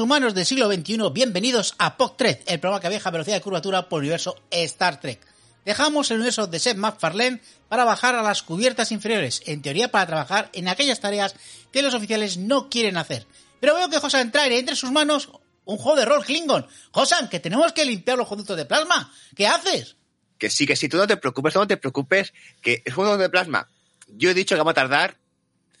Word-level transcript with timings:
humanos 0.00 0.34
del 0.34 0.44
siglo 0.44 0.72
XXI, 0.72 1.10
bienvenidos 1.12 1.74
a 1.78 1.96
POC3, 1.96 2.40
el 2.46 2.60
programa 2.60 2.80
que 2.80 2.88
viaja 2.88 3.08
a 3.08 3.12
velocidad 3.12 3.36
de 3.36 3.40
curvatura 3.40 3.88
por 3.88 4.00
el 4.00 4.06
universo 4.06 4.36
Star 4.50 5.00
Trek. 5.00 5.20
Dejamos 5.64 6.10
el 6.10 6.18
universo 6.18 6.46
de 6.46 6.58
Seth 6.58 6.76
MacFarlane 6.76 7.40
para 7.68 7.84
bajar 7.84 8.14
a 8.14 8.22
las 8.22 8.42
cubiertas 8.42 8.92
inferiores, 8.92 9.42
en 9.46 9.62
teoría 9.62 9.90
para 9.90 10.06
trabajar 10.06 10.50
en 10.52 10.68
aquellas 10.68 11.00
tareas 11.00 11.34
que 11.72 11.82
los 11.82 11.94
oficiales 11.94 12.36
no 12.36 12.68
quieren 12.68 12.96
hacer. 12.96 13.26
Pero 13.60 13.74
veo 13.74 13.88
que 13.88 13.98
Josan 13.98 14.32
trae 14.32 14.58
entre 14.58 14.76
sus 14.76 14.92
manos 14.92 15.30
un 15.64 15.78
juego 15.78 15.98
de 15.98 16.04
rol 16.04 16.24
Klingon. 16.24 16.66
Josan, 16.90 17.28
que 17.28 17.40
tenemos 17.40 17.72
que 17.72 17.84
limpiar 17.84 18.18
los 18.18 18.28
conductos 18.28 18.56
de 18.56 18.64
plasma. 18.64 19.12
¿Qué 19.34 19.46
haces? 19.46 19.96
Que 20.38 20.50
sí, 20.50 20.66
que 20.66 20.76
sí, 20.76 20.88
tú 20.88 20.96
no 20.96 21.06
te 21.06 21.16
preocupes, 21.16 21.54
no 21.54 21.66
te 21.66 21.76
preocupes, 21.76 22.32
que 22.60 22.82
es 22.84 22.96
un 22.96 23.18
de 23.18 23.28
plasma. 23.30 23.68
Yo 24.08 24.30
he 24.30 24.34
dicho 24.34 24.54
que 24.54 24.60
vamos 24.60 24.72
a 24.72 24.74
tardar 24.74 25.16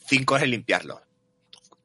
cinco 0.06 0.34
horas 0.34 0.44
en 0.44 0.50
limpiarlo. 0.50 1.05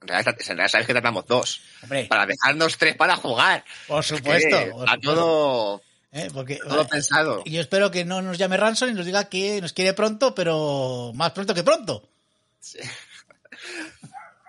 En 0.02 0.08
realidad, 0.08 0.68
sabes 0.68 0.88
que 0.88 0.94
tardamos 0.94 1.26
dos. 1.28 1.62
Hombre. 1.84 2.06
Para 2.06 2.26
dejarnos 2.26 2.78
tres 2.78 2.96
para 2.96 3.16
jugar. 3.16 3.64
Por 3.88 4.04
supuesto. 4.04 4.50
Que 4.60 4.66
por 4.72 4.90
a 4.90 4.94
supuesto. 4.94 5.14
todo, 5.14 5.82
Eh, 6.12 6.30
porque, 6.34 6.56
todo 6.58 6.88
pensado. 6.88 7.44
Yo 7.46 7.62
espero 7.62 7.92
que 7.92 8.04
no 8.04 8.22
nos 8.22 8.38
llame 8.38 8.58
Ransom 8.58 8.90
y 8.90 8.94
nos 8.94 9.06
diga 9.06 9.30
que 9.30 9.62
nos 9.62 9.74
quiere 9.74 9.94
pronto, 9.94 10.34
pero 10.36 11.12
más 11.16 11.32
pronto 11.32 11.54
que 11.54 11.64
pronto. 11.64 12.10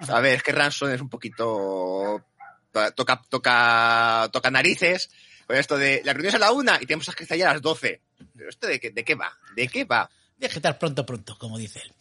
A 0.08 0.20
ver, 0.20 0.34
es 0.36 0.42
que 0.42 0.52
Ransom 0.52 0.90
es 0.90 1.00
un 1.00 1.08
poquito. 1.08 2.24
Toca, 2.94 3.22
toca, 3.28 4.28
toca 4.32 4.50
narices. 4.50 5.10
Con 5.46 5.56
esto 5.56 5.76
de 5.76 6.00
la 6.04 6.12
reunión 6.14 6.30
es 6.30 6.34
a 6.36 6.38
la 6.38 6.52
una 6.52 6.76
y 6.80 6.86
tenemos 6.86 7.14
que 7.14 7.24
estar 7.24 7.36
ya 7.36 7.50
a 7.50 7.52
las 7.54 7.62
doce. 7.62 8.00
Pero 8.36 8.48
esto 8.48 8.66
de, 8.66 8.80
qué- 8.80 8.90
de 8.90 9.04
qué 9.04 9.14
va? 9.14 9.32
¿De 9.54 9.68
qué 9.68 9.84
va? 9.84 10.08
Deje 10.38 10.56
estar 10.56 10.78
pronto, 10.78 11.04
pronto, 11.04 11.36
como 11.38 11.58
dice 11.58 11.80
él. 11.84 11.92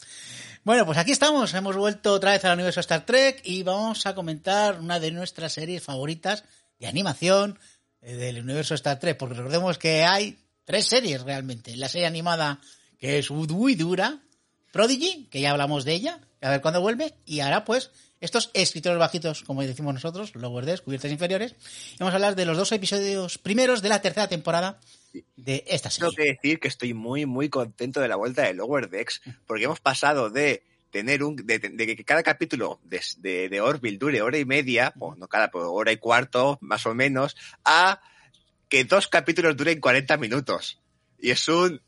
Bueno, 0.64 0.86
pues 0.86 1.00
aquí 1.00 1.12
estamos. 1.12 1.52
Hemos 1.56 1.76
vuelto 1.76 2.14
otra 2.14 2.34
vez 2.34 2.46
al 2.46 2.54
universo 2.54 2.82
Star 2.82 3.04
Trek 3.04 3.42
y 3.44 3.64
vamos 3.64 4.06
a 4.06 4.14
comentar 4.14 4.80
una 4.80 5.00
de 5.00 5.10
nuestras 5.10 5.54
series 5.54 5.82
favoritas 5.82 6.44
de 6.78 6.86
animación 6.86 7.58
eh, 8.00 8.14
del 8.14 8.44
universo 8.44 8.76
Star 8.76 9.00
Trek. 9.00 9.18
Porque 9.18 9.34
recordemos 9.34 9.80
que 9.80 10.04
hay 10.04 10.38
tres 10.64 10.86
series 10.86 11.24
realmente. 11.24 11.76
La 11.78 11.90
serie 11.90 12.06
animada, 12.06 12.62
que 13.00 13.18
es 13.18 13.32
muy 13.32 13.74
dura. 13.74 14.20
Prodigy, 14.72 15.28
que 15.32 15.42
ya 15.42 15.50
hablamos 15.50 15.84
de 15.84 15.94
ella, 15.94 16.20
a 16.42 16.52
ver 16.52 16.62
cuándo 16.62 16.80
vuelve. 16.80 17.16
Y 17.26 17.40
ahora, 17.40 17.66
pues, 17.66 17.90
estos 18.20 18.52
escritores 18.54 19.00
bajitos, 19.00 19.42
como 19.42 19.64
decimos 19.64 19.96
nosotros, 19.96 20.36
lower 20.36 20.66
decks, 20.66 20.82
cubiertas 20.82 21.12
inferiores. 21.12 21.56
Vamos 21.98 22.14
a 22.14 22.18
hablar 22.18 22.36
de 22.36 22.46
los 22.46 22.56
dos 22.56 22.72
episodios 22.72 23.40
primeros 23.40 23.82
de 23.82 23.90
la 23.90 24.04
tercera 24.04 24.28
temporada 24.28 24.80
de 25.36 25.64
esta 25.68 25.90
Tengo 25.90 26.12
serie. 26.12 26.26
que 26.26 26.34
decir 26.34 26.60
que 26.60 26.68
estoy 26.68 26.94
muy, 26.94 27.26
muy 27.26 27.50
contento 27.50 28.00
de 28.02 28.08
la 28.08 28.16
vuelta 28.16 28.44
de 28.44 28.54
Lower 28.54 28.90
Decks, 28.90 29.22
porque 29.46 29.66
hemos 29.66 29.80
pasado 29.80 30.30
de 30.30 30.64
tener 30.92 31.24
un, 31.24 31.36
de, 31.36 31.60
de 31.60 31.96
que 31.96 32.04
cada 32.04 32.24
capítulo 32.24 32.80
de, 32.84 33.02
de, 33.18 33.50
de 33.50 33.62
Orville 33.62 33.98
dure 33.98 34.22
hora 34.22 34.38
y 34.38 34.46
media, 34.46 34.94
o 35.00 35.16
no 35.16 35.28
cada, 35.28 35.50
pero 35.50 35.72
hora 35.72 35.92
y 35.92 35.98
cuarto, 35.98 36.58
más 36.62 36.86
o 36.86 36.94
menos, 36.94 37.36
a 37.64 38.02
que 38.70 38.84
dos 38.86 39.08
capítulos 39.08 39.56
duren 39.58 39.80
40 39.80 40.18
minutos. 40.18 40.80
Y 41.20 41.32
es 41.32 41.48
un, 41.48 41.82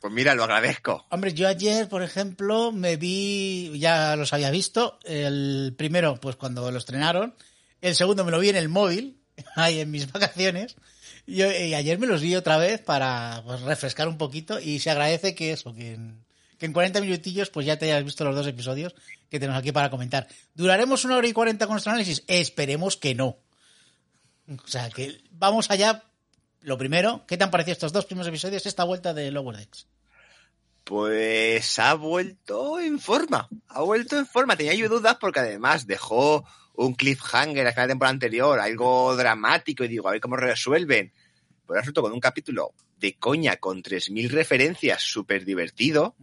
pues 0.00 0.12
mira, 0.12 0.34
lo 0.34 0.44
agradezco. 0.44 1.06
Hombre, 1.10 1.32
yo 1.32 1.48
ayer, 1.48 1.88
por 1.88 2.02
ejemplo, 2.02 2.72
me 2.72 2.96
vi, 2.96 3.72
ya 3.78 4.16
los 4.16 4.32
había 4.34 4.50
visto, 4.50 4.98
el 5.04 5.74
primero, 5.78 6.20
pues 6.20 6.36
cuando 6.36 6.70
lo 6.70 6.78
estrenaron, 6.78 7.34
el 7.80 7.94
segundo 7.94 8.24
me 8.24 8.30
lo 8.30 8.38
vi 8.38 8.50
en 8.50 8.56
el 8.56 8.68
móvil, 8.68 9.18
ahí 9.56 9.80
en 9.80 9.90
mis 9.90 10.10
vacaciones, 10.12 10.76
yo- 11.26 11.50
y 11.50 11.74
ayer 11.74 11.98
me 11.98 12.06
los 12.06 12.20
vi 12.20 12.34
otra 12.36 12.56
vez 12.58 12.80
para 12.80 13.42
pues, 13.44 13.60
refrescar 13.62 14.08
un 14.08 14.18
poquito 14.18 14.60
y 14.60 14.78
se 14.80 14.90
agradece 14.90 15.34
que 15.34 15.52
eso, 15.52 15.74
que 15.74 15.94
en, 15.94 16.24
que 16.58 16.66
en 16.66 16.72
40 16.72 17.00
minutillos 17.00 17.50
pues 17.50 17.66
ya 17.66 17.78
te 17.78 17.86
hayas 17.86 18.04
visto 18.04 18.24
los 18.24 18.34
dos 18.34 18.46
episodios 18.46 18.94
que 19.30 19.40
tenemos 19.40 19.58
aquí 19.58 19.72
para 19.72 19.90
comentar. 19.90 20.28
¿Duraremos 20.54 21.04
una 21.04 21.16
hora 21.16 21.26
y 21.26 21.32
40 21.32 21.66
con 21.66 21.74
nuestro 21.74 21.90
análisis? 21.92 22.22
Esperemos 22.28 22.96
que 22.96 23.14
no. 23.14 23.38
O 24.48 24.68
sea, 24.68 24.90
que 24.90 25.20
vamos 25.30 25.70
allá. 25.70 26.02
Lo 26.60 26.78
primero, 26.78 27.24
¿qué 27.26 27.36
te 27.36 27.44
han 27.44 27.50
parecido 27.50 27.72
estos 27.72 27.92
dos 27.92 28.06
primeros 28.06 28.28
episodios, 28.28 28.64
esta 28.66 28.84
vuelta 28.84 29.12
de 29.12 29.30
Lower 29.30 29.56
Decks? 29.56 29.86
Pues 30.84 31.78
ha 31.78 31.94
vuelto 31.94 32.78
en 32.78 33.00
forma. 33.00 33.48
Ha 33.68 33.80
vuelto 33.82 34.18
en 34.18 34.26
forma. 34.26 34.56
Tenía 34.56 34.74
yo 34.74 34.88
dudas 34.88 35.16
porque 35.20 35.40
además 35.40 35.86
dejó 35.86 36.44
un 36.74 36.94
cliffhanger 36.94 37.66
a 37.66 37.74
la 37.74 37.86
temporada 37.86 38.12
anterior, 38.12 38.58
algo 38.58 39.16
dramático, 39.16 39.84
y 39.84 39.88
digo, 39.88 40.08
a 40.08 40.12
ver 40.12 40.20
cómo 40.20 40.36
resuelven. 40.36 41.12
Pues 41.66 41.80
resultó 41.80 42.02
con 42.02 42.12
un 42.12 42.20
capítulo 42.20 42.74
de 42.98 43.14
coña 43.14 43.56
con 43.56 43.82
3.000 43.82 44.30
referencias, 44.30 45.02
súper 45.02 45.44
divertido. 45.44 46.14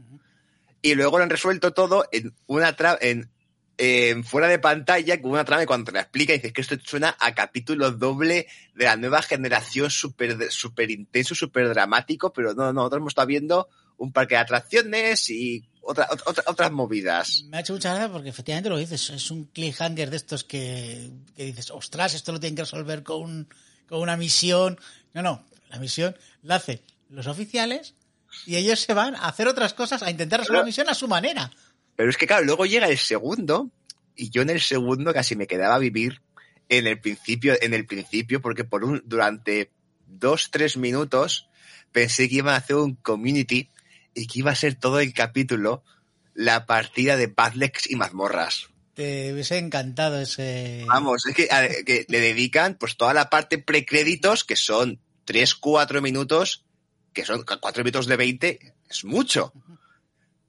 Y 0.81 0.95
luego 0.95 1.17
lo 1.17 1.23
han 1.23 1.29
resuelto 1.29 1.73
todo 1.73 2.05
en 2.11 2.33
una 2.47 2.75
trama, 2.75 2.97
en, 3.01 4.23
fuera 4.23 4.47
de 4.47 4.59
pantalla, 4.59 5.21
con 5.21 5.31
una 5.31 5.45
trama 5.45 5.63
y 5.63 5.65
cuando 5.65 5.85
te 5.85 5.91
la 5.93 6.01
explica 6.01 6.33
dices 6.33 6.53
que 6.53 6.61
esto 6.61 6.75
suena 6.83 7.15
a 7.19 7.33
capítulo 7.33 7.91
doble 7.91 8.47
de 8.75 8.85
la 8.85 8.95
nueva 8.95 9.21
generación, 9.23 9.89
súper 9.89 10.51
súper 10.51 10.91
intenso, 10.91 11.33
súper 11.33 11.69
dramático, 11.69 12.31
pero 12.31 12.53
no, 12.53 12.65
no, 12.65 12.73
nosotros 12.73 12.99
hemos 12.99 13.11
estado 13.11 13.27
viendo 13.27 13.69
un 13.97 14.11
parque 14.11 14.35
de 14.35 14.41
atracciones 14.41 15.29
y 15.29 15.63
otra, 15.81 16.07
otra- 16.25 16.43
otras 16.47 16.71
movidas. 16.71 17.43
Me 17.47 17.57
ha 17.57 17.59
hecho 17.61 17.73
mucha 17.73 17.93
gracia 17.93 18.11
porque 18.11 18.29
efectivamente 18.29 18.69
lo 18.69 18.77
dices, 18.77 19.09
es 19.09 19.31
un 19.31 19.45
cliffhanger 19.45 20.09
de 20.09 20.17
estos 20.17 20.43
que, 20.43 21.11
que 21.35 21.45
dices, 21.45 21.71
ostras, 21.71 22.13
esto 22.13 22.31
lo 22.31 22.39
tienen 22.39 22.55
que 22.55 22.63
resolver 22.63 23.03
con, 23.03 23.21
un- 23.23 23.47
con 23.87 23.99
una 24.01 24.15
misión. 24.17 24.79
No, 25.13 25.21
no, 25.21 25.45
la 25.69 25.79
misión 25.79 26.15
la 26.43 26.55
hacen 26.55 26.81
los 27.09 27.27
oficiales 27.27 27.95
y 28.45 28.55
ellos 28.55 28.79
se 28.79 28.93
van 28.93 29.15
a 29.15 29.27
hacer 29.27 29.47
otras 29.47 29.73
cosas, 29.73 30.03
a 30.03 30.09
intentar 30.11 30.39
resolver 30.39 30.61
la 30.61 30.65
misión 30.65 30.89
a 30.89 30.93
su 30.93 31.07
manera. 31.07 31.51
Pero 31.95 32.09
es 32.09 32.17
que 32.17 32.25
claro, 32.27 32.45
luego 32.45 32.65
llega 32.65 32.87
el 32.87 32.97
segundo 32.97 33.69
y 34.15 34.29
yo 34.29 34.41
en 34.41 34.49
el 34.49 34.61
segundo 34.61 35.13
casi 35.13 35.35
me 35.35 35.47
quedaba 35.47 35.75
a 35.75 35.79
vivir 35.79 36.21
en 36.69 36.87
el 36.87 36.99
principio, 37.01 37.57
en 37.61 37.73
el 37.73 37.85
principio, 37.85 38.41
porque 38.41 38.63
por 38.63 38.85
un, 38.85 39.01
durante 39.05 39.71
dos, 40.07 40.49
tres 40.51 40.77
minutos 40.77 41.47
pensé 41.91 42.29
que 42.29 42.35
iban 42.35 42.53
a 42.53 42.57
hacer 42.57 42.77
un 42.77 42.95
community 42.95 43.69
y 44.13 44.27
que 44.27 44.39
iba 44.39 44.51
a 44.51 44.55
ser 44.55 44.75
todo 44.75 44.99
el 44.99 45.13
capítulo 45.13 45.83
la 46.33 46.65
partida 46.65 47.17
de 47.17 47.27
Badlex 47.27 47.89
y 47.89 47.95
mazmorras. 47.95 48.67
Te 48.93 49.31
hubiese 49.33 49.57
encantado 49.57 50.19
ese... 50.19 50.83
Vamos, 50.87 51.25
es 51.25 51.35
que, 51.35 51.47
a- 51.51 51.67
que 51.85 52.05
le 52.07 52.19
dedican 52.19 52.75
pues 52.75 52.97
toda 52.97 53.13
la 53.13 53.29
parte 53.29 53.57
precréditos, 53.57 54.43
que 54.43 54.55
son 54.55 54.99
3, 55.25 55.55
4 55.55 56.01
minutos, 56.01 56.65
que 57.13 57.25
son 57.25 57.43
4 57.43 57.83
minutos 57.83 58.05
de 58.07 58.17
20, 58.17 58.73
es 58.89 59.05
mucho. 59.05 59.53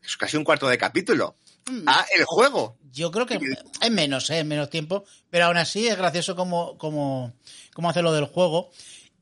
Es 0.04 0.16
casi 0.16 0.36
un 0.36 0.44
cuarto 0.44 0.66
de 0.68 0.78
capítulo. 0.78 1.36
Mm. 1.70 1.84
Ah, 1.86 2.04
el 2.16 2.24
juego. 2.24 2.76
Yo 2.92 3.10
creo 3.10 3.26
que 3.26 3.38
es 3.80 3.90
menos, 3.90 4.28
¿eh? 4.30 4.40
es 4.40 4.44
menos 4.44 4.68
tiempo, 4.68 5.04
pero 5.30 5.46
aún 5.46 5.56
así 5.56 5.86
es 5.88 5.96
gracioso 5.96 6.34
como, 6.36 6.76
como, 6.78 7.32
como 7.72 7.88
hace 7.90 8.02
lo 8.02 8.12
del 8.12 8.24
juego. 8.26 8.70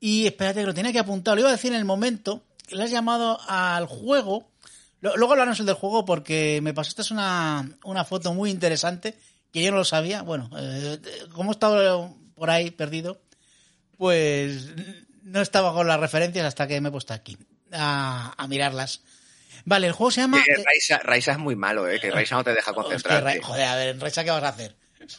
Y 0.00 0.26
espérate, 0.26 0.60
que 0.60 0.66
lo 0.66 0.74
tenía 0.74 0.92
que 0.92 0.98
apuntar, 0.98 1.34
lo 1.34 1.40
iba 1.40 1.50
a 1.50 1.52
decir 1.52 1.70
en 1.72 1.78
el 1.78 1.84
momento, 1.84 2.42
le 2.70 2.84
has 2.84 2.90
llamado 2.90 3.38
al 3.48 3.86
juego. 3.86 4.50
Luego 5.00 5.32
hablaremos 5.32 5.64
del 5.64 5.74
juego 5.74 6.04
porque 6.04 6.60
me 6.62 6.74
pasaste 6.74 7.12
una, 7.12 7.68
una 7.84 8.04
foto 8.04 8.34
muy 8.34 8.50
interesante 8.50 9.16
que 9.52 9.62
yo 9.62 9.70
no 9.70 9.78
lo 9.78 9.84
sabía. 9.84 10.22
Bueno, 10.22 10.50
eh, 10.56 11.00
como 11.32 11.50
he 11.50 11.54
estado 11.54 12.14
por 12.34 12.50
ahí 12.50 12.70
perdido, 12.70 13.20
pues 13.96 14.66
no 15.22 15.40
estaba 15.40 15.72
con 15.72 15.86
las 15.86 16.00
referencias 16.00 16.46
hasta 16.46 16.66
que 16.66 16.80
me 16.80 16.88
he 16.88 16.92
puesto 16.92 17.14
aquí 17.14 17.36
a, 17.72 18.34
a 18.36 18.46
mirarlas. 18.48 19.02
Vale, 19.64 19.86
el 19.88 19.92
juego 19.92 20.10
se 20.10 20.20
llama... 20.22 20.38
Eh, 20.38 20.62
Raisa, 20.64 20.98
Raisa 21.02 21.32
es 21.32 21.38
muy 21.38 21.56
malo, 21.56 21.88
¿eh? 21.88 22.00
Que 22.00 22.10
Raisa 22.12 22.36
no 22.36 22.44
te 22.44 22.54
deja 22.54 22.70
Hostia, 22.70 22.82
concentrarte. 22.82 23.38
Ra- 23.40 23.46
joder, 23.46 23.66
a 23.66 23.76
ver, 23.76 23.88
en 23.88 24.00
Reisa, 24.00 24.24
¿qué 24.24 24.30
vas 24.30 24.42
a 24.42 24.48
hacer? 24.48 24.76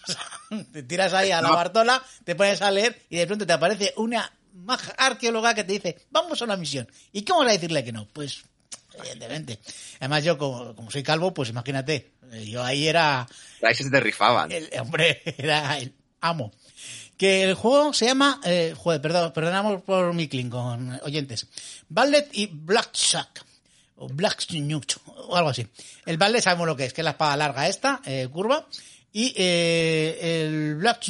te 0.73 0.83
tiras 0.83 1.13
ahí 1.13 1.31
a 1.31 1.41
la 1.41 1.49
Bartola, 1.51 2.01
te 2.23 2.35
pones 2.35 2.61
a 2.61 2.71
leer 2.71 3.01
y 3.09 3.17
de 3.17 3.27
pronto 3.27 3.45
te 3.45 3.53
aparece 3.53 3.93
una 3.97 4.31
maja 4.53 4.91
arqueóloga 4.97 5.53
que 5.53 5.63
te 5.63 5.73
dice, 5.73 5.97
vamos 6.11 6.41
a 6.41 6.45
una 6.45 6.57
misión. 6.57 6.87
¿Y 7.11 7.23
cómo 7.23 7.39
vas 7.41 7.49
a 7.49 7.53
decirle 7.53 7.83
que 7.83 7.91
no? 7.91 8.07
Pues, 8.07 8.43
evidentemente. 8.93 9.59
Además, 9.99 10.23
yo, 10.23 10.37
como, 10.37 10.75
como 10.75 10.91
soy 10.91 11.03
calvo, 11.03 11.33
pues 11.33 11.49
imagínate, 11.49 12.13
eh, 12.31 12.45
yo 12.45 12.63
ahí 12.63 12.87
era 12.87 13.27
Raisa 13.61 13.83
se 13.83 13.89
te 13.89 13.99
rifaban. 13.99 14.51
el 14.51 14.69
hombre, 14.79 15.21
era 15.37 15.77
el 15.77 15.93
amo. 16.21 16.51
Que 17.17 17.43
el 17.43 17.53
juego 17.53 17.93
se 17.93 18.05
llama, 18.05 18.41
eh, 18.43 18.73
joder, 18.75 18.99
perdón, 18.99 19.31
perdonamos 19.31 19.83
por 19.83 20.13
mi 20.13 20.27
Klingon, 20.27 20.99
oyentes. 21.03 21.47
Ballet 21.87 22.29
y 22.33 22.47
Blackshack. 22.47 23.45
O 23.95 24.07
Black 24.07 24.47
o 25.05 25.37
algo 25.37 25.49
así. 25.49 25.67
El 26.07 26.17
Ballet 26.17 26.41
sabemos 26.41 26.65
lo 26.65 26.75
que 26.75 26.85
es, 26.85 26.93
que 26.93 27.01
es 27.01 27.05
la 27.05 27.11
espada 27.11 27.37
larga 27.37 27.67
esta, 27.67 28.01
eh, 28.05 28.27
curva. 28.31 28.67
Y 29.13 29.33
eh, 29.35 30.43
el 30.43 30.75
Black 30.75 31.09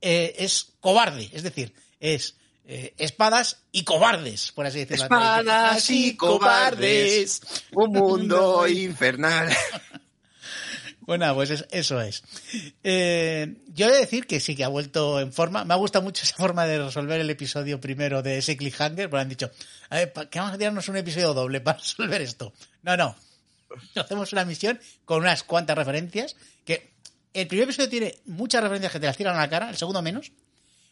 eh, 0.00 0.34
es 0.38 0.72
cobarde, 0.80 1.28
es 1.32 1.42
decir, 1.42 1.74
es 2.00 2.36
eh, 2.66 2.94
espadas 2.98 3.58
y 3.72 3.84
cobardes, 3.84 4.52
por 4.52 4.66
así 4.66 4.80
decirlo. 4.80 5.04
Espadas 5.04 5.90
y 5.90 6.16
cobardes. 6.16 7.40
Un 7.72 7.90
mundo 7.92 8.66
infernal. 8.68 9.48
Bueno, 11.06 11.34
pues 11.34 11.50
es- 11.50 11.66
eso 11.70 12.00
es. 12.00 12.22
Eh, 12.82 13.56
yo 13.74 13.86
he 13.88 13.92
de 13.92 13.98
decir 13.98 14.26
que 14.26 14.40
sí, 14.40 14.56
que 14.56 14.64
ha 14.64 14.68
vuelto 14.68 15.20
en 15.20 15.34
forma. 15.34 15.62
Me 15.66 15.74
ha 15.74 15.76
gustado 15.76 16.02
mucho 16.02 16.22
esa 16.24 16.34
forma 16.36 16.64
de 16.66 16.78
resolver 16.82 17.20
el 17.20 17.28
episodio 17.28 17.78
primero 17.78 18.22
de 18.22 18.38
ese 18.38 18.56
cliffhanger, 18.56 19.10
porque 19.10 19.20
han 19.20 19.28
dicho, 19.28 19.50
a 19.90 19.96
ver, 19.96 20.12
¿pa- 20.14 20.30
¿qué 20.30 20.38
vamos 20.38 20.54
a 20.54 20.58
tirarnos 20.58 20.88
un 20.88 20.96
episodio 20.96 21.34
doble 21.34 21.60
para 21.60 21.76
resolver 21.78 22.22
esto? 22.22 22.54
No, 22.82 22.96
no. 22.96 23.14
Hacemos 23.96 24.32
una 24.32 24.46
misión 24.46 24.80
con 25.04 25.20
unas 25.20 25.42
cuantas 25.42 25.76
referencias 25.76 26.36
que 26.64 26.94
el 27.34 27.48
primer 27.48 27.64
episodio 27.64 27.90
tiene 27.90 28.14
muchas 28.24 28.62
referencias 28.62 28.92
que 28.92 29.00
te 29.00 29.06
las 29.06 29.16
tiran 29.18 29.36
a 29.36 29.40
la 29.40 29.50
cara, 29.50 29.68
el 29.68 29.76
segundo 29.76 30.00
menos, 30.00 30.32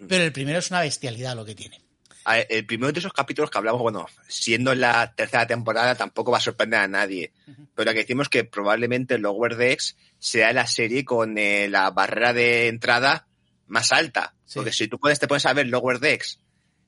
pero 0.08 0.24
el 0.24 0.32
primero 0.32 0.58
es 0.58 0.70
una 0.70 0.80
bestialidad 0.80 1.36
lo 1.36 1.44
que 1.44 1.54
tiene. 1.54 1.80
Ver, 2.24 2.46
El 2.48 2.66
primero 2.66 2.92
de 2.92 3.00
esos 3.00 3.12
capítulos 3.12 3.50
que 3.50 3.58
hablamos, 3.58 3.80
bueno, 3.80 4.06
siendo 4.28 4.74
la 4.74 5.12
tercera 5.14 5.46
temporada, 5.46 5.94
tampoco 5.94 6.30
va 6.30 6.38
a 6.38 6.42
sorprender 6.42 6.80
a 6.80 6.88
nadie. 6.88 7.32
Pero 7.74 7.90
lo 7.90 7.94
que 7.94 8.00
decimos 8.00 8.28
que 8.28 8.44
probablemente 8.44 9.18
Lower 9.18 9.56
Decks 9.56 9.96
sea 10.18 10.52
la 10.52 10.66
serie 10.66 11.04
con 11.04 11.36
eh, 11.38 11.68
la 11.68 11.90
barrera 11.90 12.32
de 12.32 12.68
entrada 12.68 13.26
más 13.66 13.92
alta. 13.92 14.34
Sí. 14.44 14.54
Porque 14.56 14.72
si 14.72 14.88
tú 14.88 14.98
puedes, 14.98 15.18
te 15.18 15.26
pones 15.26 15.46
a 15.46 15.52
ver 15.52 15.66
Lower 15.66 15.98
Decks 15.98 16.38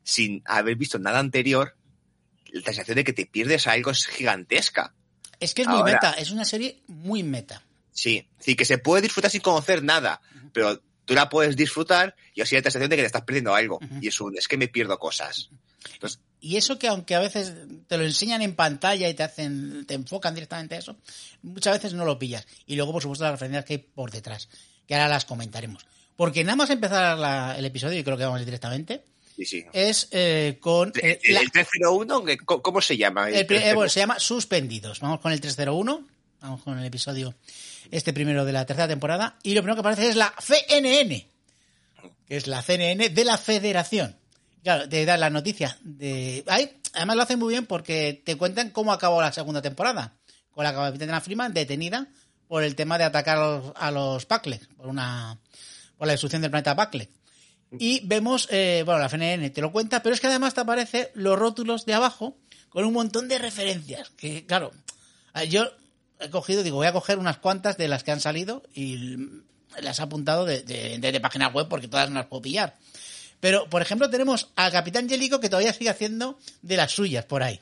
sin 0.05 0.43
haber 0.45 0.77
visto 0.77 0.99
nada 0.99 1.19
anterior, 1.19 1.75
la 2.53 2.63
sensación 2.67 2.97
de 2.97 3.05
que 3.05 3.13
te 3.13 3.27
pierdes 3.27 3.67
algo 3.67 3.91
es 3.91 4.07
gigantesca. 4.07 4.95
Es 5.41 5.55
que 5.55 5.63
es 5.63 5.69
muy 5.69 5.83
meta, 5.83 6.13
es 6.13 6.31
una 6.31 6.45
serie 6.45 6.83
muy 6.87 7.23
meta. 7.23 7.63
Sí, 7.91 8.29
sí, 8.39 8.55
que 8.55 8.65
se 8.65 8.79
puede 8.79 9.03
disfrutar 9.03 9.31
sin 9.31 9.41
conocer 9.41 9.83
nada, 9.83 10.21
pero 10.53 10.81
tú 11.05 11.15
la 11.15 11.29
puedes 11.29 11.57
disfrutar 11.57 12.15
y 12.35 12.41
así 12.41 12.57
hay 12.57 12.63
la 12.63 12.71
sensación 12.71 12.91
de 12.91 12.97
que 12.97 13.03
te 13.03 13.07
estás 13.07 13.23
perdiendo 13.23 13.55
algo. 13.55 13.79
Y 14.01 14.09
es 14.09 14.21
un, 14.21 14.37
es 14.37 14.49
que 14.49 14.57
me 14.57 14.69
pierdo 14.69 14.99
cosas. 14.99 15.51
Entonces, 15.93 16.19
Y 16.41 16.57
eso 16.57 16.79
que 16.79 16.89
aunque 16.89 17.15
a 17.15 17.21
veces 17.21 17.53
te 17.87 17.97
lo 17.99 18.05
enseñan 18.05 18.41
en 18.43 18.55
pantalla 18.55 19.09
y 19.09 19.15
te 19.15 19.23
hacen, 19.23 19.85
te 19.87 19.95
enfocan 19.95 20.35
directamente 20.35 20.75
a 20.75 20.79
eso, 20.79 20.97
muchas 21.43 21.75
veces 21.75 21.93
no 21.95 22.05
lo 22.05 22.19
pillas. 22.19 22.47
Y 22.67 22.77
luego, 22.77 22.93
por 22.93 23.03
supuesto, 23.03 23.25
las 23.25 23.33
referencias 23.33 23.65
que 23.65 23.73
hay 23.75 23.79
por 23.79 24.11
detrás, 24.11 24.49
que 24.87 24.95
ahora 24.95 25.09
las 25.09 25.25
comentaremos. 25.27 25.85
Porque 26.17 26.43
nada 26.45 26.57
más 26.57 26.71
empezar 26.71 27.19
la- 27.19 27.57
el 27.59 27.65
episodio, 27.65 27.99
y 27.99 28.05
creo 28.05 28.17
que 28.17 28.25
vamos 28.25 28.45
directamente, 28.45 29.03
sí, 29.37 29.45
sí. 29.45 29.65
es 29.73 30.09
eh, 30.13 30.57
con... 30.61 30.93
eh, 31.03 31.19
El, 31.23 31.35
la- 31.35 31.41
el 31.41 31.51
301, 31.51 32.25
¿qué- 32.25 32.37
¿cómo, 32.39 32.63
cómo 32.63 32.81
se 32.81 32.97
llama? 32.97 33.29
el 33.29 33.45
pri- 33.47 33.57
eh, 33.59 33.75
bueno, 33.75 33.91
se 33.91 34.01
llama 34.01 34.19
Suspendidos. 34.21 35.01
Vamos 35.01 35.21
con 35.21 35.33
el 35.33 35.41
301, 35.41 36.07
vamos 36.45 36.63
con 36.63 36.79
el 36.79 36.85
episodio 36.85 37.35
este 37.91 38.13
primero 38.13 38.45
de 38.45 38.53
la 38.53 38.67
tercera 38.67 38.87
temporada. 38.87 39.39
Y 39.43 39.55
lo 39.55 39.63
primero 39.63 39.77
que 39.77 39.81
aparece 39.81 40.11
es 40.11 40.17
la 40.17 40.33
CNN, 40.39 41.27
que 42.27 42.37
es 42.37 42.47
la 42.47 42.61
CNN 42.61 43.09
de 43.09 43.25
la 43.25 43.39
Federación. 43.39 44.15
Claro, 44.63 44.87
te 44.89 45.05
da 45.07 45.17
la 45.17 45.31
noticia 45.31 45.79
de... 45.83 46.45
Además 46.93 47.17
lo 47.17 47.23
hacen 47.23 47.39
muy 47.39 47.55
bien 47.55 47.67
porque 47.67 48.23
te 48.25 48.37
cuentan 48.37 48.71
cómo 48.71 48.93
acabó 48.93 49.23
la 49.23 49.33
segunda 49.33 49.63
temporada. 49.63 50.13
Con 50.51 50.65
la 50.65 50.75
capitana 50.75 51.21
Freeman 51.23 51.55
detenida 51.55 52.09
por 52.47 52.63
el 52.63 52.77
tema 52.77 52.99
de 52.99 53.05
atacar 53.05 53.39
a 53.75 53.91
los, 53.91 54.27
a 54.29 54.43
por 54.77 54.87
una 54.87 55.39
por 55.97 56.07
la 56.07 56.13
destrucción 56.13 56.43
del 56.43 56.51
planeta 56.51 56.77
Packle. 56.77 57.09
Y 57.79 58.07
vemos, 58.07 58.49
eh, 58.51 58.83
bueno, 58.85 59.01
la 59.01 59.09
CNN 59.09 59.49
te 59.51 59.63
lo 59.63 59.73
cuenta, 59.73 60.03
pero 60.03 60.15
es 60.15 60.21
que 60.21 60.27
además 60.27 60.55
te 60.55 60.61
aparecen 60.61 61.09
los 61.15 61.39
rótulos 61.39 61.87
de 61.87 61.95
abajo 61.95 62.37
con 62.69 62.85
un 62.85 62.93
montón 62.93 63.29
de 63.29 63.39
referencias. 63.39 64.11
Que, 64.11 64.47
claro, 64.47 64.73
yo 65.49 65.69
he 66.25 66.31
cogido, 66.31 66.63
digo, 66.63 66.77
voy 66.77 66.87
a 66.87 66.93
coger 66.93 67.19
unas 67.19 67.39
cuantas 67.39 67.77
de 67.77 67.89
las 67.89 68.03
que 68.05 68.13
han 68.13 68.21
salido 68.21 68.63
y 68.75 69.17
las 69.81 69.99
he 69.99 70.03
apuntado 70.03 70.45
de, 70.45 70.63
de, 70.63 70.99
de, 70.99 71.49
web 71.53 71.69
porque 71.69 71.89
todas 71.89 72.09
no 72.11 72.17
las 72.17 72.27
puedo 72.27 72.43
pillar. 72.43 72.77
Pero, 73.41 73.69
por 73.69 73.83
ejemplo, 73.83 74.09
tenemos 74.09 74.49
al 74.57 74.73
Capitán 74.73 75.09
Jericho 75.09 75.41
que 75.41 75.49
todavía 75.49 75.73
sigue 75.73 75.91
haciendo 75.91 76.39
de 76.63 76.77
las 76.77 76.93
suyas 76.93 77.25
por 77.25 77.43
ahí. 77.43 77.61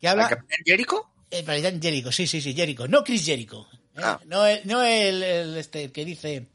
Que 0.00 0.08
habla... 0.08 0.24
¿El 0.24 0.30
Capitán 0.30 0.58
Jericho? 0.64 1.10
El 1.30 1.44
Capitán 1.44 1.80
Jericho, 1.80 2.12
sí, 2.12 2.26
sí, 2.26 2.40
sí, 2.40 2.54
Jericho. 2.54 2.86
No 2.86 3.02
Chris 3.02 3.24
Jericho. 3.24 3.66
¿eh? 3.72 4.00
Ah. 4.02 4.20
No, 4.26 4.44
el, 4.46 4.60
no 4.64 4.82
el, 4.82 5.22
el 5.22 5.56
este, 5.56 5.90
que 5.92 6.04
dice... 6.04 6.46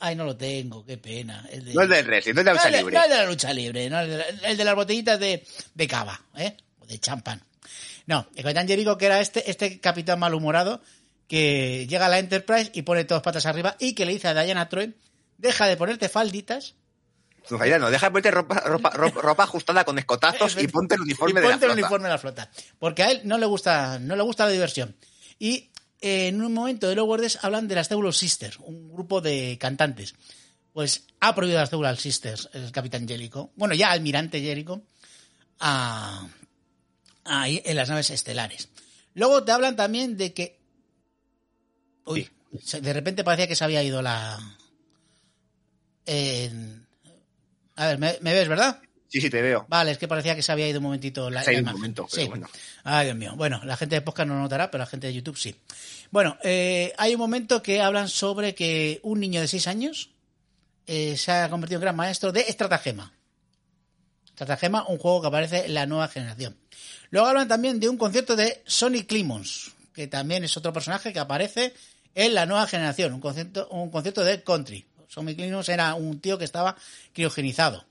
Ay 0.00 0.14
no, 0.14 0.24
lo 0.24 0.36
tengo, 0.36 0.84
qué 0.86 0.96
pena. 0.96 1.46
El 1.50 1.64
de, 1.64 1.74
No 1.74 1.82
el 1.82 1.88
del 1.88 2.06
wrestling, 2.06 2.34
no 2.34 2.40
el 2.40 2.46
de 2.46 2.52
la 2.54 2.60
lucha 2.62 2.70
no 2.70 2.76
libre. 2.78 2.94
no 2.96 3.04
el 3.04 3.10
de 3.10 3.16
la 3.16 3.26
lucha 3.26 3.52
libre, 3.52 3.90
no 3.90 4.00
el 4.00 4.08
de, 4.10 4.16
la- 4.16 4.48
el 4.48 4.56
de 4.56 4.64
las 4.64 4.74
botellitas 4.74 5.20
de, 5.20 5.46
de 5.74 5.86
cava, 5.88 6.18
¿eh? 6.36 6.56
O 6.78 6.86
de 6.86 6.98
champán. 6.98 7.42
No, 8.06 8.28
el 8.34 8.42
Capitán 8.42 8.68
Jericho 8.68 8.96
que 8.96 9.06
era 9.06 9.20
este, 9.20 9.50
este 9.50 9.80
capitán 9.80 10.18
malhumorado 10.18 10.80
que 11.28 11.86
llega 11.88 12.06
a 12.06 12.08
la 12.08 12.18
Enterprise 12.18 12.70
y 12.72 12.82
pone 12.82 13.04
todas 13.04 13.22
patas 13.22 13.46
arriba 13.46 13.76
y 13.80 13.94
que 13.94 14.06
le 14.06 14.12
dice 14.12 14.28
a 14.28 14.44
Diana 14.44 14.68
Troy, 14.68 14.94
deja 15.38 15.66
de 15.66 15.76
ponerte 15.76 16.08
falditas 16.08 16.76
No, 17.50 17.58
deja 17.90 18.06
de 18.06 18.10
ponerte 18.10 18.30
ropa, 18.30 18.60
ropa, 18.60 18.90
ropa, 18.90 19.20
ropa 19.20 19.42
ajustada 19.42 19.84
con 19.84 19.98
escotazos 19.98 20.56
y 20.60 20.68
ponte 20.68 20.94
el 20.94 21.00
uniforme 21.00 21.40
y 21.40 21.42
de 21.42 21.48
la 21.48 21.54
ponte 21.54 21.66
el 21.66 21.72
flota. 21.72 21.80
uniforme 21.80 22.08
de 22.08 22.12
la 22.12 22.18
flota. 22.18 22.50
Porque 22.78 23.02
a 23.02 23.10
él 23.10 23.22
no 23.24 23.38
le 23.38 23.46
gusta, 23.46 23.98
no 23.98 24.14
le 24.14 24.22
gusta 24.22 24.46
la 24.46 24.52
diversión. 24.52 24.96
Y 25.38 25.70
eh, 26.00 26.28
en 26.28 26.40
un 26.42 26.52
momento 26.52 26.88
de 26.88 26.94
Lower 26.94 27.20
Decks 27.20 27.40
hablan 27.42 27.66
de 27.66 27.74
las 27.74 27.88
Teulo 27.88 28.12
Sisters, 28.12 28.58
un 28.60 28.88
grupo 28.92 29.20
de 29.20 29.58
cantantes. 29.60 30.14
Pues 30.72 31.06
ha 31.20 31.34
prohibido 31.34 31.58
las 31.58 31.70
Teulo 31.70 31.94
Sisters 31.96 32.50
el 32.52 32.70
capitán 32.70 33.08
Jericho, 33.08 33.50
bueno, 33.56 33.74
ya 33.74 33.90
almirante 33.90 34.40
Jericho, 34.40 34.82
a, 35.58 36.28
ahí 37.26 37.62
en 37.64 37.76
las 37.76 37.88
naves 37.88 38.10
estelares. 38.10 38.68
Luego 39.14 39.44
te 39.44 39.52
hablan 39.52 39.76
también 39.76 40.16
de 40.16 40.32
que. 40.34 40.58
Uy, 42.04 42.30
de 42.80 42.92
repente 42.92 43.24
parecía 43.24 43.46
que 43.48 43.56
se 43.56 43.64
había 43.64 43.82
ido 43.82 44.02
la. 44.02 44.38
A 47.76 47.86
ver, 47.88 47.98
¿me, 47.98 48.16
me 48.20 48.32
ves, 48.32 48.48
verdad? 48.48 48.80
Sí, 49.08 49.20
sí, 49.20 49.30
te 49.30 49.40
veo. 49.40 49.66
Vale, 49.68 49.92
es 49.92 49.98
que 49.98 50.08
parecía 50.08 50.34
que 50.34 50.42
se 50.42 50.50
había 50.52 50.68
ido 50.68 50.78
un 50.80 50.84
momentito 50.84 51.30
la, 51.30 51.42
Se 51.42 51.50
ha 51.50 51.52
la 51.52 51.58
ido 51.60 51.68
un 51.70 51.76
momento, 51.76 52.06
pero 52.10 52.22
Sí. 52.22 52.28
bueno. 52.28 52.48
Ay, 52.84 53.06
Dios 53.06 53.16
mío. 53.16 53.34
Bueno, 53.36 53.60
la 53.64 53.76
gente 53.76 53.94
de 53.94 54.00
podcast 54.02 54.28
no 54.28 54.34
lo 54.34 54.40
notará, 54.40 54.70
pero 54.70 54.82
la 54.82 54.86
gente 54.86 55.06
de 55.06 55.14
YouTube 55.14 55.36
sí. 55.36 55.54
Bueno, 56.10 56.36
eh, 56.42 56.92
hay 56.98 57.14
un 57.14 57.20
momento 57.20 57.62
que 57.62 57.80
hablan 57.80 58.08
sobre 58.08 58.54
que 58.54 59.00
un 59.02 59.20
niño 59.20 59.40
de 59.40 59.48
6 59.48 59.66
años 59.68 60.10
eh, 60.86 61.16
se 61.16 61.32
ha 61.32 61.48
convertido 61.48 61.78
en 61.78 61.82
gran 61.82 61.96
maestro 61.96 62.32
de 62.32 62.40
estratagema. 62.42 63.12
Estratagema, 64.26 64.86
un 64.88 64.98
juego 64.98 65.22
que 65.22 65.28
aparece 65.28 65.66
en 65.66 65.74
la 65.74 65.86
nueva 65.86 66.08
generación. 66.08 66.56
Luego 67.10 67.26
hablan 67.28 67.48
también 67.48 67.78
de 67.80 67.88
un 67.88 67.96
concierto 67.96 68.36
de 68.36 68.62
Sonic 68.66 69.06
Clemons, 69.06 69.72
que 69.94 70.06
también 70.06 70.44
es 70.44 70.56
otro 70.56 70.72
personaje 70.72 71.12
que 71.12 71.18
aparece 71.18 71.72
en 72.14 72.34
la 72.34 72.46
nueva 72.46 72.66
generación, 72.66 73.12
un 73.14 73.20
concierto, 73.20 73.68
un 73.70 73.90
concierto 73.90 74.24
de 74.24 74.42
country. 74.42 74.84
Sonic 75.08 75.36
Clemons 75.36 75.68
era 75.68 75.94
un 75.94 76.20
tío 76.20 76.38
que 76.38 76.44
estaba 76.44 76.76
criogenizado. 77.12 77.84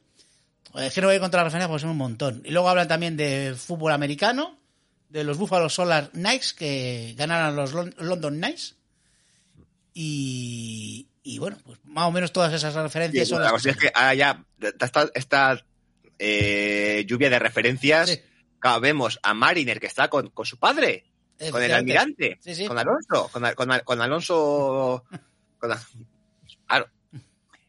Es 0.76 0.94
que 0.94 1.00
no 1.02 1.08
voy 1.08 1.16
a 1.16 1.20
las 1.20 1.32
referencias 1.32 1.68
porque 1.68 1.82
son 1.82 1.92
un 1.92 1.98
montón. 1.98 2.42
Y 2.46 2.52
luego 2.52 2.68
hablan 2.70 2.88
también 2.88 3.16
de 3.16 3.56
fútbol 3.58 3.94
americano, 3.94 4.58
de 5.10 5.24
los 5.24 5.38
Buffalo 5.38 5.70
Solar 5.70 6.10
Knights 6.12 6.54
que 6.54 7.14
ganaron 7.18 7.56
los 7.56 7.74
Lon- 7.74 7.96
London 8.00 8.36
Knights. 8.36 8.76
Y, 9.94 11.08
y 11.24 11.38
bueno, 11.40 11.58
pues 11.64 11.80
más 11.86 12.06
o 12.08 12.12
menos 12.12 12.34
todas 12.34 12.54
esas 12.54 12.74
Sí, 12.74 12.80
referencias 12.80 13.28
son 13.30 13.38
la 13.40 13.44
las 13.46 13.52
cuestión 13.54 13.76
es 13.76 13.82
que 13.82 13.92
ahora 13.96 14.14
ya 14.14 14.44
esta, 14.82 15.10
esta 15.14 15.66
eh, 16.20 17.06
lluvia 17.08 17.30
de 17.30 17.40
referencias, 17.40 18.10
Sí. 18.10 18.20
Claro, 18.66 18.82
vemos 18.82 19.20
a 19.22 19.34
Mariner 19.36 19.80
que 19.80 19.86
está 19.88 20.08
con, 20.10 20.30
con 20.32 20.46
su 20.46 20.58
padre, 20.58 21.06
con 21.52 21.62
el 21.62 21.72
almirante, 21.72 22.40
Sí, 22.42 22.56
sí. 22.56 22.66
con 22.66 22.78
Alonso, 22.80 23.30
con, 23.32 23.46
Al- 23.46 23.54
con, 23.56 23.72
Al- 23.72 23.84
con 23.84 24.02
Alonso, 24.02 25.06
con 25.60 25.72
claro. 26.68 26.90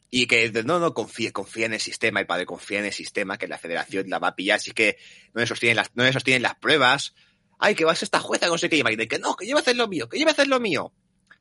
Y 0.09 0.27
que 0.27 0.51
no, 0.65 0.79
no 0.79 0.95
confía, 0.95 1.33
confía 1.33 1.67
en 1.67 1.75
el 1.75 1.81
sistema, 1.81 2.21
el 2.21 2.27
padre 2.27 2.47
confía 2.47 2.79
en 2.79 2.87
el 2.87 2.93
sistema, 2.95 3.37
que 3.37 3.47
la 3.49 3.59
federación 3.59 4.09
la 4.09 4.19
va 4.19 4.29
a 4.29 4.37
pillar, 4.37 4.57
así 4.57 4.71
que 4.71 4.97
no 5.35 5.41
le 5.43 5.47
sostienen 5.47 5.77
las, 5.77 5.91
no 5.95 6.05
le 6.05 6.13
sostienen 6.15 6.43
las 6.43 6.55
pruebas. 6.55 7.15
Ay, 7.59 7.75
que 7.75 7.85
va 7.85 7.91
a 7.91 7.95
esta 7.95 8.21
jueza, 8.21 8.47
no 8.47 8.57
sé 8.57 8.71
qué, 8.71 8.77
y 8.79 8.83
Mariner, 8.83 9.09
que 9.09 9.19
no, 9.19 9.35
que 9.37 9.47
yo 9.47 9.53
voy 9.53 9.61
a 9.61 9.63
hacer 9.63 9.77
lo 9.77 9.89
mío, 9.89 10.09
que 10.09 10.19
yo 10.19 10.25
voy 10.25 10.31
a 10.31 10.33
hacer 10.33 10.47
lo 10.49 10.61
mío. 10.61 10.93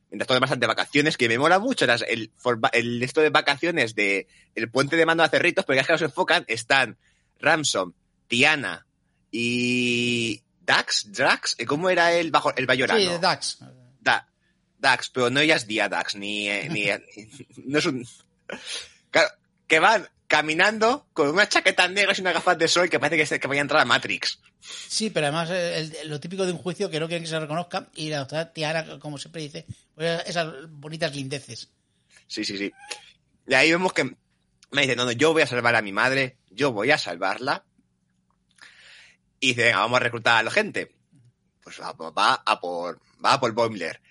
Mientras 0.10 0.28
todo 0.28 0.36
demás 0.36 0.60
de 0.60 0.68
vacaciones, 0.68 1.16
que 1.18 1.30
me 1.30 1.38
mola 1.38 1.60
mucho 1.60 1.86
las- 1.86 2.02
el, 2.02 2.32
el 2.74 3.04
esto 3.04 3.22
de 3.22 3.30
vacaciones 3.30 3.96
de 3.96 4.28
el 4.56 4.70
puente 4.70 4.98
de 4.98 5.06
mando 5.06 5.24
a 5.24 5.30
cerritos, 5.30 5.64
pero 5.66 5.80
ya 5.80 5.86
que 5.86 5.94
los 5.94 6.02
enfocan, 6.02 6.44
están 6.48 6.98
Ramson, 7.40 7.96
Tiana 8.28 8.86
y 9.38 10.42
Dax, 10.62 11.12
Drax, 11.12 11.56
¿eh? 11.58 11.66
¿cómo 11.66 11.90
era 11.90 12.14
el 12.14 12.32
bajo 12.32 12.56
el? 12.56 12.66
Sí, 12.68 13.08
Dax. 13.20 13.58
Da- 14.00 14.28
Dax, 14.80 15.10
pero 15.10 15.30
no 15.30 15.40
ella 15.42 15.56
es 15.58 15.68
Dia 15.68 15.90
Dax, 15.90 16.16
ni, 16.16 16.50
eh, 16.50 16.70
ni, 16.70 16.86
ni- 16.86 17.46
no 17.66 17.80
es 17.80 17.86
un 17.86 18.08
claro, 19.12 19.30
que 19.68 19.80
van 19.80 20.08
caminando 20.28 21.08
con 21.14 21.30
unas 21.30 21.50
chaquetas 21.50 21.92
negras 21.92 22.18
y 22.18 22.22
unas 22.22 22.34
gafas 22.34 22.58
de 22.58 22.68
sol 22.68 22.90
que 22.90 23.00
parece 23.00 23.18
que, 23.18 23.26
se- 23.26 23.40
que 23.40 23.48
vaya 23.48 23.62
a 23.62 23.64
entrar 23.64 23.82
a 23.82 23.86
Matrix. 23.86 24.40
Sí, 24.62 25.10
pero 25.10 25.28
además 25.28 25.50
eh, 25.52 25.92
el- 26.02 26.10
lo 26.10 26.20
típico 26.20 26.46
de 26.46 26.52
un 26.54 26.58
juicio 26.58 26.90
que 26.90 27.00
no 27.00 27.08
quieren 27.08 27.24
que 27.24 27.30
se 27.30 27.40
reconozca 27.40 27.90
y 27.96 28.10
la 28.10 28.20
doctora 28.20 28.54
Tiara, 28.54 29.00
como 29.00 29.18
siempre 29.18 29.42
dice, 29.42 29.66
pues 29.94 30.22
esas 30.26 30.48
bonitas 30.70 31.14
lindeces. 31.16 31.70
Sí, 32.28 32.44
sí, 32.46 32.58
sí. 32.58 32.72
Y 33.48 33.54
ahí 33.54 33.70
vemos 33.72 33.94
que 33.94 34.04
me 34.72 34.82
dice, 34.82 34.96
no, 34.96 35.06
no, 35.06 35.12
yo 35.12 35.34
voy 35.34 35.44
a 35.44 35.48
salvar 35.48 35.76
a 35.76 35.82
mi 35.82 35.92
madre, 35.92 36.38
yo 36.50 36.72
voy 36.72 36.90
a 36.92 36.98
salvarla. 36.98 37.64
Y 39.46 39.50
dice, 39.50 39.66
venga, 39.66 39.82
vamos 39.82 39.98
a 39.98 40.04
reclutar 40.04 40.38
a 40.38 40.44
la 40.44 40.50
gente. 40.50 40.92
Pues 41.64 41.80
va, 41.80 41.90
a 41.90 42.60
por, 42.60 43.00
va 43.24 43.34
a 43.34 43.40
por 43.40 43.52
Boimler. 43.52 44.02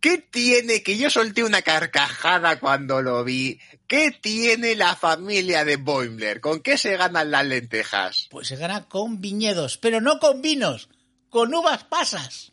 ¿Qué 0.00 0.18
tiene 0.18 0.82
que 0.82 0.98
yo 0.98 1.08
solté 1.08 1.42
una 1.42 1.62
carcajada 1.62 2.60
cuando 2.60 3.00
lo 3.00 3.24
vi? 3.24 3.58
¿Qué 3.86 4.10
tiene 4.10 4.76
la 4.76 4.96
familia 4.96 5.64
de 5.64 5.76
Boimler? 5.76 6.42
¿Con 6.42 6.60
qué 6.60 6.76
se 6.76 6.94
ganan 6.98 7.30
las 7.30 7.46
lentejas? 7.46 8.28
Pues 8.30 8.48
se 8.48 8.56
gana 8.56 8.86
con 8.86 9.22
viñedos, 9.22 9.78
pero 9.78 10.02
no 10.02 10.18
con 10.18 10.42
vinos, 10.42 10.90
con 11.30 11.54
uvas 11.54 11.84
pasas. 11.84 12.52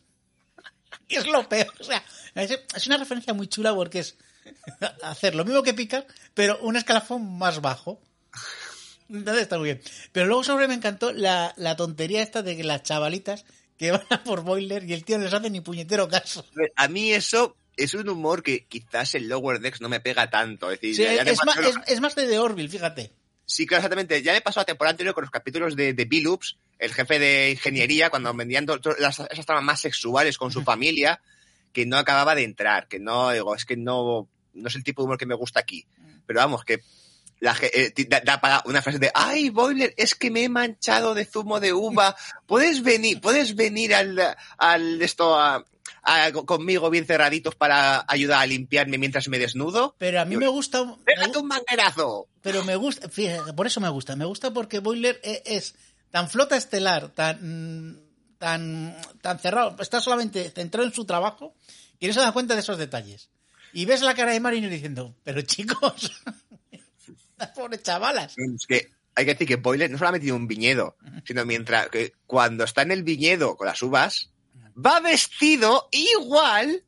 Es 1.10 1.26
lo 1.26 1.46
peor. 1.46 1.70
O 1.78 1.84
sea, 1.84 2.02
es 2.34 2.86
una 2.86 2.96
referencia 2.96 3.34
muy 3.34 3.48
chula 3.48 3.74
porque 3.74 3.98
es 3.98 4.16
hacer 5.02 5.34
lo 5.34 5.44
mismo 5.44 5.62
que 5.62 5.74
picar, 5.74 6.06
pero 6.32 6.58
un 6.60 6.76
escalafón 6.76 7.36
más 7.36 7.60
bajo. 7.60 8.00
Entonces 9.12 9.42
está 9.42 9.58
muy 9.58 9.66
bien. 9.66 9.80
Pero 10.12 10.26
luego 10.26 10.44
sobre 10.44 10.68
me 10.68 10.74
encantó 10.74 11.12
la, 11.12 11.52
la 11.56 11.76
tontería 11.76 12.22
esta 12.22 12.42
de 12.42 12.56
que 12.56 12.64
las 12.64 12.82
chavalitas 12.82 13.44
que 13.78 13.90
van 13.90 14.02
a 14.10 14.22
por 14.24 14.42
boiler 14.42 14.84
y 14.88 14.92
el 14.92 15.04
tío 15.04 15.18
no 15.18 15.24
les 15.24 15.32
hace 15.34 15.50
ni 15.50 15.60
puñetero 15.60 16.08
caso. 16.08 16.44
A 16.76 16.88
mí 16.88 17.12
eso 17.12 17.56
es 17.76 17.94
un 17.94 18.08
humor 18.08 18.42
que 18.42 18.66
quizás 18.66 19.14
el 19.14 19.28
Lower 19.28 19.60
Decks 19.60 19.80
no 19.80 19.88
me 19.88 20.00
pega 20.00 20.30
tanto. 20.30 20.70
Es 20.70 20.80
decir, 20.80 20.96
Sí, 20.96 21.02
ya- 21.02 21.24
ya 21.24 21.30
es, 21.32 21.44
más, 21.44 21.56
es, 21.58 21.74
es 21.86 22.00
más 22.00 22.14
de 22.14 22.26
The 22.26 22.38
Orville, 22.38 22.68
fíjate. 22.68 23.12
Sí, 23.44 23.66
claro, 23.66 23.80
exactamente. 23.80 24.22
Ya 24.22 24.32
me 24.32 24.40
pasó 24.40 24.60
la 24.60 24.64
temporada 24.64 24.92
anterior 24.92 25.14
con 25.14 25.22
los 25.22 25.30
capítulos 25.30 25.74
de, 25.76 25.92
de 25.94 26.04
Billups, 26.04 26.56
el 26.78 26.92
jefe 26.94 27.18
de 27.18 27.50
ingeniería, 27.50 28.08
cuando 28.08 28.32
vendían 28.34 28.66
to- 28.66 28.80
to- 28.80 28.94
las- 28.98 29.20
esas 29.20 29.44
tramas 29.46 29.64
más 29.64 29.80
sexuales 29.80 30.38
con 30.38 30.50
su 30.52 30.62
familia, 30.64 31.20
que 31.72 31.84
no 31.86 31.96
acababa 31.98 32.34
de 32.34 32.44
entrar, 32.44 32.86
que 32.88 32.98
no, 32.98 33.30
digo, 33.32 33.54
es 33.54 33.64
que 33.64 33.76
no, 33.76 34.28
no 34.54 34.68
es 34.68 34.74
el 34.74 34.84
tipo 34.84 35.02
de 35.02 35.06
humor 35.06 35.18
que 35.18 35.26
me 35.26 35.34
gusta 35.34 35.60
aquí. 35.60 35.86
Pero 36.26 36.38
vamos, 36.40 36.64
que 36.64 36.80
la, 37.42 37.56
eh, 37.60 37.92
da, 38.08 38.20
da 38.20 38.40
para 38.40 38.62
una 38.66 38.80
frase 38.82 38.98
de, 39.00 39.10
ay, 39.14 39.50
Boiler, 39.50 39.92
es 39.96 40.14
que 40.14 40.30
me 40.30 40.44
he 40.44 40.48
manchado 40.48 41.12
de 41.12 41.24
zumo 41.24 41.58
de 41.58 41.72
uva, 41.72 42.14
puedes 42.46 42.82
venir, 42.84 43.20
puedes 43.20 43.56
venir 43.56 43.94
al, 43.94 44.18
al 44.58 45.02
esto 45.02 45.34
a- 45.38 45.64
a- 46.04 46.32
conmigo 46.32 46.88
bien 46.88 47.04
cerraditos 47.04 47.56
para 47.56 48.04
ayudar 48.06 48.40
a 48.42 48.46
limpiarme 48.46 48.96
mientras 48.96 49.26
me 49.28 49.38
desnudo. 49.40 49.94
Pero 49.98 50.20
a 50.20 50.24
mí 50.24 50.34
Yo- 50.34 50.38
me 50.40 50.46
gusta. 50.48 50.84
me 50.84 50.96
¡Pégate 51.04 51.32
gu- 51.38 51.42
un 51.42 51.48
manguerazo! 51.48 52.28
Pero 52.42 52.64
me 52.64 52.76
gusta, 52.76 53.08
fíjate, 53.08 53.52
por 53.52 53.66
eso 53.66 53.80
me 53.80 53.88
gusta. 53.88 54.14
Me 54.16 54.24
gusta 54.24 54.52
porque 54.52 54.78
Boiler 54.78 55.20
e- 55.24 55.42
es, 55.44 55.74
tan 56.12 56.30
flota 56.30 56.56
estelar, 56.56 57.08
tan, 57.08 58.00
tan, 58.38 58.96
tan 59.20 59.38
cerrado, 59.40 59.76
está 59.80 60.00
solamente 60.00 60.48
centrado 60.50 60.86
en 60.86 60.94
su 60.94 61.04
trabajo 61.04 61.54
y 61.98 62.06
no 62.06 62.12
se 62.12 62.20
da 62.20 62.30
cuenta 62.32 62.54
de 62.54 62.60
esos 62.60 62.78
detalles. 62.78 63.30
Y 63.72 63.84
ves 63.86 64.02
la 64.02 64.14
cara 64.14 64.32
de 64.32 64.38
Mariner 64.40 64.70
diciendo, 64.70 65.14
pero 65.24 65.40
chicos, 65.42 66.12
las 67.46 67.50
pobres 67.50 67.82
chavalas. 67.82 68.34
Es 68.38 68.66
que 68.66 68.90
hay 69.14 69.24
que 69.26 69.32
decir 69.34 69.48
que 69.48 69.56
Boiler 69.56 69.90
no 69.90 69.98
solamente 69.98 70.24
tiene 70.24 70.36
un 70.38 70.46
viñedo, 70.46 70.96
sino 71.26 71.44
mientras 71.44 71.88
que 71.88 72.14
cuando 72.26 72.64
está 72.64 72.82
en 72.82 72.92
el 72.92 73.02
viñedo 73.02 73.56
con 73.56 73.66
las 73.66 73.82
uvas, 73.82 74.30
va 74.74 75.00
vestido 75.00 75.88
igual 75.90 76.82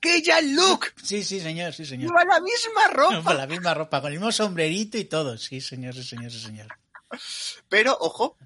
que 0.00 0.22
Jean-Luc. 0.22 0.92
Sí, 1.02 1.24
sí, 1.24 1.40
señor, 1.40 1.72
sí, 1.72 1.84
señor. 1.84 2.10
Lleva 2.10 2.24
la 2.24 2.40
misma 2.40 2.84
Con 2.94 3.14
ropa. 3.16 3.34
la 3.34 3.46
misma 3.46 3.74
ropa, 3.74 4.00
con 4.00 4.12
el 4.12 4.18
mismo 4.18 4.30
sombrerito 4.30 4.98
y 4.98 5.04
todo. 5.06 5.36
Sí, 5.38 5.60
señor, 5.60 5.94
sí, 5.94 6.04
señor, 6.04 6.30
sí, 6.30 6.38
señor. 6.40 6.68
Pero, 7.68 7.96
ojo, 7.98 8.36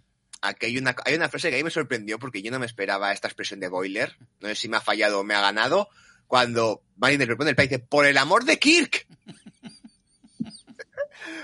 aquí 0.41 0.67
hay 0.67 0.79
una, 0.79 0.97
hay 1.05 1.15
una 1.15 1.29
frase 1.29 1.51
que 1.51 1.57
a 1.57 1.59
mí 1.59 1.65
me 1.65 1.71
sorprendió 1.71 2.19
porque 2.19 2.41
yo 2.41 2.51
no 2.51 2.59
me 2.59 2.67
esperaba 2.67 3.13
esta 3.13 3.29
expresión 3.29 3.61
de 3.61 3.69
Boiler. 3.69 4.17
No 4.41 4.49
sé 4.49 4.55
si 4.55 4.69
me 4.69 4.79
ha 4.79 4.81
fallado 4.81 5.21
o 5.21 5.25
me 5.25 5.35
ha 5.35 5.41
ganado. 5.41 5.89
Cuando 6.27 6.83
Mariner 6.97 7.29
le 7.29 7.37
pone 7.37 7.51
el 7.51 7.57
y 7.59 7.63
dice, 7.63 7.81
por 7.81 8.07
el 8.07 8.17
amor 8.17 8.45
de 8.45 8.59
Kirk. 8.59 9.07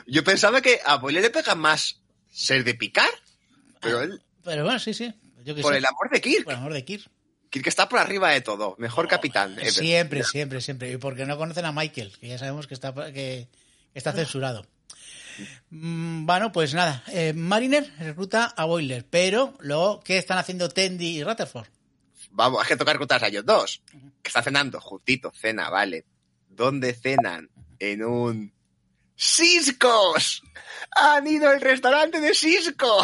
Yo 0.06 0.24
pensaba 0.24 0.60
que 0.60 0.80
a 0.84 0.96
Boiler 0.96 1.22
le 1.22 1.30
pega 1.30 1.54
más 1.54 2.00
ser 2.30 2.64
de 2.64 2.74
picar, 2.74 3.10
pero 3.80 4.02
él, 4.02 4.22
Pero 4.44 4.64
bueno, 4.64 4.78
sí, 4.78 4.94
sí. 4.94 5.12
Yo 5.44 5.54
que 5.54 5.62
por 5.62 5.72
sé. 5.72 5.78
el 5.78 5.86
amor 5.86 6.10
de 6.10 6.20
Kirk. 6.20 6.44
Por 6.44 6.52
el 6.52 6.58
amor 6.58 6.72
de 6.72 6.84
Kirk. 6.84 7.08
Kirk 7.50 7.66
está 7.68 7.88
por 7.88 7.98
arriba 8.00 8.30
de 8.30 8.40
todo. 8.40 8.74
Mejor 8.78 9.06
capitán. 9.08 9.52
ever. 9.58 9.72
Siempre, 9.72 10.24
siempre, 10.24 10.60
siempre. 10.60 10.90
Y 10.92 10.96
porque 10.96 11.24
no 11.24 11.36
conocen 11.38 11.64
a 11.64 11.72
Michael, 11.72 12.16
que 12.20 12.28
ya 12.28 12.38
sabemos 12.38 12.66
que 12.66 12.74
está, 12.74 12.92
que, 13.12 13.48
está 13.94 14.12
censurado. 14.12 14.66
Mm, 15.70 16.26
Bueno, 16.26 16.50
pues 16.52 16.74
nada. 16.74 17.02
eh, 17.08 17.32
Mariner 17.32 17.90
recluta 17.98 18.46
a 18.56 18.64
Boiler, 18.64 19.06
pero 19.08 19.54
luego, 19.60 20.00
¿qué 20.00 20.18
están 20.18 20.38
haciendo 20.38 20.68
Tendy 20.68 21.18
y 21.18 21.24
Rutherford? 21.24 21.68
Vamos, 22.30 22.60
hay 22.62 22.68
que 22.68 22.76
tocar 22.76 22.98
contra 22.98 23.18
a 23.18 23.28
ellos 23.28 23.44
dos. 23.46 23.82
Que 24.22 24.28
está 24.28 24.42
cenando, 24.42 24.80
justito, 24.80 25.32
cena, 25.34 25.70
vale. 25.70 26.04
¿Dónde 26.48 26.92
cenan? 26.94 27.48
En 27.78 28.02
un... 28.04 28.52
¡Ciscos! 29.16 30.42
¡Han 30.90 31.26
ido 31.26 31.48
al 31.48 31.60
restaurante 31.60 32.20
de 32.20 32.34
Cisco! 32.34 33.00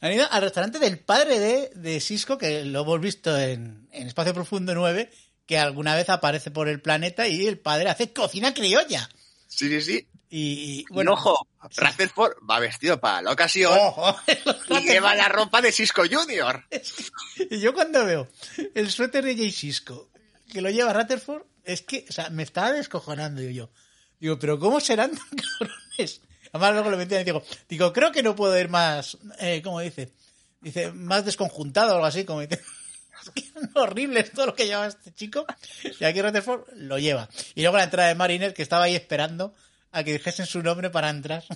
Han 0.00 0.12
ido 0.12 0.26
al 0.30 0.42
restaurante 0.42 0.78
del 0.78 0.98
padre 0.98 1.38
de, 1.38 1.70
de 1.74 2.00
Cisco, 2.00 2.36
que 2.36 2.64
lo 2.64 2.82
hemos 2.82 3.00
visto 3.00 3.38
en, 3.38 3.86
en 3.92 4.08
Espacio 4.08 4.34
Profundo 4.34 4.74
9, 4.74 5.10
que 5.46 5.58
alguna 5.58 5.94
vez 5.94 6.08
aparece 6.08 6.50
por 6.50 6.68
el 6.68 6.80
planeta 6.80 7.28
y 7.28 7.46
el 7.46 7.58
padre 7.58 7.90
hace 7.90 8.12
cocina 8.12 8.52
criolla. 8.52 9.08
Sí, 9.46 9.68
sí, 9.68 9.80
sí. 9.80 10.08
Y, 10.28 10.80
y, 10.80 10.84
Bueno, 10.90 11.12
ojo, 11.12 11.46
Rutherford 11.76 12.38
va 12.50 12.58
vestido 12.58 12.98
para 12.98 13.20
la 13.20 13.32
ocasión 13.32 13.72
ojo, 13.78 14.16
y 14.70 14.80
lleva 14.80 15.14
la 15.14 15.28
ropa 15.28 15.60
de 15.60 15.70
Cisco 15.70 16.02
Junior. 16.10 16.64
Y 17.50 17.60
yo 17.60 17.74
cuando 17.74 18.04
veo 18.06 18.28
el 18.74 18.90
suéter 18.90 19.24
de 19.24 19.36
Jay 19.36 19.52
Cisco 19.52 20.10
que 20.50 20.62
lo 20.62 20.70
lleva 20.70 20.92
Rutherford, 20.92 21.42
es 21.64 21.82
que, 21.82 22.06
o 22.08 22.12
sea, 22.12 22.30
me 22.30 22.42
estaba 22.42 22.72
descojonando 22.72 23.42
yo. 23.42 23.70
Digo, 24.22 24.38
pero 24.38 24.56
¿cómo 24.56 24.78
serán 24.78 25.10
tan 25.10 25.28
cabrones? 25.58 26.20
Además 26.52 26.74
luego 26.74 26.90
lo 26.90 26.96
metí 26.96 27.16
y 27.16 27.24
digo, 27.24 27.42
digo, 27.68 27.92
creo 27.92 28.12
que 28.12 28.22
no 28.22 28.36
puedo 28.36 28.56
ir 28.56 28.68
más, 28.68 29.18
eh, 29.40 29.60
¿cómo 29.64 29.80
dice? 29.80 30.12
Dice, 30.60 30.92
más 30.92 31.24
desconjuntado 31.24 31.90
o 31.90 31.94
algo 31.96 32.06
así, 32.06 32.24
como 32.24 32.40
dice. 32.40 32.62
Es 33.22 33.30
que 33.30 33.40
es 33.40 33.68
horrible 33.74 34.24
todo 34.24 34.46
lo 34.46 34.54
que 34.54 34.66
lleva 34.66 34.86
este 34.88 35.12
chico. 35.14 35.46
Y 36.00 36.04
aquí 36.04 36.20
Rutherford 36.20 36.72
lo 36.74 36.98
lleva. 36.98 37.28
Y 37.54 37.60
luego 37.62 37.76
la 37.76 37.84
entrada 37.84 38.08
de 38.08 38.16
Mariner, 38.16 38.52
que 38.52 38.62
estaba 38.62 38.84
ahí 38.84 38.96
esperando 38.96 39.54
a 39.92 40.02
que 40.02 40.14
dijesen 40.14 40.46
su 40.46 40.60
nombre 40.62 40.90
para 40.90 41.10
entrar. 41.10 41.44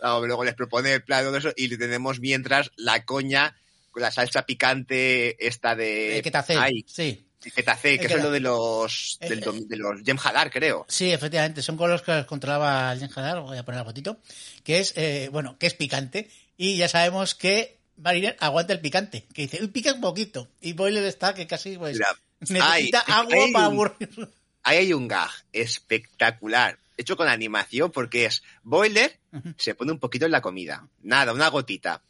Ah, 0.00 0.20
luego 0.24 0.44
les 0.44 0.54
propone 0.54 0.92
el 0.92 1.02
plato 1.02 1.32
de 1.32 1.38
eso 1.40 1.52
y 1.56 1.66
le 1.66 1.76
tenemos 1.76 2.20
mientras 2.20 2.70
la 2.76 3.04
coña 3.04 3.56
con 3.90 4.00
la 4.00 4.12
salsa 4.12 4.46
picante 4.46 5.44
esta 5.44 5.74
de... 5.74 6.20
¿Qué 6.22 6.30
te 6.30 6.38
hace? 6.38 6.54
Ay, 6.56 6.84
Sí. 6.86 7.25
El 7.54 7.98
que 8.00 8.06
es 8.06 8.22
lo 8.22 8.30
de 8.30 8.40
los, 8.40 9.18
Eh, 9.20 9.28
del 9.28 9.38
eh. 9.40 9.64
de 9.66 9.76
los 9.76 10.02
Jem 10.02 10.18
Hadar, 10.22 10.50
creo. 10.50 10.84
Sí, 10.88 11.12
efectivamente, 11.12 11.62
son 11.62 11.76
con 11.76 11.90
los 11.90 12.02
que 12.02 12.26
controlaba 12.26 12.92
el 12.92 13.02
Hadar, 13.14 13.40
voy 13.40 13.58
a 13.58 13.64
poner 13.64 13.80
la 13.80 13.84
fotito, 13.84 14.18
que 14.64 14.80
es, 14.80 14.92
eh, 14.96 15.28
bueno, 15.32 15.56
que 15.58 15.66
es 15.66 15.74
picante, 15.74 16.28
y 16.56 16.76
ya 16.76 16.88
sabemos 16.88 17.34
que 17.34 17.76
Mariner 17.96 18.36
aguanta 18.40 18.72
el 18.72 18.80
picante, 18.80 19.26
que 19.32 19.42
dice, 19.42 19.58
uy, 19.60 19.68
pica 19.68 19.92
un 19.92 20.00
poquito, 20.00 20.48
y 20.60 20.72
Boiler 20.72 21.04
está 21.04 21.34
que 21.34 21.46
casi, 21.46 21.78
pues, 21.78 21.96
Mira, 21.96 22.08
necesita 22.40 23.04
ay, 23.06 23.14
agua 23.14 23.34
hay 23.34 23.52
para 23.52 23.64
aburrir. 23.66 24.28
Ahí 24.62 24.78
hay 24.78 24.92
un 24.92 25.06
gag 25.06 25.30
espectacular, 25.52 26.78
hecho 26.96 27.16
con 27.16 27.28
animación, 27.28 27.90
porque 27.92 28.26
es 28.26 28.42
Boiler 28.62 29.18
Ujú. 29.32 29.54
se 29.56 29.74
pone 29.74 29.92
un 29.92 29.98
poquito 29.98 30.26
en 30.26 30.32
la 30.32 30.40
comida, 30.40 30.86
nada, 31.02 31.32
una 31.32 31.48
gotita. 31.48 32.02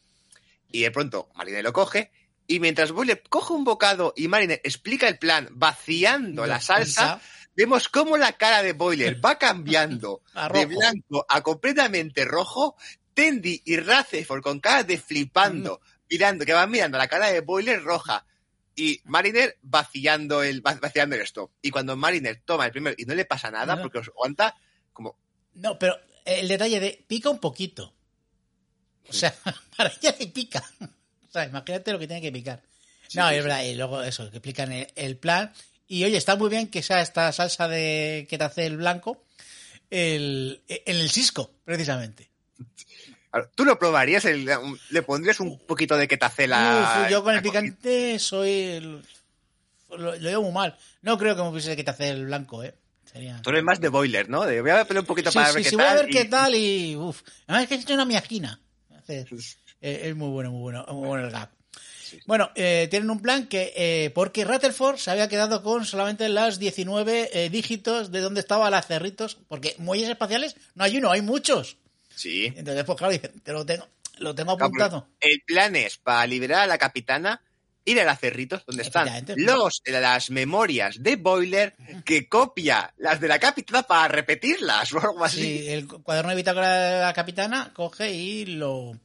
Y 0.73 0.83
de 0.83 0.91
pronto 0.91 1.29
Mariner 1.35 1.63
lo 1.63 1.73
coge, 1.73 2.11
y 2.47 2.61
mientras 2.61 2.93
Boiler 2.93 3.23
coge 3.29 3.53
un 3.53 3.65
bocado 3.65 4.13
y 4.17 4.29
Mariner 4.29 4.61
explica 4.65 5.09
el 5.09 5.19
plan 5.19 5.49
vaciando 5.53 6.47
la 6.47 6.61
salsa, 6.61 7.21
vemos 7.55 7.89
cómo 7.89 8.17
la 8.17 8.33
cara 8.33 8.63
de 8.63 8.73
Boiler 8.73 9.25
va 9.25 9.39
cambiando 9.39 10.23
de 10.61 10.67
blanco 10.67 11.27
a 11.29 11.43
completamente 11.43 12.25
rojo, 12.25 12.77
Tendy 13.15 13.63
y 13.65 13.77
Rutherford 13.79 14.43
con 14.43 14.61
cara 14.61 14.83
de 14.85 14.99
flipando, 14.99 15.81
mirando, 16.11 16.45
que 16.45 16.53
van 16.53 16.71
mirando 16.71 16.99
la 16.99 17.09
cara 17.09 17.29
de 17.29 17.41
Boiler 17.41 17.83
roja. 17.83 18.25
Y 18.79 19.01
Mariner 19.05 19.57
vaciando 19.63 20.43
el, 20.43 20.65
va- 20.65 20.75
vaciando 20.75 21.17
esto. 21.17 21.51
Y 21.63 21.71
cuando 21.71 21.97
Mariner 21.97 22.43
toma 22.45 22.67
el 22.67 22.73
primero 22.73 22.95
y 22.99 23.07
no 23.07 23.15
le 23.15 23.25
pasa 23.25 23.51
nada, 23.51 23.81
porque 23.81 23.99
os 23.99 24.09
aguanta 24.09 24.55
como 24.93 25.17
No, 25.55 25.79
pero 25.79 25.97
el 26.27 26.47
detalle 26.47 26.79
de 26.79 27.03
pica 27.09 27.31
un 27.31 27.39
poquito. 27.41 27.95
O 29.09 29.13
sea, 29.15 29.35
para 29.77 29.91
ella 29.91 30.15
le 30.19 30.27
pica. 30.27 30.63
Imagínate 31.45 31.93
lo 31.93 31.99
que 31.99 32.07
tiene 32.07 32.23
que 32.23 32.33
picar. 32.33 32.63
Sí, 33.09 33.19
no, 33.19 33.29
sí, 33.29 33.35
es 33.35 33.43
sí. 33.43 33.49
verdad, 33.49 33.65
y 33.65 33.75
luego 33.75 34.03
eso, 34.03 34.31
que 34.31 34.39
explican 34.39 34.73
el, 34.73 34.89
el 34.97 35.17
plan. 35.17 35.53
Y 35.89 36.05
oye, 36.05 36.17
está 36.17 36.37
muy 36.37 36.49
bien 36.51 36.69
que 36.69 36.83
sea 36.83 37.01
esta 37.03 37.31
salsa 37.33 37.69
de 37.69 38.27
que 38.29 38.39
te 38.39 38.45
hace 38.45 38.67
el 38.67 38.77
blanco 38.77 39.23
el, 39.91 40.61
en 40.69 40.97
el 40.97 41.11
Cisco, 41.11 41.51
precisamente. 41.65 42.29
¿Tú 43.55 43.65
lo 43.67 43.79
probarías? 43.79 44.25
el- 44.25 44.49
¿Le 44.91 45.03
pondrías 45.03 45.41
un 45.41 45.59
poquito 45.59 45.97
de 45.97 46.09
ketacela? 46.09 47.03
Uf, 47.05 47.11
yo 47.11 47.23
con 47.23 47.35
el 47.35 47.43
picante 47.43 48.19
soy. 48.19 48.81
lo, 48.81 49.97
lo 49.99 50.15
llevo 50.17 50.43
muy 50.45 50.53
mal. 50.53 50.77
No 51.03 51.19
creo 51.19 51.37
que 51.37 51.43
me 51.43 51.51
pusiese 51.51 51.85
hace 51.89 52.09
el 52.09 52.25
blanco, 52.27 52.65
¿eh? 52.65 52.75
Sería. 53.05 53.41
Tú 53.43 53.51
eres 53.51 53.63
más 53.63 53.79
de 53.81 53.89
boiler, 53.91 54.29
¿no? 54.31 54.45
De 54.47 54.61
voy 54.63 54.71
a 54.71 54.85
poner 54.87 55.01
un 55.03 55.07
poquito 55.07 55.31
Sí, 55.31 55.35
para 55.39 55.49
sí, 55.51 55.55
ver 55.57 55.63
qué 55.65 55.71
sí, 55.71 55.77
voy 55.77 55.85
a 55.85 55.89
tal 55.89 55.97
ver 55.99 56.09
y- 56.09 56.13
qué 56.13 56.25
tal 56.25 56.55
y. 56.55 56.97
Uf. 56.97 57.23
Además 57.47 57.63
es 57.65 57.69
que 57.69 57.75
he 57.75 57.79
hecho 57.79 57.95
una 57.95 58.05
miajina. 58.07 58.59
Eh, 59.87 60.09
es 60.09 60.17
muy 60.17 60.29
bueno, 60.31 60.51
muy 60.51 60.61
bueno, 60.63 60.85
muy 60.91 61.07
bueno 61.07 61.25
el 61.27 61.31
gap. 61.31 61.51
Bueno, 62.27 62.51
eh, 62.55 62.87
tienen 62.91 63.11
un 63.11 63.21
plan 63.21 63.47
que, 63.47 63.73
eh, 63.77 64.11
porque 64.15 64.45
Rutherford 64.45 64.97
se 64.97 65.11
había 65.11 65.29
quedado 65.29 65.63
con 65.63 65.85
solamente 65.85 66.29
las 66.29 66.59
19 66.59 67.31
eh, 67.33 67.51
dígitos 67.51 68.11
de 68.11 68.21
donde 68.21 68.41
estaba 68.41 68.71
las 68.71 68.87
cerritos, 68.87 69.39
porque 69.49 69.75
muelles 69.79 70.09
espaciales 70.09 70.57
no 70.75 70.85
hay 70.85 70.97
uno, 70.99 71.11
hay 71.11 71.21
muchos. 71.23 71.77
Sí. 72.15 72.47
Entonces, 72.57 72.85
pues 72.85 72.97
claro, 72.99 73.15
te 73.43 73.53
lo 73.53 73.67
tengo, 73.67 73.87
lo 74.19 74.35
tengo 74.35 74.53
apuntado. 74.53 75.09
El 75.21 75.41
plan 75.47 75.77
es 75.77 75.99
para 75.99 76.27
liberar 76.27 76.63
a 76.63 76.67
la 76.67 76.79
capitana, 76.79 77.43
ir 77.85 78.01
a 78.01 78.05
la 78.05 78.17
Cerritos, 78.17 78.65
donde 78.67 78.83
están 78.85 79.09
los, 79.37 79.83
las 79.87 80.31
memorias 80.31 81.03
de 81.03 81.17
Boiler, 81.17 81.75
que 82.05 82.29
copia 82.29 82.93
las 82.99 83.21
de 83.21 83.29
la 83.29 83.39
capitana 83.39 83.83
para 83.83 84.09
repetirlas 84.09 84.93
o 84.95 85.01
algo 85.01 85.25
así. 85.25 85.43
Sí, 85.59 85.69
el 85.69 85.87
cu- 85.87 86.03
cuaderno 86.03 86.31
de 86.31 86.37
bitácora 86.37 86.73
de 86.81 87.01
la 87.03 87.13
capitana 87.13 87.73
coge 87.75 88.13
y 88.13 88.47
lo, 88.47 88.99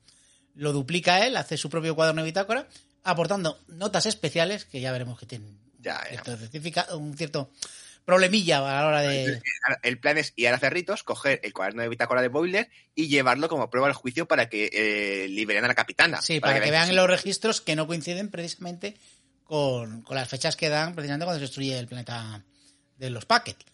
lo 0.55 0.73
duplica 0.73 1.25
él, 1.25 1.37
hace 1.37 1.57
su 1.57 1.69
propio 1.69 1.95
cuaderno 1.95 2.21
de 2.21 2.27
bitácora, 2.27 2.67
aportando 3.03 3.59
notas 3.67 4.05
especiales, 4.05 4.65
que 4.65 4.81
ya 4.81 4.91
veremos 4.91 5.19
que 5.19 5.25
tienen 5.25 5.57
Ya, 5.79 6.01
ya. 6.11 6.21
cierto 6.23 6.97
un 6.97 7.17
cierto 7.17 7.51
problemilla 8.05 8.57
a 8.57 8.81
la 8.81 8.87
hora 8.87 9.01
de... 9.01 9.41
El 9.83 9.99
plan 9.99 10.17
es 10.17 10.33
ir 10.35 10.47
a 10.47 10.59
Cerritos, 10.59 11.03
coger 11.03 11.39
el 11.43 11.53
cuaderno 11.53 11.83
de 11.83 11.89
bitácora 11.89 12.21
de 12.21 12.27
Boiler 12.27 12.69
y 12.95 13.07
llevarlo 13.07 13.47
como 13.47 13.69
prueba 13.69 13.87
al 13.87 13.93
juicio 13.93 14.27
para 14.27 14.49
que 14.49 14.69
eh, 14.73 15.27
liberen 15.29 15.65
a 15.65 15.67
la 15.67 15.75
capitana. 15.75 16.21
Sí, 16.21 16.39
para 16.39 16.59
que 16.59 16.71
vean 16.71 16.95
los 16.95 17.07
registros 17.07 17.61
que 17.61 17.75
no 17.75 17.87
coinciden 17.87 18.29
precisamente 18.29 18.97
con, 19.43 20.01
con 20.01 20.15
las 20.15 20.27
fechas 20.29 20.55
que 20.55 20.69
dan 20.69 20.95
precisamente 20.95 21.25
cuando 21.25 21.39
se 21.39 21.45
destruye 21.45 21.77
el 21.77 21.87
planeta 21.87 22.43
de 22.97 23.09
los 23.09 23.25
packets. 23.25 23.65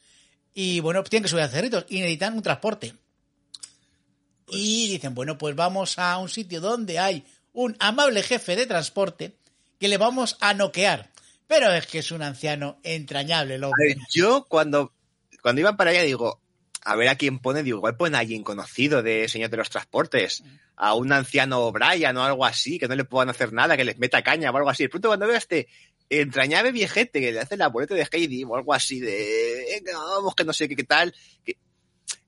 Y 0.53 0.79
bueno, 0.79 1.03
tienen 1.03 1.23
que 1.23 1.29
subir 1.29 1.43
a 1.43 1.49
cerritos 1.49 1.85
y 1.89 1.99
necesitan 1.99 2.33
un 2.33 2.41
transporte. 2.41 2.93
Y 4.47 4.87
dicen, 4.87 5.13
bueno, 5.13 5.37
pues 5.37 5.55
vamos 5.55 5.99
a 5.99 6.17
un 6.17 6.29
sitio 6.29 6.61
donde 6.61 6.99
hay 6.99 7.23
un 7.53 7.75
amable 7.79 8.23
jefe 8.23 8.55
de 8.55 8.65
transporte 8.65 9.35
que 9.79 9.87
le 9.87 9.97
vamos 9.97 10.37
a 10.39 10.53
noquear. 10.53 11.09
Pero 11.47 11.71
es 11.73 11.87
que 11.87 11.99
es 11.99 12.11
un 12.11 12.21
anciano 12.21 12.77
entrañable, 12.83 13.57
ver, 13.77 13.97
yo 14.13 14.45
cuando, 14.49 14.93
cuando 15.41 15.61
iban 15.61 15.77
para 15.77 15.91
allá 15.91 16.01
digo, 16.03 16.41
a 16.83 16.95
ver 16.95 17.07
a 17.09 17.15
quién 17.15 17.39
pone, 17.39 17.63
digo, 17.63 17.77
igual 17.77 17.97
pone 17.97 18.17
a 18.17 18.21
alguien 18.21 18.43
conocido 18.43 19.01
de 19.01 19.27
señor 19.29 19.49
de 19.49 19.57
los 19.57 19.69
transportes, 19.69 20.43
a 20.75 20.93
un 20.93 21.11
anciano 21.11 21.71
Brian 21.71 22.15
o 22.17 22.23
algo 22.23 22.45
así, 22.45 22.79
que 22.79 22.87
no 22.87 22.95
le 22.95 23.05
puedan 23.05 23.29
hacer 23.29 23.53
nada, 23.53 23.75
que 23.77 23.85
les 23.85 23.97
meta 23.97 24.21
caña 24.21 24.51
o 24.51 24.57
algo 24.57 24.69
así. 24.69 24.83
De 24.83 24.89
pronto 24.89 25.09
cuando 25.09 25.25
veo 25.25 25.35
a 25.35 25.39
este 25.39 25.67
entrañable 26.09 26.71
viejete 26.71 27.19
que 27.19 27.31
le 27.31 27.39
hace 27.39 27.57
la 27.57 27.67
boleta 27.67 27.95
de 27.95 28.07
Heidi 28.09 28.43
o 28.43 28.55
algo 28.55 28.73
así 28.73 28.99
de, 28.99 29.81
venga, 29.83 29.97
vamos, 29.97 30.35
que 30.35 30.43
no 30.43 30.53
sé 30.53 30.69
qué, 30.69 30.75
qué 30.75 30.83
tal, 30.83 31.13
que- 31.43 31.57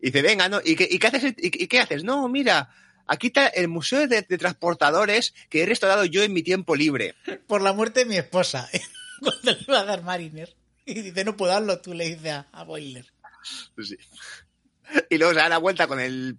y 0.02 0.08
dice, 0.08 0.22
venga, 0.22 0.48
¿no? 0.50 0.62
¿Y 0.64 0.76
qué, 0.76 0.88
y 0.90 1.00
qué 1.00 1.08
haces? 1.08 1.24
¿Y, 1.38 1.64
y 1.64 1.68
qué 1.68 1.80
haces? 1.80 2.04
No, 2.04 2.28
mira, 2.30 2.70
aquí 3.06 3.28
está 3.28 3.48
el 3.48 3.68
museo 3.68 4.08
de, 4.08 4.22
de 4.22 4.38
transportadores 4.38 5.34
que 5.50 5.64
he 5.64 5.66
restaurado 5.66 6.06
yo 6.06 6.24
en 6.24 6.34
mi 6.34 6.44
tiempo 6.44 6.76
libre. 6.76 7.16
Por 7.48 7.62
la 7.62 7.74
muerte 7.74 8.02
de 8.02 8.06
mi 8.06 8.18
esposa. 8.18 8.70
Cuando 9.20 9.52
le 9.52 9.58
iba 9.68 9.80
a 9.80 9.86
dar 9.86 10.04
Mariner. 10.04 10.56
Y 10.86 11.02
dice, 11.02 11.24
no 11.26 11.36
puedo 11.36 11.52
darlo, 11.52 11.80
tú 11.82 11.94
le 11.94 12.08
dices 12.08 12.32
a, 12.32 12.48
a 12.52 12.64
Boiler. 12.64 13.06
Sí. 13.78 13.98
Y 15.10 15.18
luego 15.18 15.34
se 15.34 15.40
da 15.40 15.50
la 15.50 15.58
vuelta 15.60 15.88
con 15.88 16.00
el 16.00 16.38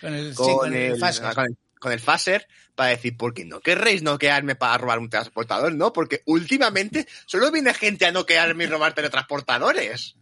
Con 0.00 0.12
el, 0.14 0.30
sí, 0.36 0.42
con, 0.42 0.74
el 0.74 0.92
el, 0.92 0.98
Fasker. 0.98 1.34
con, 1.34 1.44
el, 1.46 1.56
con 1.78 1.92
el 1.92 2.00
Phaser 2.00 2.46
para 2.74 2.90
decir, 2.90 3.16
¿por 3.16 3.32
qué 3.32 3.44
no 3.44 3.60
querréis 3.60 4.02
noquearme 4.02 4.56
para 4.56 4.76
robar 4.78 4.98
un 4.98 5.08
transportador? 5.08 5.74
No, 5.74 5.92
porque 5.92 6.22
últimamente 6.26 7.06
solo 7.26 7.50
viene 7.50 7.72
gente 7.74 8.06
a 8.06 8.12
noquearme 8.12 8.64
y 8.64 8.66
robar 8.66 8.94
teletransportadores. 8.94 10.16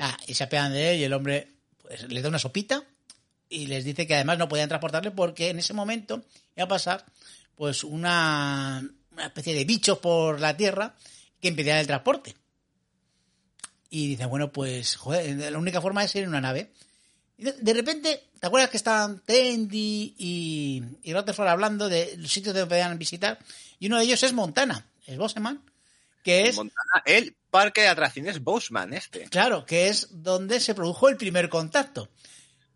Ah, 0.00 0.16
y 0.26 0.34
se 0.34 0.44
apean 0.44 0.72
de 0.72 0.92
él 0.94 1.00
y 1.00 1.04
el 1.04 1.12
hombre 1.12 1.48
pues, 1.90 2.04
le 2.04 2.22
da 2.22 2.28
una 2.28 2.38
sopita 2.38 2.84
y 3.48 3.66
les 3.66 3.84
dice 3.84 4.06
que 4.06 4.14
además 4.14 4.38
no 4.38 4.48
podían 4.48 4.68
transportarle 4.68 5.10
porque 5.10 5.48
en 5.48 5.58
ese 5.58 5.74
momento 5.74 6.22
iba 6.54 6.66
a 6.66 6.68
pasar 6.68 7.04
pues 7.56 7.82
una, 7.82 8.88
una 9.10 9.26
especie 9.26 9.54
de 9.54 9.64
bichos 9.64 9.98
por 9.98 10.38
la 10.38 10.56
tierra 10.56 10.94
que 11.40 11.48
impedían 11.48 11.78
el 11.78 11.88
transporte. 11.88 12.36
Y 13.90 14.06
dicen, 14.06 14.30
bueno, 14.30 14.52
pues 14.52 14.94
joder, 14.94 15.50
la 15.50 15.58
única 15.58 15.80
forma 15.80 16.04
es 16.04 16.14
ir 16.14 16.22
en 16.22 16.28
una 16.28 16.40
nave. 16.40 16.70
Y 17.36 17.42
de, 17.42 17.74
repente, 17.74 18.22
¿te 18.38 18.46
acuerdas 18.46 18.70
que 18.70 18.76
estaban 18.76 19.18
Tendi 19.24 20.14
y, 20.16 20.84
y 21.02 21.12
hablando 21.12 21.88
de 21.88 22.16
los 22.18 22.30
sitios 22.30 22.54
donde 22.54 22.68
podían 22.68 22.96
visitar? 23.00 23.40
Y 23.80 23.88
uno 23.88 23.98
de 23.98 24.04
ellos 24.04 24.22
es 24.22 24.32
Montana, 24.32 24.86
es 25.08 25.18
Boseman, 25.18 25.60
que 26.22 26.42
es 26.42 26.56
Montana, 26.56 27.02
el 27.06 27.34
parque 27.50 27.82
de 27.82 27.88
atracciones 27.88 28.42
Boseman 28.42 28.92
este. 28.92 29.24
Claro, 29.24 29.64
que 29.66 29.88
es 29.88 30.08
donde 30.22 30.60
se 30.60 30.74
produjo 30.74 31.08
el 31.08 31.16
primer 31.16 31.48
contacto. 31.48 32.08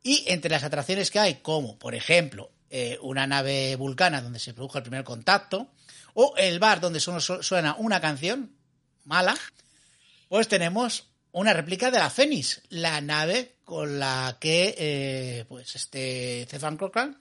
Y 0.03 0.25
entre 0.27 0.51
las 0.51 0.65
atracciones 0.65 1.11
que 1.11 1.19
hay, 1.19 1.35
como 1.37 1.79
por 1.79 1.95
ejemplo 1.95 2.51
eh, 2.71 2.99
una 3.03 3.27
nave 3.27 3.77
vulcana 3.77 4.21
donde 4.21 4.39
se 4.39 4.53
produjo 4.55 4.79
el 4.79 4.85
primer 4.85 5.05
contacto, 5.05 5.71
o 6.15 6.35
el 6.37 6.59
bar 6.59 6.81
donde 6.81 7.01
solo 7.01 7.21
su- 7.21 7.43
suena 7.43 7.75
una 7.77 8.01
canción 8.01 8.53
mala, 9.05 9.37
pues 10.29 10.49
tenemos 10.49 11.09
una 11.33 11.53
réplica 11.53 11.91
de 11.91 11.99
la 11.99 12.11
Fénix, 12.11 12.63
la 12.69 13.01
nave 13.01 13.57
con 13.65 13.99
la 13.99 14.37
que 14.41 14.75
eh, 14.79 15.45
pues 15.49 15.75
este 15.75 16.45
Stefan 16.45 16.77
Cochran 16.77 17.21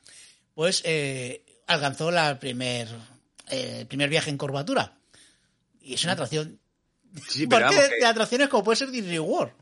pues 0.54 0.82
eh, 0.86 1.44
alcanzó 1.68 2.12
la 2.12 2.40
primer, 2.40 2.88
el 3.48 3.88
primer 3.88 4.10
viaje 4.10 4.30
en 4.30 4.38
curvatura. 4.38 4.98
Y 5.84 5.94
es 5.96 6.04
una 6.04 6.14
atracción 6.14 6.60
Sí, 7.30 7.46
pero 7.50 7.68
porque 7.68 7.90
que 7.90 7.96
de 8.00 8.06
atracciones 8.06 8.50
como 8.50 8.64
puede 8.64 8.78
ser 8.78 8.90
Disney 8.92 9.20
World. 9.20 9.54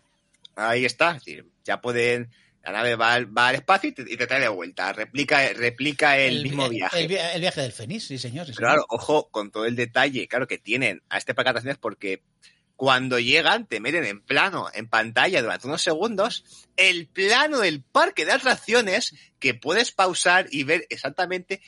ahí 0.55 0.85
está. 0.85 1.11
Es 1.17 1.25
decir, 1.25 1.49
ya 1.65 1.81
pueden. 1.81 2.31
La 2.63 2.71
nave 2.73 2.95
va, 2.95 3.13
al- 3.13 3.35
va 3.35 3.47
al 3.47 3.55
espacio 3.55 3.89
y 3.89 3.93
te, 3.93 4.03
y 4.03 4.15
te 4.17 4.27
trae 4.27 4.39
de 4.39 4.47
vuelta. 4.47 4.93
Replica, 4.93 5.51
replica 5.53 6.15
el, 6.19 6.43
mismo 6.43 6.69
viaje. 6.69 6.99
El, 7.01 7.07
vi- 7.07 7.15
el 7.17 7.41
viaje 7.41 7.61
del 7.61 7.71
Fénix, 7.71 8.03
sí, 8.05 8.19
señor. 8.19 8.45
sí, 8.45 8.53
Claro, 8.53 8.85
señor. 8.87 9.01
ojo 9.01 9.29
con 9.31 9.49
todo 9.49 9.65
el 9.65 9.75
detalle, 9.75 10.27
claro, 10.27 10.47
que 10.47 10.59
tienen 10.59 11.01
a 11.09 11.17
este 11.17 11.33
parque 11.33 11.47
de 11.47 11.49
atracciones 11.49 11.79
porque 11.79 12.21
cuando 12.75 13.17
llegan 13.19 13.65
te 13.67 13.79
meten 13.79 14.05
en 14.05 14.21
plano, 14.21 14.67
en 14.75 14.87
pantalla 14.87 15.41
durante 15.41 15.65
unos 15.67 15.81
segundos, 15.81 16.43
el 16.77 17.07
plano 17.07 17.59
del 17.59 17.81
parque 17.83 18.25
de 18.25 18.31
atracciones 18.33 19.15
que 19.39 19.55
puedes 19.55 19.91
pausar 19.91 20.47
y 20.51 20.63
ver 20.63 20.85
exactamente 20.89 21.61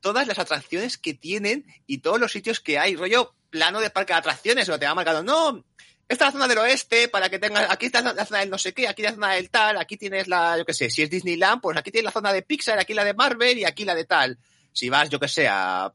todas 0.00 0.26
las 0.26 0.38
atracciones 0.38 0.96
que 0.96 1.12
tienen 1.14 1.66
y 1.86 1.98
todos 1.98 2.18
los 2.20 2.32
sitios 2.32 2.60
que 2.60 2.78
hay, 2.78 2.96
rollo 2.96 3.34
plano 3.50 3.80
de 3.80 3.90
parque 3.90 4.12
de 4.12 4.18
atracciones, 4.18 4.68
o 4.68 4.78
te 4.78 4.86
va 4.86 4.94
marcado, 4.94 5.22
no, 5.22 5.64
esta 6.08 6.24
es 6.26 6.28
la 6.28 6.32
zona 6.32 6.48
del 6.48 6.58
oeste 6.58 7.08
para 7.08 7.28
que 7.28 7.38
tengas, 7.38 7.70
aquí 7.70 7.86
está 7.86 8.00
la 8.00 8.24
zona 8.24 8.40
del 8.40 8.50
no 8.50 8.58
sé 8.58 8.72
qué, 8.72 8.88
aquí 8.88 9.02
la 9.02 9.12
zona 9.12 9.32
del 9.34 9.50
tal, 9.50 9.76
aquí 9.78 9.96
tienes 9.96 10.26
la, 10.28 10.56
yo 10.58 10.64
qué 10.64 10.74
sé, 10.74 10.90
si 10.90 11.02
es 11.02 11.10
Disneyland, 11.10 11.60
pues 11.60 11.76
aquí 11.76 11.90
tienes 11.90 12.06
la 12.06 12.12
zona 12.12 12.32
de 12.32 12.42
Pixar, 12.42 12.78
aquí 12.78 12.94
la 12.94 13.04
de 13.04 13.14
Marvel 13.14 13.58
y 13.58 13.64
aquí 13.64 13.84
la 13.84 13.94
de 13.94 14.04
tal. 14.04 14.38
Si 14.72 14.88
vas, 14.88 15.08
yo 15.10 15.18
qué 15.20 15.28
sé, 15.28 15.48
a, 15.48 15.92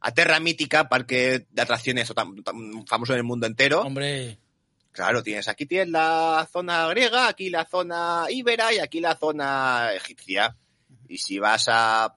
a 0.00 0.10
Terra 0.14 0.38
Mítica, 0.40 0.88
parque 0.88 1.46
de 1.50 1.62
atracciones 1.62 2.12
tan- 2.14 2.42
tan 2.42 2.86
famoso 2.86 3.12
en 3.12 3.18
el 3.18 3.24
mundo 3.24 3.46
entero, 3.46 3.80
Hombre, 3.80 4.38
claro, 4.92 5.22
tienes, 5.22 5.48
aquí 5.48 5.66
tienes 5.66 5.88
la 5.88 6.48
zona 6.52 6.86
griega, 6.88 7.28
aquí 7.28 7.50
la 7.50 7.64
zona 7.64 8.26
íbera 8.28 8.72
y 8.72 8.78
aquí 8.78 9.00
la 9.00 9.16
zona 9.16 9.90
egipcia. 9.94 10.56
Y 11.08 11.18
si 11.18 11.38
vas 11.38 11.66
a 11.68 12.14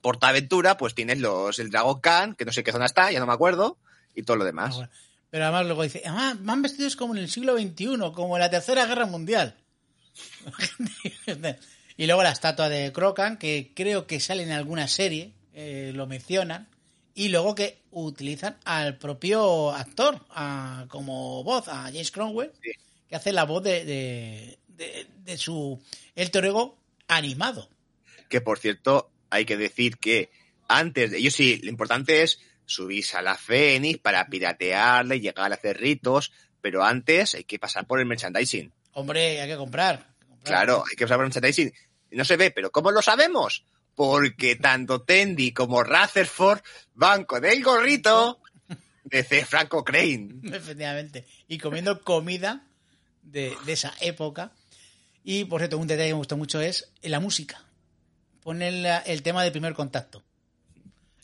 Portaventura, 0.00 0.76
pues 0.76 0.94
tienes 0.94 1.18
los, 1.20 1.58
el 1.58 1.70
Dragon 1.70 2.00
Khan, 2.00 2.34
que 2.34 2.44
no 2.44 2.52
sé 2.52 2.62
qué 2.64 2.72
zona 2.72 2.86
está, 2.86 3.10
ya 3.12 3.20
no 3.20 3.26
me 3.26 3.32
acuerdo, 3.34 3.76
y 4.14 4.22
todo 4.22 4.36
lo 4.36 4.44
demás. 4.44 4.70
ah, 4.72 4.76
bueno. 4.76 4.92
pero 5.30 5.44
además 5.44 5.66
luego 5.66 5.82
dice, 5.82 6.02
ah, 6.06 6.34
van 6.40 6.62
vestidos 6.62 6.96
como 6.96 7.14
en 7.14 7.20
el 7.20 7.30
siglo 7.30 7.56
XXI, 7.58 7.86
como 8.14 8.36
en 8.36 8.40
la 8.40 8.50
Tercera 8.50 8.86
Guerra 8.86 9.06
Mundial. 9.06 9.56
y 11.96 12.06
luego 12.06 12.22
la 12.22 12.30
estatua 12.32 12.68
de 12.68 12.92
Crocan, 12.92 13.36
que 13.38 13.72
creo 13.74 14.06
que 14.06 14.20
sale 14.20 14.42
en 14.42 14.52
alguna 14.52 14.88
serie, 14.88 15.32
eh, 15.54 15.92
lo 15.94 16.06
mencionan, 16.06 16.68
y 17.14 17.28
luego 17.28 17.54
que 17.54 17.78
utilizan 17.90 18.56
al 18.64 18.96
propio 18.96 19.72
actor 19.72 20.24
a- 20.30 20.86
como 20.88 21.42
voz, 21.44 21.68
a 21.68 21.84
James 21.84 22.10
Cromwell, 22.10 22.52
Sí. 22.62 22.70
que 23.08 23.16
hace 23.16 23.32
la 23.32 23.44
voz 23.44 23.62
de, 23.62 23.84
de, 23.84 24.58
de- 24.68 25.06
de 25.24 25.38
su 25.38 25.80
el 26.14 26.30
torego 26.30 26.78
animado. 27.08 27.68
Que 28.28 28.40
por 28.40 28.58
cierto, 28.58 29.10
hay 29.28 29.44
que 29.44 29.56
decir 29.56 29.98
que 29.98 30.30
antes 30.68 31.10
de 31.10 31.18
ellos 31.18 31.34
sí, 31.34 31.58
lo 31.62 31.70
importante 31.70 32.22
es 32.22 32.38
subirse 32.70 33.16
a 33.16 33.22
la 33.22 33.36
Fénix 33.36 33.98
para 33.98 34.26
piratearle, 34.28 35.20
llegar 35.20 35.50
a 35.50 35.54
hacer 35.56 35.78
ritos, 35.78 36.32
pero 36.60 36.84
antes 36.84 37.34
hay 37.34 37.44
que 37.44 37.58
pasar 37.58 37.86
por 37.86 37.98
el 38.00 38.06
merchandising. 38.06 38.72
Hombre, 38.92 39.40
hay 39.40 39.48
que 39.48 39.56
comprar. 39.56 39.94
hay 39.96 40.18
que 40.20 40.26
comprar. 40.28 40.44
Claro, 40.44 40.84
hay 40.88 40.96
que 40.96 41.04
pasar 41.04 41.16
por 41.18 41.24
el 41.24 41.28
merchandising. 41.30 41.72
No 42.12 42.24
se 42.24 42.36
ve, 42.36 42.50
pero 42.50 42.70
¿cómo 42.70 42.90
lo 42.90 43.02
sabemos? 43.02 43.64
Porque 43.94 44.56
tanto 44.56 45.02
Tendi 45.02 45.52
como 45.52 45.82
Rutherford 45.82 46.60
van 46.94 47.24
con 47.24 47.44
el 47.44 47.62
gorrito 47.62 48.40
de 49.04 49.24
C. 49.24 49.44
Franco 49.44 49.84
Crane. 49.84 50.28
Efectivamente. 50.56 51.26
Y 51.48 51.58
comiendo 51.58 52.00
comida 52.02 52.64
de, 53.22 53.56
de 53.64 53.72
esa 53.72 53.92
época. 54.00 54.52
Y 55.24 55.44
por 55.44 55.60
cierto, 55.60 55.76
un 55.78 55.86
detalle 55.86 56.08
que 56.08 56.14
me 56.14 56.18
gustó 56.18 56.36
mucho 56.36 56.60
es 56.60 56.92
la 57.02 57.20
música. 57.20 57.62
Ponen 58.42 58.82
la- 58.82 58.98
el 59.00 59.22
tema 59.22 59.42
de 59.44 59.50
primer 59.50 59.74
contacto. 59.74 60.22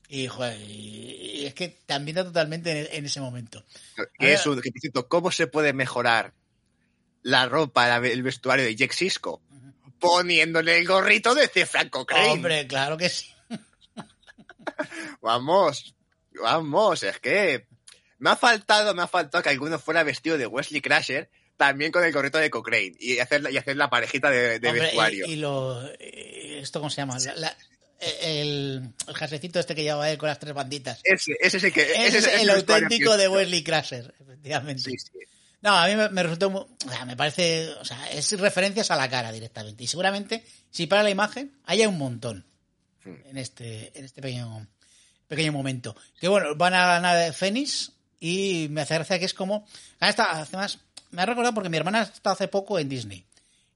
Y, 0.08 0.26
joder, 0.28 0.60
y- 0.60 1.40
y 1.40 1.46
es 1.46 1.54
que 1.54 1.68
te 1.84 1.94
ambienta 1.94 2.24
totalmente 2.24 2.70
en, 2.92 2.98
en 2.98 3.06
ese 3.06 3.20
momento. 3.20 3.64
Que 4.18 4.32
es 4.34 4.46
un, 4.46 4.60
que, 4.60 4.70
¿cómo 5.08 5.30
se 5.32 5.46
puede 5.46 5.72
mejorar 5.72 6.32
la 7.22 7.46
ropa, 7.48 7.88
la- 7.88 8.06
el 8.08 8.22
vestuario 8.22 8.64
de 8.64 8.76
Jack 8.76 8.92
Sisko? 8.92 9.42
Poniéndole 9.98 10.78
el 10.78 10.86
gorrito 10.86 11.34
de 11.34 11.48
C. 11.48 11.66
Franco 11.66 12.04
Crane. 12.06 12.30
Hombre, 12.30 12.66
claro 12.66 12.96
que 12.96 13.08
sí. 13.08 13.26
Vamos, 15.20 15.94
vamos, 16.40 17.02
es 17.02 17.18
que 17.20 17.66
me 18.18 18.30
ha 18.30 18.36
faltado, 18.36 18.94
me 18.94 19.02
ha 19.02 19.06
faltado 19.08 19.42
que 19.42 19.50
alguno 19.50 19.78
fuera 19.78 20.02
vestido 20.02 20.38
de 20.38 20.46
Wesley 20.46 20.80
Crusher, 20.80 21.30
también 21.56 21.92
con 21.92 22.04
el 22.04 22.12
gorrito 22.12 22.38
de 22.38 22.50
Cochrane, 22.50 22.92
y 22.98 23.18
hacer, 23.18 23.42
la- 23.42 23.50
y 23.50 23.56
hacer 23.56 23.76
la 23.76 23.88
parejita 23.90 24.30
de, 24.30 24.58
de 24.58 24.68
Hombre, 24.68 24.82
vestuario. 24.84 25.26
y, 25.26 25.32
y 25.32 25.36
lo, 25.36 25.82
eh, 25.98 26.58
¿Esto 26.62 26.80
cómo 26.80 26.90
se 26.90 26.96
llama? 26.96 27.18
La- 27.18 27.34
la- 27.36 27.56
el, 28.00 28.92
el 29.08 29.14
jasecito 29.14 29.58
este 29.58 29.74
que 29.74 29.82
lleva 29.82 30.10
él 30.10 30.18
con 30.18 30.28
las 30.28 30.38
tres 30.38 30.54
banditas. 30.54 31.00
Ese, 31.04 31.32
ese 31.40 31.56
es 31.58 31.64
el 31.64 31.72
que. 31.72 31.82
Ese 31.82 32.06
ese 32.06 32.18
es 32.18 32.26
el 32.42 32.64
que- 32.98 33.16
de 33.16 33.28
Wesley 33.28 33.62
Crusher, 33.62 34.14
efectivamente. 34.20 34.82
Sí, 34.82 34.98
sí. 34.98 35.10
No, 35.62 35.76
a 35.76 35.86
mí 35.88 35.96
me, 35.96 36.08
me 36.10 36.22
resultó 36.22 36.50
muy, 36.50 36.60
o 36.60 36.88
sea, 36.90 37.04
me 37.06 37.16
parece, 37.16 37.70
o 37.80 37.84
sea, 37.84 38.08
es 38.10 38.38
referencias 38.38 38.90
a 38.90 38.96
la 38.96 39.08
cara 39.08 39.32
directamente. 39.32 39.82
Y 39.82 39.86
seguramente, 39.86 40.44
si 40.70 40.86
para 40.86 41.02
la 41.02 41.10
imagen, 41.10 41.56
haya 41.64 41.88
un 41.88 41.98
montón 41.98 42.44
en 43.04 43.38
este, 43.38 43.90
en 43.98 44.04
este 44.04 44.20
pequeño, 44.22 44.66
pequeño 45.26 45.52
momento. 45.52 45.96
Que 46.20 46.28
bueno, 46.28 46.54
van 46.54 46.74
a 46.74 46.86
la 46.86 47.00
nave 47.00 47.32
Fénix 47.32 47.92
y 48.20 48.68
me 48.70 48.82
hace 48.82 48.94
gracia 48.94 49.18
que 49.18 49.24
es 49.24 49.34
como, 49.34 49.66
ah, 50.00 50.14
además, 50.44 50.78
me 51.10 51.22
ha 51.22 51.26
recordado 51.26 51.54
porque 51.54 51.70
mi 51.70 51.78
hermana 51.78 52.02
está 52.02 52.32
hace 52.32 52.48
poco 52.48 52.78
en 52.78 52.88
Disney. 52.88 53.24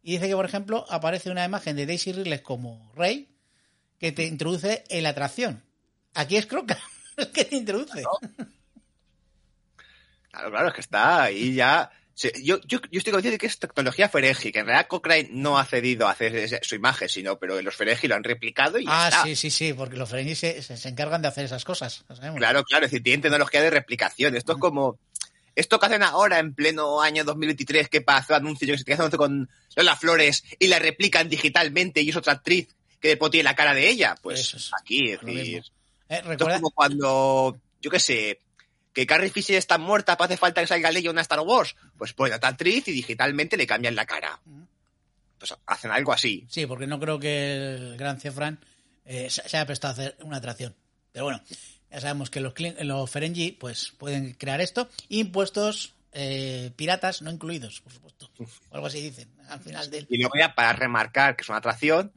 Y 0.02 0.12
dice 0.12 0.28
que, 0.28 0.36
por 0.36 0.44
ejemplo, 0.44 0.86
aparece 0.90 1.30
una 1.30 1.44
imagen 1.44 1.76
de 1.76 1.86
Daisy 1.86 2.12
Ridley 2.12 2.38
como 2.40 2.92
Rey 2.94 3.28
que 4.00 4.10
te 4.12 4.24
introduce 4.24 4.82
en 4.88 5.02
la 5.04 5.10
atracción. 5.10 5.62
Aquí 6.14 6.36
es 6.36 6.46
Croca. 6.46 6.78
¿Qué 7.34 7.44
te 7.44 7.54
introduce? 7.56 8.02
Claro, 10.30 10.50
claro, 10.50 10.68
es 10.68 10.74
que 10.74 10.80
está 10.80 11.22
ahí 11.24 11.54
ya. 11.54 11.90
Sí, 12.14 12.30
Yo, 12.42 12.60
yo, 12.66 12.80
yo 12.90 12.98
estoy 12.98 13.12
convencido 13.12 13.32
de 13.32 13.38
que 13.38 13.46
es 13.46 13.58
tecnología 13.58 14.08
Ferengi, 14.08 14.52
que 14.52 14.58
en 14.58 14.66
realidad 14.66 14.88
Cochrane 14.88 15.28
no 15.32 15.58
ha 15.58 15.64
cedido 15.64 16.06
a 16.06 16.10
hacer 16.12 16.60
su 16.62 16.74
imagen, 16.74 17.08
sino, 17.08 17.38
pero 17.38 17.60
los 17.62 17.74
Ferengi 17.74 18.08
lo 18.08 18.14
han 18.14 18.24
replicado 18.24 18.78
y 18.78 18.84
ya 18.84 19.04
Ah, 19.06 19.08
está. 19.08 19.22
sí, 19.24 19.36
sí, 19.36 19.50
sí, 19.50 19.72
porque 19.72 19.96
los 19.96 20.08
Ferengi 20.10 20.34
se, 20.34 20.60
se- 20.62 20.76
se 20.76 20.88
encargan 20.88 21.22
de 21.22 21.28
hacer 21.28 21.44
esas 21.46 21.64
cosas. 21.64 22.04
Claro, 22.36 22.62
claro, 22.64 22.84
es 22.84 22.90
decir, 22.90 23.02
tienen 23.02 23.22
tecnología 23.22 23.62
de 23.62 23.70
replicación. 23.70 24.36
Esto 24.36 24.52
es 24.52 24.58
como. 24.58 24.98
Esto 25.56 25.80
que 25.80 25.86
hacen 25.86 26.02
ahora 26.04 26.38
en 26.38 26.54
pleno 26.54 27.02
año 27.02 27.24
2023, 27.24 27.88
que 27.88 28.00
pasó 28.02 28.34
anuncio, 28.34 28.68
yo 28.68 28.76
que 28.76 28.84
que 28.84 28.92
hacen 28.92 29.02
anuncio 29.02 29.18
con 29.18 29.50
Lola 29.76 29.96
Flores 29.96 30.44
y 30.58 30.68
la 30.68 30.78
replican 30.78 31.28
digitalmente 31.28 32.00
y 32.02 32.10
es 32.10 32.16
otra 32.16 32.34
actriz 32.34 32.68
que 33.00 33.08
después 33.08 33.30
tiene 33.30 33.44
la 33.44 33.56
cara 33.56 33.74
de 33.74 33.88
ella. 33.88 34.16
Pues 34.20 34.54
es 34.54 34.70
aquí, 34.78 35.10
es 35.10 35.20
decir. 35.20 35.64
Eh, 36.08 36.22
recuerda, 36.22 36.56
es 36.56 36.60
como 36.60 36.70
cuando, 36.70 37.58
yo 37.80 37.90
qué 37.90 38.00
sé, 38.00 38.40
que 38.92 39.06
Carrie 39.06 39.30
Fisher 39.30 39.56
está 39.56 39.78
muerta, 39.78 40.16
pues 40.16 40.30
hace 40.30 40.36
falta 40.36 40.60
que 40.60 40.66
salga 40.66 40.90
Leia 40.90 41.10
una 41.10 41.22
Star 41.22 41.40
Wars. 41.40 41.76
Pues 41.96 42.12
ponen 42.12 42.34
a 42.34 42.46
actriz 42.48 42.88
y 42.88 42.92
digitalmente 42.92 43.56
le 43.56 43.66
cambian 43.66 43.94
la 43.94 44.06
cara. 44.06 44.40
Pues 45.38 45.54
hacen 45.66 45.90
algo 45.90 46.12
así. 46.12 46.46
Sí, 46.48 46.66
porque 46.66 46.86
no 46.86 47.00
creo 47.00 47.18
que 47.18 47.74
el 47.74 47.96
gran 47.96 48.20
Cefran 48.20 48.58
eh, 49.04 49.30
se 49.30 49.42
haya 49.42 49.66
prestado 49.66 49.92
a 49.92 49.94
hacer 49.94 50.16
una 50.22 50.36
atracción. 50.38 50.74
Pero 51.12 51.24
bueno, 51.24 51.42
ya 51.90 52.00
sabemos 52.00 52.30
que 52.30 52.40
los, 52.40 52.54
los 52.80 53.10
Ferengi 53.10 53.52
pues, 53.52 53.92
pueden 53.96 54.34
crear 54.34 54.60
esto. 54.60 54.88
Impuestos 55.08 55.94
eh, 56.12 56.72
piratas 56.76 57.22
no 57.22 57.30
incluidos, 57.30 57.80
por 57.80 57.92
supuesto. 57.92 58.30
O 58.70 58.74
algo 58.74 58.86
así 58.86 59.00
dicen 59.00 59.28
al 59.48 59.60
final 59.60 59.90
del... 59.90 60.06
Y 60.10 60.18
luego 60.18 60.34
ya 60.38 60.54
para 60.54 60.72
remarcar 60.72 61.36
que 61.36 61.42
es 61.42 61.48
una 61.48 61.58
atracción, 61.58 62.12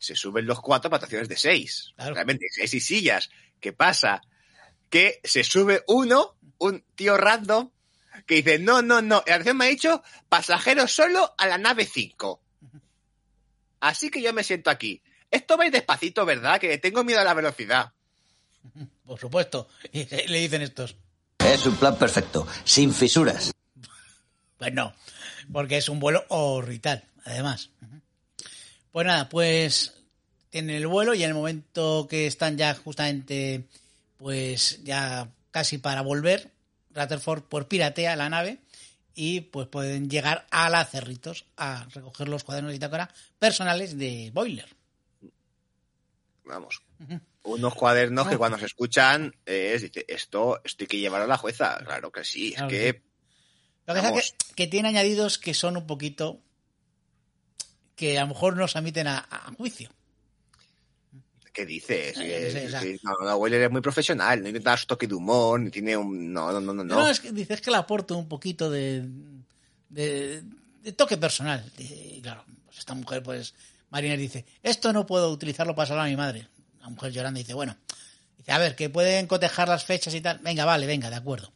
se 0.00 0.16
suben 0.16 0.46
los 0.46 0.60
cuatro 0.60 0.90
para 0.90 0.96
atracciones 0.96 1.28
de 1.28 1.36
seis. 1.36 1.92
Claro. 1.94 2.14
Realmente, 2.14 2.46
seis 2.50 2.72
y 2.74 2.80
sillas. 2.80 3.30
¿Qué 3.60 3.72
pasa? 3.72 4.22
Que 4.88 5.20
se 5.22 5.44
sube 5.44 5.84
uno, 5.86 6.36
un 6.58 6.82
tío 6.94 7.16
random, 7.16 7.70
que 8.26 8.36
dice, 8.36 8.58
no, 8.58 8.82
no, 8.82 9.02
no, 9.02 9.22
la 9.26 9.34
atracción 9.34 9.58
me 9.58 9.66
ha 9.66 9.68
dicho 9.68 10.02
pasajeros 10.28 10.90
solo 10.90 11.34
a 11.36 11.46
la 11.46 11.58
nave 11.58 11.84
5. 11.84 12.40
Así 13.80 14.10
que 14.10 14.22
yo 14.22 14.32
me 14.32 14.42
siento 14.42 14.70
aquí. 14.70 15.02
Esto 15.30 15.56
va 15.56 15.64
a 15.64 15.66
ir 15.66 15.72
despacito, 15.72 16.24
¿verdad? 16.26 16.58
Que 16.58 16.78
tengo 16.78 17.04
miedo 17.04 17.20
a 17.20 17.24
la 17.24 17.34
velocidad. 17.34 17.92
Por 19.06 19.20
supuesto. 19.20 19.68
Y 19.92 20.04
le 20.06 20.40
dicen 20.40 20.62
estos. 20.62 20.96
Es 21.38 21.66
un 21.66 21.76
plan 21.76 21.96
perfecto, 21.98 22.46
sin 22.64 22.92
fisuras. 22.92 23.52
Pues 24.58 24.72
no, 24.72 24.94
porque 25.52 25.78
es 25.78 25.88
un 25.88 26.00
vuelo 26.00 26.24
orbital, 26.28 27.04
además. 27.24 27.70
Pues 28.92 29.06
nada, 29.06 29.28
pues 29.28 29.94
tienen 30.50 30.76
el 30.76 30.86
vuelo 30.86 31.14
y 31.14 31.22
en 31.22 31.30
el 31.30 31.34
momento 31.34 32.06
que 32.08 32.26
están 32.26 32.58
ya 32.58 32.74
justamente, 32.74 33.64
pues 34.16 34.82
ya 34.82 35.28
casi 35.50 35.78
para 35.78 36.02
volver, 36.02 36.50
Rutherford 36.92 37.44
pues 37.44 37.66
piratea 37.66 38.16
la 38.16 38.28
nave 38.28 38.58
y 39.14 39.42
pues 39.42 39.68
pueden 39.68 40.10
llegar 40.10 40.46
a 40.50 40.68
la 40.70 40.84
Cerritos 40.84 41.46
a 41.56 41.86
recoger 41.92 42.28
los 42.28 42.42
cuadernos 42.44 42.70
de 42.70 42.76
bitácora 42.76 43.10
personales 43.38 43.96
de 43.96 44.30
Boiler. 44.32 44.68
Vamos. 46.44 46.82
Unos 47.44 47.74
cuadernos 47.74 48.28
que 48.28 48.36
cuando 48.36 48.58
se 48.58 48.66
escuchan 48.66 49.34
es, 49.46 49.82
dice, 49.82 50.04
esto, 50.08 50.60
esto 50.64 50.82
hay 50.82 50.88
que 50.88 50.98
llevarlo 50.98 51.24
a 51.24 51.28
la 51.28 51.38
jueza. 51.38 51.78
Claro 51.84 52.10
que 52.10 52.24
sí, 52.24 52.54
es 52.54 52.62
que 52.62 52.68
que 52.68 53.02
Lo 53.86 53.94
que 53.94 54.00
pasa 54.00 54.18
es 54.18 54.32
que, 54.32 54.54
que 54.54 54.66
tiene 54.66 54.88
añadidos 54.88 55.38
que 55.38 55.54
son 55.54 55.76
un 55.76 55.86
poquito 55.86 56.40
que 58.00 58.18
a 58.18 58.22
lo 58.22 58.28
mejor 58.28 58.56
nos 58.56 58.74
admiten 58.76 59.06
a, 59.08 59.18
a 59.30 59.52
juicio. 59.58 59.90
¿Qué 61.52 61.66
dices? 61.66 62.16
Sí, 62.16 62.22
o 62.66 62.70
sea- 62.70 62.80
que- 62.80 62.98
no, 63.02 63.12
no, 63.22 63.36
Weller 63.36 63.60
es 63.62 63.70
muy 63.70 63.80
profesional, 63.82 64.40
no 64.40 64.48
intenta 64.48 64.74
su 64.78 64.86
toque 64.86 65.06
de 65.06 65.14
humor, 65.14 65.60
ni 65.60 65.70
tiene 65.70 65.96
un... 65.96 66.32
No, 66.32 66.50
no, 66.52 66.60
no, 66.60 66.72
no. 66.72 66.82
No, 66.84 66.94
no. 67.00 67.08
es 67.10 67.20
que 67.20 67.30
dices 67.32 67.60
que 67.60 67.70
le 67.70 67.76
aporto 67.76 68.16
un 68.16 68.28
poquito 68.28 68.70
de, 68.70 69.06
de, 69.90 70.42
de 70.82 70.92
toque 70.92 71.16
personal. 71.18 71.62
Y 71.76 72.22
claro, 72.22 72.44
pues 72.64 72.78
esta 72.78 72.94
mujer, 72.94 73.22
pues, 73.22 73.52
Mariner 73.90 74.18
dice, 74.18 74.46
esto 74.62 74.92
no 74.92 75.04
puedo 75.06 75.30
utilizarlo 75.30 75.74
para 75.74 75.88
salvar 75.88 76.06
a 76.06 76.10
mi 76.10 76.16
madre. 76.16 76.48
La 76.80 76.88
mujer 76.88 77.12
llorando 77.12 77.38
dice, 77.38 77.52
bueno, 77.52 77.76
dice, 78.38 78.52
a 78.52 78.58
ver, 78.58 78.74
que 78.76 78.88
pueden 78.88 79.26
cotejar 79.26 79.68
las 79.68 79.84
fechas 79.84 80.14
y 80.14 80.20
tal. 80.22 80.38
Venga, 80.38 80.64
vale, 80.64 80.86
venga, 80.86 81.10
de 81.10 81.16
acuerdo. 81.16 81.52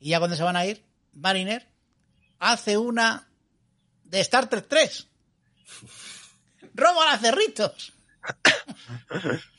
Y 0.00 0.10
ya 0.10 0.18
cuando 0.18 0.36
se 0.36 0.42
van 0.42 0.56
a 0.56 0.66
ir, 0.66 0.82
Mariner 1.14 1.66
hace 2.40 2.76
una 2.76 3.28
de 4.04 4.20
Star 4.20 4.48
Trek 4.50 4.66
3. 4.68 5.06
¡Roba 6.74 7.12
a 7.12 7.18
cerritos! 7.18 7.92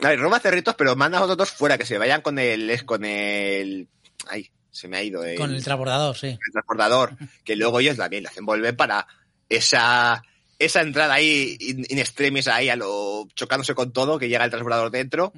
A 0.00 0.10
ver, 0.10 0.20
roba 0.20 0.38
cerritos, 0.38 0.76
pero 0.76 0.94
manda 0.94 1.18
a 1.18 1.22
los 1.22 1.30
otros 1.30 1.48
dos 1.48 1.58
fuera, 1.58 1.76
que 1.76 1.84
se 1.84 1.98
vayan 1.98 2.22
con 2.22 2.38
el... 2.38 2.86
Con 2.86 3.04
el... 3.04 3.88
Ay, 4.28 4.48
se 4.70 4.86
me 4.86 4.96
ha 4.96 5.02
ido. 5.02 5.24
El, 5.24 5.36
Con 5.36 5.52
el 5.52 5.64
transbordador, 5.64 6.16
sí. 6.16 6.28
el 6.28 6.52
transportador, 6.52 7.16
que 7.44 7.56
luego 7.56 7.80
ellos 7.80 7.96
también 7.96 8.22
le 8.22 8.28
hacen 8.28 8.46
volver 8.46 8.76
para 8.76 9.08
esa 9.48 10.22
esa 10.58 10.80
entrada 10.80 11.14
ahí 11.14 11.56
in, 11.60 11.86
in 11.88 11.98
extremis 11.98 12.48
ahí 12.48 12.68
a 12.68 12.76
lo 12.76 13.28
chocándose 13.34 13.74
con 13.74 13.92
todo 13.92 14.18
que 14.18 14.28
llega 14.28 14.44
el 14.44 14.50
transportador 14.50 14.90
dentro 14.90 15.32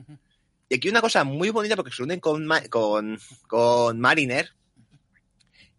y 0.68 0.76
aquí 0.76 0.88
una 0.88 1.02
cosa 1.02 1.24
muy 1.24 1.50
bonita 1.50 1.76
porque 1.76 1.92
se 1.92 2.02
unen 2.02 2.20
con 2.20 2.48
con, 2.70 3.20
con 3.46 4.00
Mariner 4.00 4.50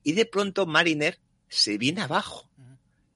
y 0.03 0.13
de 0.13 0.25
pronto 0.25 0.67
Mariner 0.67 1.17
se 1.49 1.79
viene 1.79 2.01
abajo 2.01 2.50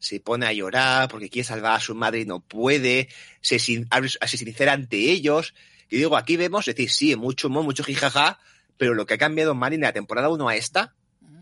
se 0.06 0.20
pone 0.20 0.46
a 0.46 0.54
llorar 0.54 1.08
porque 1.10 1.30
quiere 1.30 1.48
salvar 1.48 1.78
a 1.78 1.80
su 1.80 1.96
madre 1.96 2.22
y 2.22 2.26
no 2.26 2.39
puede 2.39 3.10
se, 3.41 3.58
sin, 3.60 3.88
se 4.28 4.38
sincera 4.38 4.74
ante 4.74 4.98
ellos 4.98 5.54
y 5.89 5.98
digo 5.98 6.15
aquí 6.15 6.38
vemos 6.38 6.68
es 6.68 6.76
decir 6.76 6.91
sí 6.91 7.15
mucho 7.15 7.48
humor, 7.48 7.63
mucho 7.63 7.84
jijaja 7.84 8.39
pero 8.78 8.94
lo 8.94 9.06
que 9.06 9.15
ha 9.15 9.18
cambiado 9.18 9.56
Mariner 9.56 9.88
de 9.88 9.88
la 9.88 9.94
temporada 9.94 10.30
1 10.30 10.48
a 10.48 10.56
esta 10.56 10.94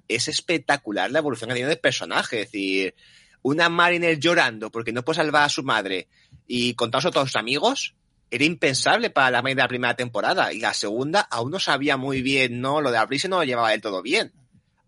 es 0.08 0.28
espectacular 0.28 1.12
la 1.12 1.19
evolución 1.19 1.47
que 1.47 1.54
ha 1.54 1.56
tenido 1.56 1.69
del 1.69 1.80
personaje. 1.80 2.41
Es 2.41 2.52
decir, 2.52 2.95
una 3.41 3.69
Mariner 3.69 4.19
llorando 4.19 4.71
porque 4.71 4.91
no 4.91 5.04
puede 5.04 5.17
salvar 5.17 5.43
a 5.43 5.49
su 5.49 5.63
madre 5.63 6.08
y 6.47 6.73
contaros 6.76 7.06
a 7.08 7.12
todos 7.12 7.30
sus 7.30 7.36
amigos, 7.36 7.95
era 8.30 8.45
impensable 8.45 9.10
para 9.10 9.32
la 9.32 9.41
Mariner 9.41 9.58
de 9.58 9.63
la 9.63 9.67
primera 9.67 9.95
temporada. 9.95 10.54
Y 10.54 10.60
la 10.60 10.73
segunda 10.73 11.21
aún 11.21 11.52
no 11.52 11.60
sabía 11.60 11.97
muy 11.97 12.21
bien, 12.21 12.62
¿no? 12.62 12.82
Lo 12.82 12.91
de 12.91 12.97
abrirse 12.97 13.30
no 13.30 13.38
lo 13.38 13.43
llevaba 13.43 13.71
del 13.71 13.82
todo 13.82 14.02
bien. 14.02 14.32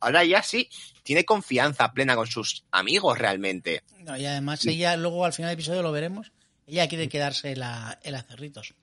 Ahora 0.06 0.24
ya 0.24 0.44
sí, 0.44 0.70
tiene 1.02 1.26
confianza 1.26 1.92
plena 1.92 2.16
con 2.16 2.28
sus 2.28 2.64
amigos 2.70 3.18
realmente. 3.18 3.82
No, 4.02 4.16
y 4.16 4.26
además 4.28 4.64
ella, 4.68 4.96
luego 4.98 5.26
al 5.26 5.34
final 5.34 5.50
del 5.50 5.56
episodio 5.56 5.82
lo 5.82 5.92
veremos, 5.92 6.32
ella 6.68 6.88
quiere 6.88 7.10
quedarse 7.10 7.54
en 7.54 7.62
la, 7.62 8.00
en 8.04 8.12
la 8.12 8.22
Cerritos. 8.22 8.76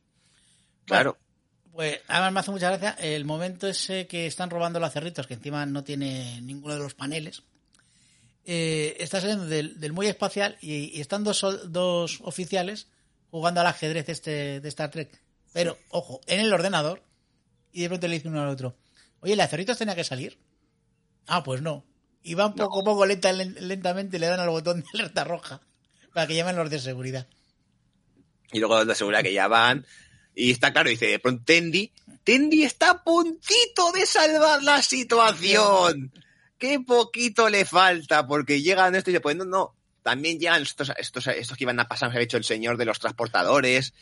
Claro. 0.85 1.17
Pues 1.71 2.01
además 2.09 2.33
me 2.33 2.41
hace 2.41 2.51
mucha 2.51 2.71
gracia 2.71 2.97
el 3.01 3.25
momento 3.25 3.69
ese 3.69 4.09
que 4.09 4.27
están 4.27 4.51
robando 4.51 4.81
los 4.81 4.93
cerritos, 4.93 5.29
que 5.29 5.35
encima 5.35 5.65
no 5.65 5.85
tiene 5.85 6.41
ninguno 6.41 6.75
de 6.75 6.81
los 6.81 6.95
paneles. 6.95 7.45
Eh, 8.45 8.97
está 8.99 9.21
saliendo 9.21 9.47
del, 9.47 9.79
del 9.79 9.93
muelle 9.93 10.11
espacial 10.11 10.59
y, 10.61 10.97
y 10.99 11.01
están 11.01 11.23
dos, 11.23 11.47
dos 11.69 12.19
oficiales 12.23 12.89
jugando 13.31 13.61
al 13.61 13.69
ajedrez 13.69 14.09
este 14.09 14.61
de 14.61 14.69
Star 14.69 14.91
Trek. 14.91 15.23
Pero, 15.53 15.79
ojo, 15.91 16.21
en 16.27 16.41
el 16.41 16.53
ordenador. 16.53 17.01
Y 17.71 17.83
de 17.83 17.89
pronto 17.89 18.09
le 18.09 18.17
dice 18.17 18.27
uno 18.27 18.43
al 18.43 18.49
otro, 18.49 18.77
oye, 19.21 19.37
¿la 19.37 19.47
cerritos 19.47 19.79
tenía 19.79 19.95
que 19.95 20.03
salir? 20.03 20.37
Ah, 21.27 21.43
pues 21.43 21.63
no. 21.63 21.85
Y 22.23 22.35
van 22.35 22.55
poco 22.55 22.81
a 22.81 22.85
poco 22.85 23.07
lenta- 23.07 23.33
len- 23.33 23.57
lentamente 23.61 24.19
le 24.19 24.27
dan 24.27 24.41
al 24.41 24.49
botón 24.51 24.81
de 24.81 24.87
alerta 24.95 25.25
roja 25.25 25.61
para 26.13 26.27
que 26.27 26.35
llamen 26.35 26.57
los 26.57 26.71
de 26.71 26.79
seguridad. 26.79 27.27
Y 28.53 28.59
luego 28.59 28.77
los 28.79 28.87
de 28.87 28.95
seguridad 28.95 29.23
que 29.23 29.33
ya 29.33 29.49
van. 29.49 29.87
Y 30.35 30.51
está 30.51 30.73
claro, 30.73 30.89
dice, 30.91 31.07
de 31.07 31.19
pronto 31.19 31.43
Tendi, 31.45 31.93
Tendi 32.25 32.63
está 32.65 32.91
a 32.91 33.03
puntito 33.05 33.93
de 33.93 34.07
salvar 34.07 34.63
la 34.63 34.81
situación. 34.83 36.13
Qué 36.59 36.81
poquito 36.81 37.49
le 37.51 37.65
falta, 37.65 38.27
porque 38.27 38.63
llegan 38.63 38.95
esto 38.95 39.11
y 39.11 39.15
se 39.15 39.21
ponen, 39.21 39.39
no, 39.39 39.45
no, 39.45 39.75
también 40.03 40.39
llegan 40.39 40.63
estos, 40.63 40.93
estos, 40.97 41.27
estos 41.27 41.57
que 41.57 41.65
iban 41.65 41.81
a 41.81 41.89
pasar, 41.89 42.11
se 42.13 42.17
ha 42.19 42.21
dicho 42.21 42.37
el 42.37 42.45
señor 42.45 42.77
de 42.77 42.85
los 42.85 42.99
transportadores. 43.01 43.95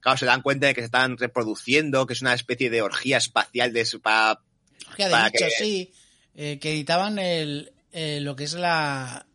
Claro, 0.00 0.18
se 0.18 0.26
dan 0.26 0.42
cuenta 0.42 0.66
de 0.68 0.74
que 0.74 0.80
se 0.82 0.86
están 0.86 1.16
reproduciendo, 1.18 2.06
que 2.06 2.12
es 2.12 2.20
una 2.22 2.34
especie 2.34 2.70
de 2.70 2.82
orgía 2.82 3.16
espacial 3.18 3.72
de 3.72 3.84
su- 3.84 4.00
pa- 4.00 4.40
Orgía 4.88 5.06
de 5.06 5.12
Para 5.12 5.30
que- 5.30 5.50
sí. 5.50 5.92
Eh, 6.34 6.58
que 6.58 6.72
editaban 6.72 7.18
el, 7.18 7.72
eh, 7.92 8.20
lo 8.20 8.36
que 8.36 8.44
es 8.44 8.54
la 8.54 9.26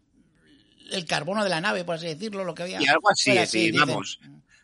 el 0.91 1.05
carbono 1.05 1.43
de 1.43 1.49
la 1.49 1.61
nave, 1.61 1.83
por 1.83 1.95
así 1.95 2.07
decirlo, 2.07 2.43
lo 2.43 2.55
que 2.55 2.63
había. 2.63 2.81
y 2.81 2.87
algo 2.87 3.09
así, 3.09 3.31
decir, 3.31 3.71
dicen. 3.71 3.87
vamos. 3.87 4.19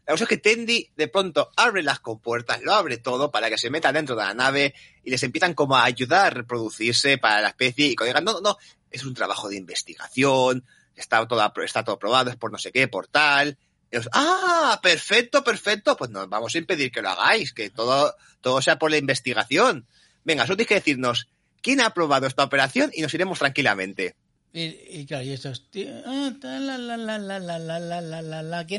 La 0.05 0.13
cosa 0.13 0.25
es 0.25 0.29
que 0.29 0.37
Tendi 0.37 0.87
de 0.95 1.07
pronto 1.07 1.49
abre 1.55 1.81
las 1.81 1.99
compuertas, 1.99 2.61
lo 2.61 2.73
abre 2.73 2.97
todo 2.97 3.31
para 3.31 3.49
que 3.49 3.57
se 3.57 3.71
metan 3.71 3.95
dentro 3.95 4.15
de 4.15 4.23
la 4.23 4.35
nave 4.35 4.75
y 5.03 5.09
les 5.09 5.23
empiezan 5.23 5.55
como 5.55 5.75
a 5.75 5.83
ayudar 5.83 6.27
a 6.27 6.29
reproducirse 6.29 7.17
para 7.17 7.41
la 7.41 7.49
especie 7.49 7.87
y 7.87 7.95
cuando 7.95 8.09
digan, 8.09 8.23
no, 8.23 8.33
no, 8.33 8.41
no, 8.41 8.57
es 8.91 9.03
un 9.03 9.15
trabajo 9.15 9.49
de 9.49 9.57
investigación, 9.57 10.63
está 10.95 11.27
todo, 11.27 11.51
está 11.63 11.83
todo 11.83 11.97
probado, 11.97 12.29
es 12.29 12.35
por 12.35 12.51
no 12.51 12.59
sé 12.59 12.71
qué, 12.71 12.87
por 12.87 13.07
tal. 13.07 13.57
Y 13.91 13.97
ah, 14.11 14.79
perfecto, 14.83 15.43
perfecto, 15.43 15.97
pues 15.97 16.11
nos 16.11 16.29
vamos 16.29 16.53
a 16.53 16.57
impedir 16.59 16.91
que 16.91 17.01
lo 17.01 17.09
hagáis, 17.09 17.53
que 17.53 17.71
todo, 17.71 18.15
todo 18.41 18.61
sea 18.61 18.77
por 18.77 18.91
la 18.91 18.97
investigación. 18.97 19.87
Venga, 20.23 20.43
solo 20.45 20.57
tenéis 20.57 20.67
que 20.67 20.75
decirnos 20.75 21.29
¿Quién 21.65 21.81
ha 21.81 21.87
aprobado 21.87 22.27
esta 22.27 22.43
operación? 22.43 22.91
Y 22.93 23.01
nos 23.01 23.11
iremos 23.15 23.39
tranquilamente. 23.39 24.13
Y, 24.53 25.03
claro, 25.07 25.23
y 25.23 25.31
esto 25.31 25.49
es... 25.49 25.63
¿Quién 25.71 26.03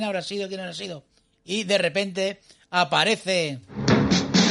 habrá 0.04 0.22
sido? 0.22 0.46
¿Quién 0.46 0.60
habrá 0.60 0.72
sido? 0.72 1.04
Y 1.44 1.64
de 1.64 1.78
repente 1.78 2.40
aparece... 2.70 3.58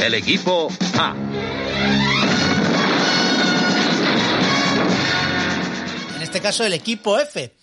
El 0.02 0.12
equipo 0.12 0.68
A. 0.98 1.16
En 6.16 6.22
este 6.22 6.42
caso, 6.42 6.62
el 6.66 6.74
equipo 6.74 7.18
F. 7.18 7.54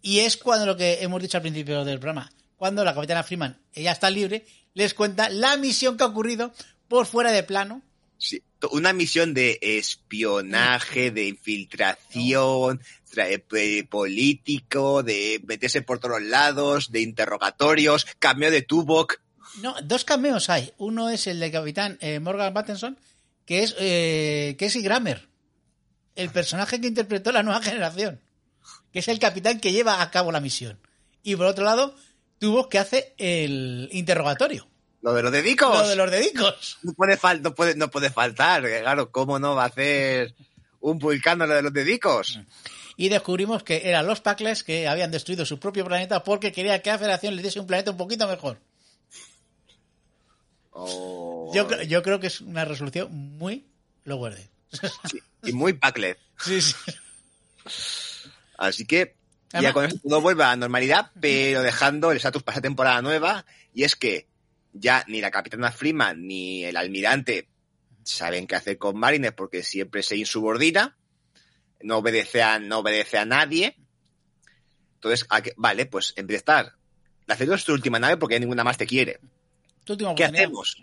Y 0.00 0.20
es 0.20 0.38
cuando 0.38 0.64
lo 0.64 0.78
que 0.78 1.02
hemos 1.02 1.20
dicho 1.20 1.36
al 1.36 1.42
principio 1.42 1.84
del 1.84 1.98
programa, 1.98 2.32
cuando 2.56 2.82
la 2.84 2.94
capitana 2.94 3.22
Freeman, 3.22 3.58
ella 3.74 3.92
está 3.92 4.08
libre, 4.08 4.46
les 4.72 4.94
cuenta 4.94 5.28
la 5.28 5.58
misión 5.58 5.98
que 5.98 6.04
ha 6.04 6.06
ocurrido 6.06 6.54
por 6.88 7.04
fuera 7.04 7.32
de 7.32 7.42
plano. 7.42 7.82
Sí 8.16 8.42
una 8.70 8.92
misión 8.92 9.34
de 9.34 9.58
espionaje, 9.62 11.10
de 11.10 11.28
infiltración, 11.28 12.80
tra- 13.12 13.42
eh, 13.56 13.84
político, 13.84 15.02
de 15.02 15.40
meterse 15.46 15.82
por 15.82 15.98
todos 15.98 16.22
lados, 16.22 16.90
de 16.92 17.00
interrogatorios, 17.00 18.06
cambio 18.18 18.50
de 18.50 18.62
Tuvok. 18.62 19.20
No, 19.62 19.74
dos 19.82 20.04
cameos 20.04 20.48
hay. 20.50 20.72
Uno 20.78 21.10
es 21.10 21.26
el 21.26 21.40
de 21.40 21.50
capitán 21.50 21.98
eh, 22.00 22.20
Morgan 22.20 22.54
Pattinson, 22.54 22.98
que 23.46 23.62
es 23.64 23.74
eh, 23.78 24.56
Casey 24.58 24.82
Grammer, 24.82 25.28
el 26.14 26.30
personaje 26.30 26.80
que 26.80 26.86
interpretó 26.86 27.32
la 27.32 27.42
nueva 27.42 27.60
generación, 27.62 28.20
que 28.92 29.00
es 29.00 29.08
el 29.08 29.18
capitán 29.18 29.58
que 29.58 29.72
lleva 29.72 30.02
a 30.02 30.10
cabo 30.10 30.30
la 30.30 30.40
misión. 30.40 30.78
Y 31.24 31.34
por 31.34 31.46
otro 31.46 31.64
lado, 31.64 31.96
tuvo 32.38 32.68
que 32.68 32.78
hace 32.78 33.14
el 33.18 33.88
interrogatorio, 33.92 34.68
Lo 35.02 35.14
de 35.14 35.22
los 35.22 35.32
dedicos. 35.32 35.74
lo 35.78 35.88
de 35.88 35.96
los 35.96 36.10
dedicos. 36.10 36.78
No 36.82 36.92
puede, 36.92 37.18
fal- 37.18 37.40
no 37.40 37.54
puede, 37.54 37.74
no 37.74 37.90
puede 37.90 38.10
faltar, 38.10 38.62
claro, 38.62 39.10
¿cómo 39.10 39.38
no 39.38 39.54
va 39.54 39.64
a 39.64 39.66
hacer 39.68 40.34
un 40.80 40.98
vulcano 40.98 41.46
lo 41.46 41.54
de 41.54 41.62
los 41.62 41.72
dedicos? 41.72 42.38
Y 42.96 43.08
descubrimos 43.08 43.62
que 43.62 43.88
eran 43.88 44.06
los 44.06 44.20
Packles 44.20 44.62
que 44.62 44.86
habían 44.86 45.10
destruido 45.10 45.46
su 45.46 45.58
propio 45.58 45.86
planeta 45.86 46.22
porque 46.22 46.52
quería 46.52 46.82
que 46.82 46.90
la 46.90 46.98
Federación 46.98 47.34
les 47.34 47.44
diese 47.44 47.60
un 47.60 47.66
planeta 47.66 47.90
un 47.92 47.96
poquito 47.96 48.28
mejor. 48.28 48.58
Oh, 50.72 51.50
Yo, 51.54 51.82
yo 51.82 52.02
creo 52.02 52.20
que 52.20 52.26
es 52.28 52.40
una 52.40 52.64
resolución 52.64 53.10
muy 53.10 53.64
lo 54.04 54.30
sí, 54.30 55.20
y 55.44 55.52
muy 55.52 55.72
Packlet. 55.74 56.18
Sí, 56.38 56.60
sí. 56.60 56.74
Así 58.56 58.86
que 58.86 59.14
ya 59.52 59.72
con 59.72 59.84
esto 59.86 59.98
todo 60.08 60.20
vuelve 60.20 60.44
a 60.44 60.48
la 60.48 60.56
normalidad, 60.56 61.10
pero 61.20 61.62
dejando 61.62 62.10
el 62.10 62.18
estatus 62.18 62.42
para 62.42 62.60
temporada 62.60 63.02
nueva, 63.02 63.44
y 63.74 63.84
es 63.84 63.96
que 63.96 64.26
ya 64.72 65.04
ni 65.08 65.20
la 65.20 65.30
capitana 65.30 65.72
Freeman 65.72 66.26
ni 66.26 66.64
el 66.64 66.76
almirante 66.76 67.48
saben 68.04 68.46
qué 68.46 68.56
hacer 68.56 68.78
con 68.78 68.98
Marines 68.98 69.32
porque 69.32 69.62
siempre 69.62 70.02
se 70.02 70.16
insubordina, 70.16 70.96
no 71.82 71.98
obedece 71.98 72.42
a, 72.42 72.58
no 72.58 72.78
obedece 72.78 73.18
a 73.18 73.24
nadie. 73.24 73.76
Entonces, 74.94 75.26
¿a 75.30 75.42
vale, 75.56 75.86
pues 75.86 76.12
en 76.16 76.26
vez 76.26 76.34
de 76.34 76.38
estar, 76.38 76.74
la 77.26 77.34
es 77.34 77.64
tu 77.64 77.72
última 77.72 77.98
nave 77.98 78.16
porque 78.16 78.34
ya 78.34 78.40
ninguna 78.40 78.64
más 78.64 78.76
te 78.76 78.86
quiere. 78.86 79.20
¿Qué 79.84 79.92
oportunidad. 79.92 80.34
hacemos? 80.34 80.82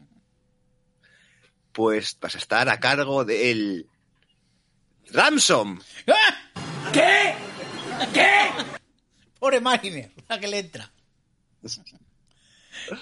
Pues 1.71 2.17
vas 2.19 2.35
a 2.35 2.37
estar 2.37 2.69
a 2.69 2.79
cargo 2.79 3.25
del 3.25 3.87
Ransom. 5.11 5.79
¡Ah! 6.07 6.91
¿Qué? 6.91 7.35
¿Qué? 8.13 8.49
Pobre 9.39 9.59
Mariner, 9.61 10.11
la 10.27 10.39
que 10.39 10.47
le 10.47 10.59
entra. 10.59 10.91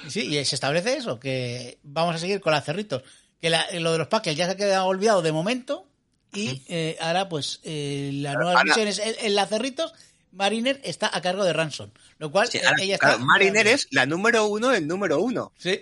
Sí, 0.10 0.22
y 0.38 0.46
se 0.46 0.56
establece 0.56 0.96
eso, 0.98 1.20
que 1.20 1.80
vamos 1.84 2.16
a 2.16 2.18
seguir 2.20 2.42
con 2.42 2.52
las 2.54 2.64
cerritos. 2.66 3.04
Que 3.42 3.50
la- 3.50 3.68
lo 3.80 3.92
de 3.92 3.98
los 3.98 4.08
packers 4.08 4.36
ya 4.38 4.46
se 4.46 4.52
ha 4.54 4.58
quedado 4.58 4.86
olvidado 4.88 5.22
de 5.22 5.32
momento 5.32 5.88
y 6.34 6.64
eh, 6.68 6.98
ahora 7.00 7.30
pues 7.30 7.60
eh, 7.64 8.10
las 8.14 8.34
nuevas 8.36 8.56
Ahora- 8.56 8.64
misiones 8.66 9.00
en, 9.00 9.16
en 9.20 9.36
la 9.36 9.46
cerritos, 9.48 9.94
Mariner 10.32 10.82
está 10.84 11.10
a 11.16 11.22
cargo 11.22 11.44
de 11.46 11.54
Ransom. 11.54 11.92
Lo 12.18 12.32
cual 12.32 12.48
Sí, 12.50 12.58
eh, 12.58 12.62
ahora, 12.66 12.84
ella 12.84 12.96
está... 12.96 13.08
claro, 13.10 13.26
Mariner 13.26 13.68
es 13.68 13.88
la 13.92 14.06
número 14.06 14.46
uno 14.48 14.70
del 14.70 14.88
número 14.88 15.20
uno. 15.22 15.54
Sí. 15.58 15.82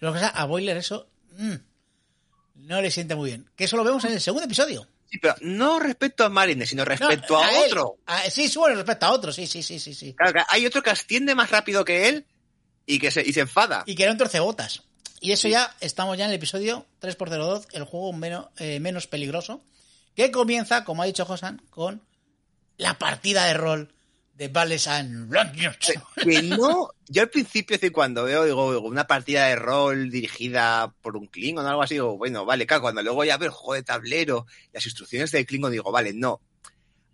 Lo 0.00 0.12
que 0.12 0.18
pasa, 0.20 0.28
a 0.30 0.44
Boiler 0.44 0.76
eso 0.76 1.08
mm, 1.38 1.54
no 2.56 2.80
le 2.82 2.90
siente 2.90 3.14
muy 3.14 3.30
bien. 3.30 3.48
Que 3.56 3.64
eso 3.64 3.76
lo 3.76 3.84
vemos 3.84 4.04
en 4.04 4.12
el 4.12 4.20
segundo 4.20 4.44
episodio. 4.46 4.86
Sí, 5.14 5.20
pero 5.20 5.36
no 5.42 5.78
respecto 5.78 6.24
a 6.24 6.28
Mariner, 6.28 6.66
sino 6.66 6.82
No, 6.82 6.86
respecto 6.86 7.36
a, 7.36 7.48
otro. 7.60 7.98
A- 8.04 8.28
sí, 8.28 8.48
sí, 8.48 8.58
bueno, 8.58 8.74
respecto 8.74 9.06
a 9.06 9.12
otro, 9.12 9.32
sí, 9.32 9.46
sí, 9.46 9.62
sí, 9.62 9.78
sí, 9.78 9.94
sí. 9.94 10.12
Claro, 10.12 10.32
que 10.32 10.40
hay 10.48 10.66
otro 10.66 10.82
que 10.82 10.90
asciende 10.90 11.36
más 11.36 11.52
rápido 11.52 11.84
que 11.84 12.08
él 12.08 12.26
y 12.84 12.98
que 12.98 13.12
se, 13.12 13.22
y 13.22 13.32
se 13.32 13.42
enfada. 13.42 13.84
Y 13.86 13.94
que 13.94 14.02
era 14.02 14.10
un 14.10 14.18
torcebotas. 14.18 14.82
Y 15.20 15.30
eso 15.30 15.46
ya, 15.46 15.72
estamos 15.78 16.18
ya 16.18 16.24
en 16.24 16.30
el 16.30 16.36
episodio 16.36 16.84
3x02, 17.00 17.68
el 17.74 17.84
juego 17.84 18.12
menos, 18.12 18.48
eh, 18.56 18.80
menos 18.80 19.06
peligroso, 19.06 19.62
que 20.16 20.32
comienza, 20.32 20.84
como 20.84 21.04
ha 21.04 21.06
dicho 21.06 21.24
Josan, 21.24 21.62
con 21.70 22.02
la 22.76 22.98
partida 22.98 23.44
de 23.44 23.54
rol 23.54 23.93
de 24.34 24.48
Vales 24.48 24.88
and 24.88 25.32
Que 26.22 26.42
no, 26.42 26.90
yo 27.08 27.22
al 27.22 27.30
principio, 27.30 27.78
cuando 27.92 28.24
veo 28.24 28.44
digo, 28.44 28.80
una 28.80 29.06
partida 29.06 29.46
de 29.46 29.56
rol 29.56 30.10
dirigida 30.10 30.92
por 31.02 31.16
un 31.16 31.26
Klingon 31.28 31.64
o 31.64 31.68
algo 31.68 31.82
así, 31.82 31.94
digo, 31.94 32.16
bueno, 32.16 32.44
vale, 32.44 32.66
claro, 32.66 32.82
cuando 32.82 33.02
luego 33.02 33.24
ya 33.24 33.36
veo 33.36 33.46
el 33.48 33.54
juego 33.54 33.74
de 33.74 33.84
tablero, 33.84 34.46
las 34.72 34.84
instrucciones 34.84 35.30
del 35.30 35.46
Klingon, 35.46 35.70
digo, 35.70 35.92
vale, 35.92 36.12
no. 36.12 36.40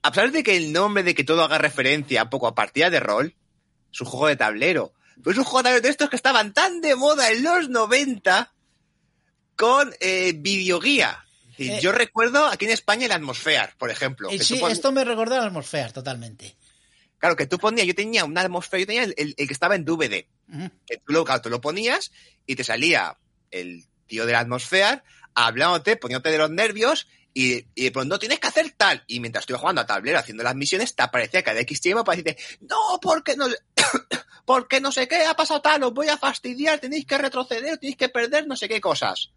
A 0.02 0.10
pesar 0.12 0.32
de 0.32 0.42
que 0.42 0.56
el 0.56 0.72
nombre 0.72 1.02
de 1.02 1.14
que 1.14 1.24
todo 1.24 1.42
haga 1.44 1.58
referencia 1.58 2.22
un 2.22 2.30
poco 2.30 2.46
a 2.46 2.54
partida 2.54 2.88
de 2.88 3.00
rol, 3.00 3.36
es 3.92 4.00
un 4.00 4.06
juego 4.06 4.28
de 4.28 4.36
tablero. 4.36 4.94
Pero 5.16 5.32
es 5.32 5.38
un 5.38 5.44
juego 5.44 5.58
de 5.58 5.64
tablero 5.64 5.82
de 5.82 5.88
estos 5.90 6.08
que 6.08 6.16
estaban 6.16 6.54
tan 6.54 6.80
de 6.80 6.94
moda 6.96 7.30
en 7.30 7.42
los 7.42 7.68
90 7.68 8.50
con 9.56 9.92
eh, 10.00 10.32
videoguía. 10.36 11.22
Eh. 11.58 11.78
yo 11.82 11.92
recuerdo 11.92 12.46
aquí 12.46 12.64
en 12.64 12.70
España 12.70 13.04
el 13.04 13.12
Atmosphere, 13.12 13.74
por 13.76 13.90
ejemplo. 13.90 14.30
Que 14.30 14.38
sí, 14.38 14.54
tú 14.54 14.60
pon- 14.60 14.72
esto 14.72 14.92
me 14.92 15.04
recordó 15.04 15.34
a 15.34 15.44
Atmosphere 15.44 15.92
totalmente. 15.92 16.56
Claro, 17.20 17.36
que 17.36 17.46
tú 17.46 17.58
ponías, 17.58 17.86
yo 17.86 17.94
tenía 17.94 18.24
un 18.24 18.36
Atmosphere, 18.36 18.80
yo 18.82 18.86
tenía 18.88 19.04
el- 19.04 19.14
el- 19.16 19.34
el 19.36 19.46
que 19.46 19.52
estaba 19.52 19.76
en 19.76 19.84
DVD. 19.84 20.26
Que 20.86 20.96
tú 20.96 21.12
lo, 21.12 21.24
claro, 21.24 21.40
tú 21.42 21.50
lo 21.50 21.60
ponías 21.60 22.10
y 22.46 22.56
te 22.56 22.64
salía 22.64 23.16
el 23.52 23.84
tío 24.08 24.26
de 24.26 24.32
la 24.32 24.40
atmósfera 24.40 25.04
hablándote, 25.34 25.96
poniéndote 25.96 26.30
de 26.32 26.38
los 26.38 26.50
nervios 26.50 27.06
y, 27.32 27.66
y 27.76 27.84
de 27.84 27.90
pronto 27.92 28.18
tienes 28.18 28.40
que 28.40 28.48
hacer 28.48 28.72
tal. 28.76 29.04
Y 29.06 29.20
mientras 29.20 29.42
estuve 29.42 29.58
jugando 29.58 29.80
a 29.82 29.86
tablero 29.86 30.18
haciendo 30.18 30.42
las 30.42 30.56
misiones, 30.56 30.96
te 30.96 31.02
aparecía 31.04 31.44
cada 31.44 31.60
X 31.60 31.80
tiempo 31.80 32.02
para 32.02 32.16
decirte, 32.20 32.42
no, 32.62 32.98
porque 33.00 33.36
no, 33.36 33.46
porque 34.44 34.80
no 34.80 34.90
sé 34.90 35.06
qué, 35.06 35.24
ha 35.24 35.34
pasado 35.34 35.60
tal, 35.62 35.84
os 35.84 35.92
voy 35.94 36.08
a 36.08 36.16
fastidiar, 36.18 36.80
tenéis 36.80 37.04
que 37.06 37.18
retroceder, 37.18 37.78
tenéis 37.78 37.96
que 37.96 38.08
perder 38.08 38.48
no 38.48 38.56
sé 38.56 38.68
qué 38.68 38.80
cosas. 38.80 39.30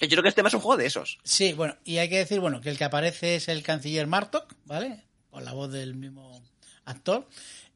Yo 0.00 0.08
creo 0.08 0.22
que 0.22 0.28
este 0.28 0.38
tema 0.40 0.48
es 0.48 0.54
un 0.54 0.60
juego 0.60 0.76
de 0.78 0.86
esos. 0.86 1.18
Sí, 1.24 1.52
bueno, 1.52 1.76
y 1.84 1.98
hay 1.98 2.08
que 2.08 2.18
decir, 2.18 2.40
bueno, 2.40 2.60
que 2.60 2.68
el 2.70 2.76
que 2.78 2.84
aparece 2.84 3.36
es 3.36 3.48
el 3.48 3.62
canciller 3.62 4.06
Martok, 4.06 4.52
¿vale? 4.64 5.04
Con 5.34 5.44
la 5.44 5.52
voz 5.52 5.72
del 5.72 5.96
mismo 5.96 6.40
actor. 6.84 7.26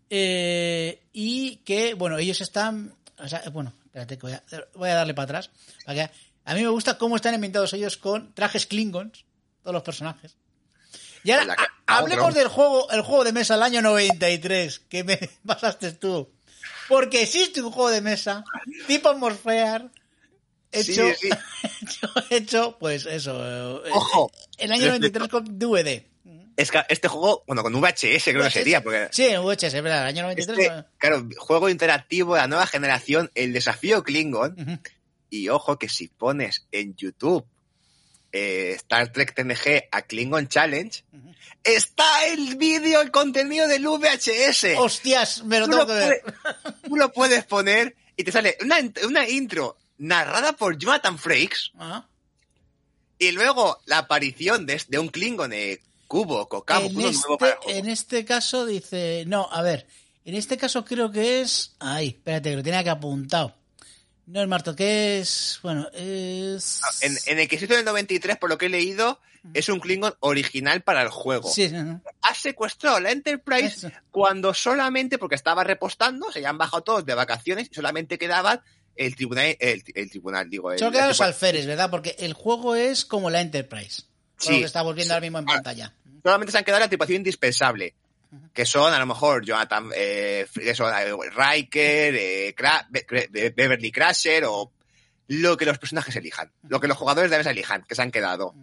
Eh, 0.09 1.03
y 1.13 1.57
que, 1.65 1.95
bueno, 1.95 2.17
ellos 2.17 2.41
están. 2.41 2.95
O 3.19 3.27
sea, 3.27 3.43
bueno, 3.53 3.73
espérate 3.87 4.17
que 4.17 4.23
voy 4.23 4.33
a, 4.33 4.45
voy 4.77 4.89
a 4.91 4.95
darle 4.95 5.13
para 5.13 5.25
atrás. 5.25 5.51
para 5.85 6.07
que- 6.07 6.13
a 6.45 6.55
mí 6.55 6.63
me 6.63 6.69
gusta 6.69 6.97
cómo 6.97 7.17
están 7.17 7.35
inventados 7.35 7.73
ellos 7.73 7.97
con 7.97 8.33
trajes 8.33 8.67
Klingons, 8.67 9.25
todos 9.63 9.75
los 9.75 9.83
personajes. 9.83 10.37
Y 11.25 11.33
ahora, 11.33 11.43
Hola, 11.43 11.57
a- 11.89 11.97
hablemos 11.99 12.33
del 12.33 12.47
juego, 12.47 12.89
el 12.93 13.03
juego 13.03 13.25
de 13.25 13.33
mesa 13.33 13.55
del 13.55 13.65
año 13.65 13.83
93, 13.83 14.79
que 14.89 15.03
me 15.03 15.19
pasaste 15.45 15.91
tú. 15.95 16.31
Porque 16.89 17.23
existe 17.23 17.61
un 17.61 17.73
juego 17.73 17.91
de 17.91 18.01
mesa, 18.03 18.45
tipo 18.87 19.13
Sí, 20.73 20.93
hecho, 20.93 21.03
sí. 21.21 21.29
hecho, 21.83 22.13
hecho, 22.31 22.77
pues 22.79 23.05
eso. 23.07 23.83
eh, 23.85 23.91
Ojo. 23.93 24.31
El 24.59 24.71
año 24.71 24.87
93 24.87 25.29
con 25.29 25.59
DVD. 25.59 26.07
Es 26.59 26.73
que 26.73 26.83
este 26.89 27.07
juego, 27.07 27.45
bueno, 27.47 27.63
con 27.63 27.73
VHS 27.73 28.25
creo 28.25 28.43
que 28.43 28.51
sería, 28.51 28.83
porque 28.83 29.09
Sí, 29.13 29.27
en 29.27 29.45
VHS, 29.45 29.63
es 29.63 29.75
verdad, 29.75 30.03
el 30.03 30.09
año 30.09 30.23
93. 30.23 30.59
Este, 30.59 30.85
claro, 30.99 31.29
juego 31.39 31.69
interactivo 31.69 32.35
de 32.35 32.41
la 32.41 32.49
nueva 32.49 32.67
generación, 32.67 33.31
el 33.37 33.53
desafío 33.53 34.03
Klingon. 34.03 34.83
Y 35.31 35.51
ojo 35.51 35.79
que 35.79 35.89
si 35.89 36.09
pones 36.09 36.67
en 36.73 36.97
YouTube 36.97 37.47
eh, 38.33 38.73
Star 38.75 39.13
Trek 39.13 39.37
TNG 39.37 39.85
a 39.93 40.03
Klingon 40.03 40.49
Challenge, 40.49 41.05
está 41.63 42.27
el 42.27 42.57
vídeo, 42.57 43.03
el 43.03 43.13
contenido 43.13 43.69
del 43.69 43.87
VHS. 43.87 44.79
Hostias, 44.79 45.45
me 45.45 45.61
lo 45.61 45.67
tú, 45.67 45.71
tengo 45.71 45.83
lo 45.83 45.87
que 45.87 45.95
ver. 45.95 46.23
puedes, 46.23 46.83
tú 46.83 46.97
lo 46.97 47.13
puedes 47.13 47.45
poner 47.45 47.95
y 48.17 48.25
te 48.25 48.33
sale 48.33 48.59
una, 48.63 48.79
una 49.07 49.29
intro 49.29 49.77
narrada 49.99 50.55
por 50.55 50.77
Jonathan 50.77 51.19
Frakes 51.19 51.71
y 53.19 53.31
luego 53.31 53.81
la 53.87 53.99
aparición 53.99 54.67
de, 54.67 54.83
de 54.89 54.99
un 54.99 55.09
Klingon 55.09 55.53
eh, 55.53 55.81
cubo, 56.09 56.49
cocamo, 56.49 56.87
En 56.87 56.97
uno 56.97 57.13
nuevo 57.13 57.39
para 57.39 57.53
el 57.53 57.59
este, 57.59 57.65
juego. 57.73 57.79
en 57.79 57.89
este 57.93 58.25
caso 58.25 58.67
dice, 58.67 59.25
no, 59.27 59.49
a 59.53 59.63
ver, 59.63 59.87
en 60.25 60.35
este 60.35 60.57
caso 60.57 60.85
creo 60.85 61.13
que 61.13 61.41
es, 61.43 61.77
ay, 61.79 62.09
espérate, 62.09 62.51
que 62.51 62.57
lo 62.57 62.63
tenía 62.63 62.83
que 62.83 62.91
apuntado. 62.91 63.55
No 64.27 64.43
es 64.43 64.49
Marto, 64.49 64.75
que 64.77 65.21
es, 65.21 65.59
bueno, 65.63 65.89
es... 65.95 66.81
Ah, 66.83 66.91
En, 67.03 67.17
en 67.27 67.39
el 67.39 67.49
que 67.49 67.57
hizo 67.57 67.65
en 67.73 67.79
el 67.79 67.85
93, 67.85 68.37
por 68.37 68.51
lo 68.51 68.59
que 68.59 68.67
he 68.67 68.69
leído, 68.69 69.21
es 69.55 69.69
un 69.71 69.81
Klingon 69.81 70.15
original 70.21 70.83
para 70.83 71.01
el 71.03 71.09
juego. 71.09 71.49
Sí, 71.51 71.71
ha 72.23 72.35
secuestrado 72.35 73.01
la 73.01 73.11
Enterprise 73.13 73.87
Eso. 73.87 73.91
cuando 74.11 74.53
solamente, 74.53 75.17
porque 75.17 75.35
estaba 75.37 75.65
repostando, 75.65 76.31
se 76.33 76.41
habían 76.41 76.59
bajado 76.59 76.83
todos 76.83 77.07
de 77.07 77.15
vacaciones 77.15 77.69
y 77.71 77.75
solamente 77.75 78.19
quedaban 78.19 78.61
el 78.97 79.15
tribunal, 79.17 79.57
el, 79.61 79.83
el 79.95 80.11
tribunal, 80.11 80.51
digo, 80.51 80.77
Solo 80.77 80.91
quedan 80.91 81.09
los 81.09 81.21
alferes, 81.21 81.67
¿verdad? 81.67 81.89
Porque 81.89 82.17
el 82.19 82.33
juego 82.35 82.75
es 82.75 83.05
como 83.07 83.31
la 83.31 83.41
Enterprise. 83.41 84.03
Sí. 84.39 84.53
lo 84.55 84.59
que 84.61 84.65
estamos 84.65 84.95
viendo 84.95 85.15
ahora 85.15 85.25
mismo 85.25 85.39
en 85.39 85.45
Ah. 85.49 85.53
pantalla. 85.55 85.95
solamente 86.23 86.53
se 86.53 86.59
han 86.59 86.65
quedado 86.65 86.81
la 86.81 86.89
tripulación 86.89 87.17
indispensable. 87.19 87.95
que 88.53 88.67
son 88.67 88.93
a 88.93 88.99
lo 88.99 89.07
mejor 89.07 89.43
Jonathan, 89.43 89.89
eh, 89.97 90.47
que 90.53 90.75
son, 90.75 90.93
eh, 90.95 91.15
Riker, 91.35 92.15
eh, 92.15 92.55
Cra- 92.55 92.87
Beverly 93.55 93.91
Crusher 93.91 94.45
o 94.45 94.71
lo 95.29 95.57
que 95.57 95.65
los 95.65 95.79
personajes 95.79 96.15
elijan, 96.17 96.53
lo 96.69 96.79
que 96.79 96.89
los 96.89 96.99
jugadores 96.99 97.31
de 97.31 97.37
la 97.37 97.39
mesa 97.39 97.53
elijan, 97.53 97.85
que 97.89 97.95
se 97.95 98.03
han 98.03 98.11
quedado. 98.11 98.55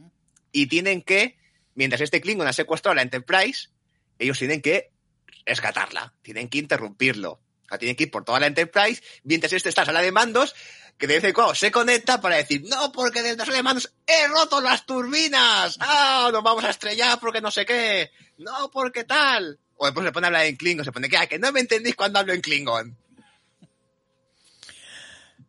Y 0.51 0.67
tienen 0.67 1.01
que, 1.01 1.39
mientras 1.73 2.01
este 2.01 2.21
Klingon 2.21 2.47
ha 2.47 2.53
secuestrado 2.53 2.91
a 2.91 2.95
la 2.97 3.01
Enterprise, 3.01 3.69
ellos 4.19 4.38
tienen 4.38 4.61
que 4.61 4.91
rescatarla, 5.47 6.13
tienen 6.21 6.47
que 6.47 6.59
interrumpirlo. 6.59 7.31
O 7.31 7.67
sea, 7.67 7.79
tienen 7.79 7.95
que 7.95 8.03
ir 8.03 8.11
por 8.11 8.23
toda 8.23 8.39
la 8.39 8.45
Enterprise, 8.45 9.01
mientras 9.23 9.51
este 9.51 9.69
está 9.69 9.81
en 9.81 9.88
la 9.88 9.93
sala 9.93 10.01
de 10.03 10.11
mandos, 10.11 10.53
que 10.97 11.08
de 11.08 11.15
vez 11.15 11.23
en 11.25 11.34
cuando 11.34 11.55
se 11.55 11.71
conecta 11.71 12.21
para 12.21 12.38
decir, 12.38 12.63
no, 12.69 12.91
porque 12.91 13.21
desde 13.21 13.51
de 13.51 13.63
mandos 13.63 13.91
he 14.08 14.27
roto 14.27 14.62
las 14.62 14.86
turbinas, 14.86 15.77
ah, 15.79 16.29
nos 16.31 16.43
vamos 16.43 16.63
a 16.63 16.69
estrellar 16.69 17.19
porque 17.19 17.41
no 17.41 17.51
sé 17.51 17.65
qué, 17.65 18.12
no, 18.38 18.69
porque 18.71 19.03
tal. 19.03 19.60
O 19.77 19.86
después 19.86 20.05
se 20.05 20.12
pone 20.13 20.27
a 20.27 20.29
hablar 20.29 20.45
en 20.45 20.55
Klingon, 20.55 20.86
se 20.86 20.91
pone 20.91 21.10
que, 21.10 21.17
"Ah, 21.17 21.27
que 21.27 21.38
no 21.38 21.51
me 21.51 21.60
entendéis 21.60 21.95
cuando 21.95 22.19
hablo 22.19 22.34
en 22.34 22.41
Klingon. 22.41 22.97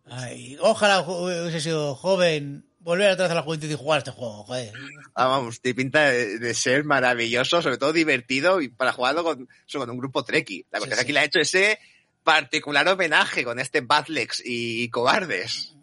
Ay, 0.09 0.57
ojalá 0.61 1.01
hubiese 1.01 1.61
sido 1.61 1.95
joven, 1.95 2.65
volver 2.79 3.17
vez 3.17 3.31
a 3.31 3.35
la 3.35 3.43
juventud 3.43 3.69
y 3.69 3.75
jugar 3.75 3.99
este 3.99 4.13
juego, 4.13 4.45
joder. 4.45 4.73
Ah, 5.15 5.27
vamos, 5.27 5.61
te 5.61 5.75
pinta 5.75 6.11
de, 6.11 6.39
de 6.39 6.55
ser 6.55 6.85
maravilloso, 6.85 7.61
sobre 7.61 7.79
todo 7.79 7.93
divertido 7.93 8.61
y 8.61 8.69
para 8.69 8.93
jugarlo 8.93 9.25
con, 9.25 9.49
con 9.73 9.91
un 9.91 9.99
grupo 9.99 10.25
treki. 10.25 10.67
La 10.71 10.79
cuestión 10.79 10.99
sí. 10.99 11.03
aquí 11.03 11.13
le 11.13 11.21
ha 11.21 11.25
hecho 11.25 11.41
ese 11.41 11.81
particular 12.27 12.89
homenaje 12.89 13.45
con 13.45 13.61
este 13.61 13.83
Badlex 13.83 14.43
y 14.45 14.89
Cobardes, 14.91 15.75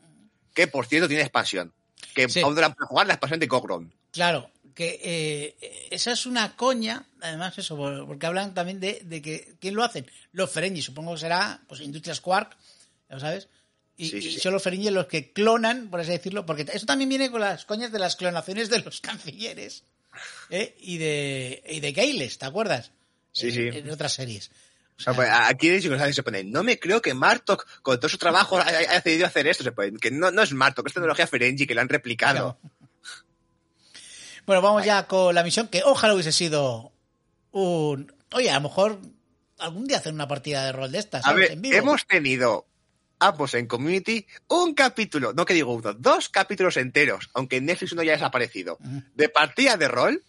que 0.53 0.67
por 0.67 0.86
cierto 0.86 1.08
tiene 1.08 1.23
expansión. 1.23 1.71
Que 2.13 2.27
Sí. 2.27 2.41
aún 2.41 2.56
jugar 2.89 3.08
la 3.08 3.13
expansión 3.13 3.39
de 3.39 3.47
Cogron. 3.47 3.93
Claro, 4.12 4.51
que 4.75 4.99
eh, 5.01 5.88
esa 5.89 6.12
es 6.12 6.25
una 6.25 6.56
coña, 6.58 7.06
además 7.21 7.58
eso, 7.58 7.77
por- 7.77 8.06
porque 8.06 8.25
hablan 8.25 8.53
también 8.53 8.79
de, 8.82 8.99
de 9.06 9.21
que, 9.21 9.56
¿quién 9.62 9.73
lo 9.73 9.84
hacen? 9.86 10.06
Los 10.34 10.51
Ferengi, 10.51 10.82
supongo 10.82 11.13
que 11.13 11.21
será, 11.21 11.62
pues, 11.67 11.79
Industrias 11.79 12.19
Quark, 12.19 12.58
ya 13.10 13.15
lo 13.15 13.19
sabes, 13.21 13.47
y, 13.95 14.10
Sí, 14.10 14.21
sí, 14.21 14.27
y 14.27 14.32
sí. 14.34 14.39
son 14.41 14.51
los 14.53 14.62
Ferengi 14.62 14.89
los 14.89 15.08
que 15.08 15.32
clonan, 15.32 15.89
por 15.89 16.01
así 16.01 16.12
decirlo, 16.12 16.45
porque 16.45 16.65
eso 16.73 16.86
también 16.86 17.08
viene 17.10 17.32
con 17.32 17.39
las 17.41 17.63
coñas 17.65 17.91
de 17.93 17.99
las 17.99 18.15
clonaciones 18.17 18.69
de 18.69 18.79
los 18.79 18.99
cancilleres, 19.01 19.84
¿eh? 20.49 20.75
y 20.79 20.97
de, 20.97 21.63
y 21.69 21.79
de 21.79 21.93
Kailes, 21.93 22.38
¿te 22.38 22.45
acuerdas? 22.45 22.91
Sí, 23.32 23.47
En- 23.47 23.53
sí. 23.53 23.77
En 23.79 23.89
otras 23.89 24.13
series. 24.13 24.51
Sea, 25.04 25.13
pues, 25.13 25.30
aquí 25.30 25.82
se 25.82 26.24
pone, 26.24 26.44
no 26.46 26.63
me 26.63 26.80
creo 26.80 27.02
que 27.02 27.13
Martok, 27.13 27.66
con 27.82 28.00
todo 28.00 28.08
su 28.08 28.18
trabajo, 28.18 28.58
haya, 28.58 28.78
haya 28.78 28.94
decidido 28.94 29.28
hacer 29.28 29.48
esto. 29.48 29.63
Se 29.63 29.72
pone, 29.74 29.98
que 30.00 30.12
no, 30.12 30.32
no 30.32 30.42
es 30.42 30.54
Martok, 30.54 30.88
es 30.88 30.94
tecnología 30.94 31.28
Ferengi, 31.28 31.68
que 31.68 31.76
lo 31.76 31.82
han 31.82 31.89
replicado. 31.89 32.58
Bueno, 34.46 34.62
vamos 34.62 34.86
ya 34.86 35.08
con 35.08 35.36
la 35.36 35.44
misión, 35.44 35.68
que 35.68 35.84
ojalá 35.84 36.13
hubiese 36.13 36.32
sido 36.32 36.94
un... 37.52 38.13
Oye, 38.32 38.50
a 38.50 38.56
lo 38.56 38.62
mejor 38.62 39.00
algún 39.60 39.88
día 39.88 39.98
hacer 39.98 40.13
una 40.13 40.28
partida 40.28 40.66
de 40.66 40.72
rol 40.72 40.92
de 40.92 41.00
estas, 41.00 41.26
A 41.26 41.34
ver, 41.34 41.52
en 41.52 41.62
vivo. 41.62 41.76
hemos 41.76 42.06
tenido 42.06 42.66
ambos 43.20 43.54
en 43.54 43.68
Community 43.68 44.26
un 44.48 44.74
capítulo, 44.74 45.34
no 45.34 45.46
que 45.46 45.54
digo 45.54 45.74
uno, 45.74 45.94
dos 45.94 46.30
capítulos 46.30 46.78
enteros, 46.78 47.30
aunque 47.34 47.58
en 47.58 47.66
Netflix 47.66 47.94
uno 47.94 48.04
ya 48.04 48.13
ha 48.13 48.16
desaparecido, 48.16 48.78
de 49.16 49.30
partida 49.30 49.78
de 49.78 49.88
rol, 49.88 50.24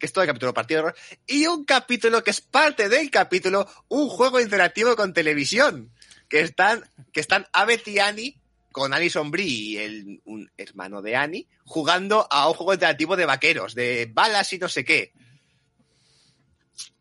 que 0.00 0.06
es 0.06 0.12
todo 0.12 0.24
el 0.24 0.28
capítulo 0.28 0.54
partida 0.54 0.78
de 0.78 0.82
rol, 0.84 0.94
y 1.26 1.46
un 1.46 1.64
capítulo 1.64 2.24
que 2.24 2.30
es 2.30 2.40
parte 2.40 2.88
del 2.88 3.10
capítulo, 3.10 3.68
un 3.88 4.08
juego 4.08 4.40
interactivo 4.40 4.96
con 4.96 5.12
televisión, 5.12 5.92
que 6.28 6.40
están, 6.40 6.88
que 7.12 7.20
están 7.20 7.46
Abed 7.52 7.86
y 7.86 7.98
Annie 7.98 8.40
con 8.72 8.94
Alison 8.94 9.30
Brie 9.30 9.84
el, 9.84 10.20
un 10.24 10.50
hermano 10.56 11.02
de 11.02 11.16
Annie, 11.16 11.46
jugando 11.64 12.26
a 12.30 12.48
un 12.48 12.54
juego 12.54 12.72
interactivo 12.72 13.16
de 13.16 13.26
vaqueros, 13.26 13.74
de 13.74 14.08
balas 14.10 14.52
y 14.52 14.58
no 14.58 14.68
sé 14.68 14.84
qué. 14.84 15.12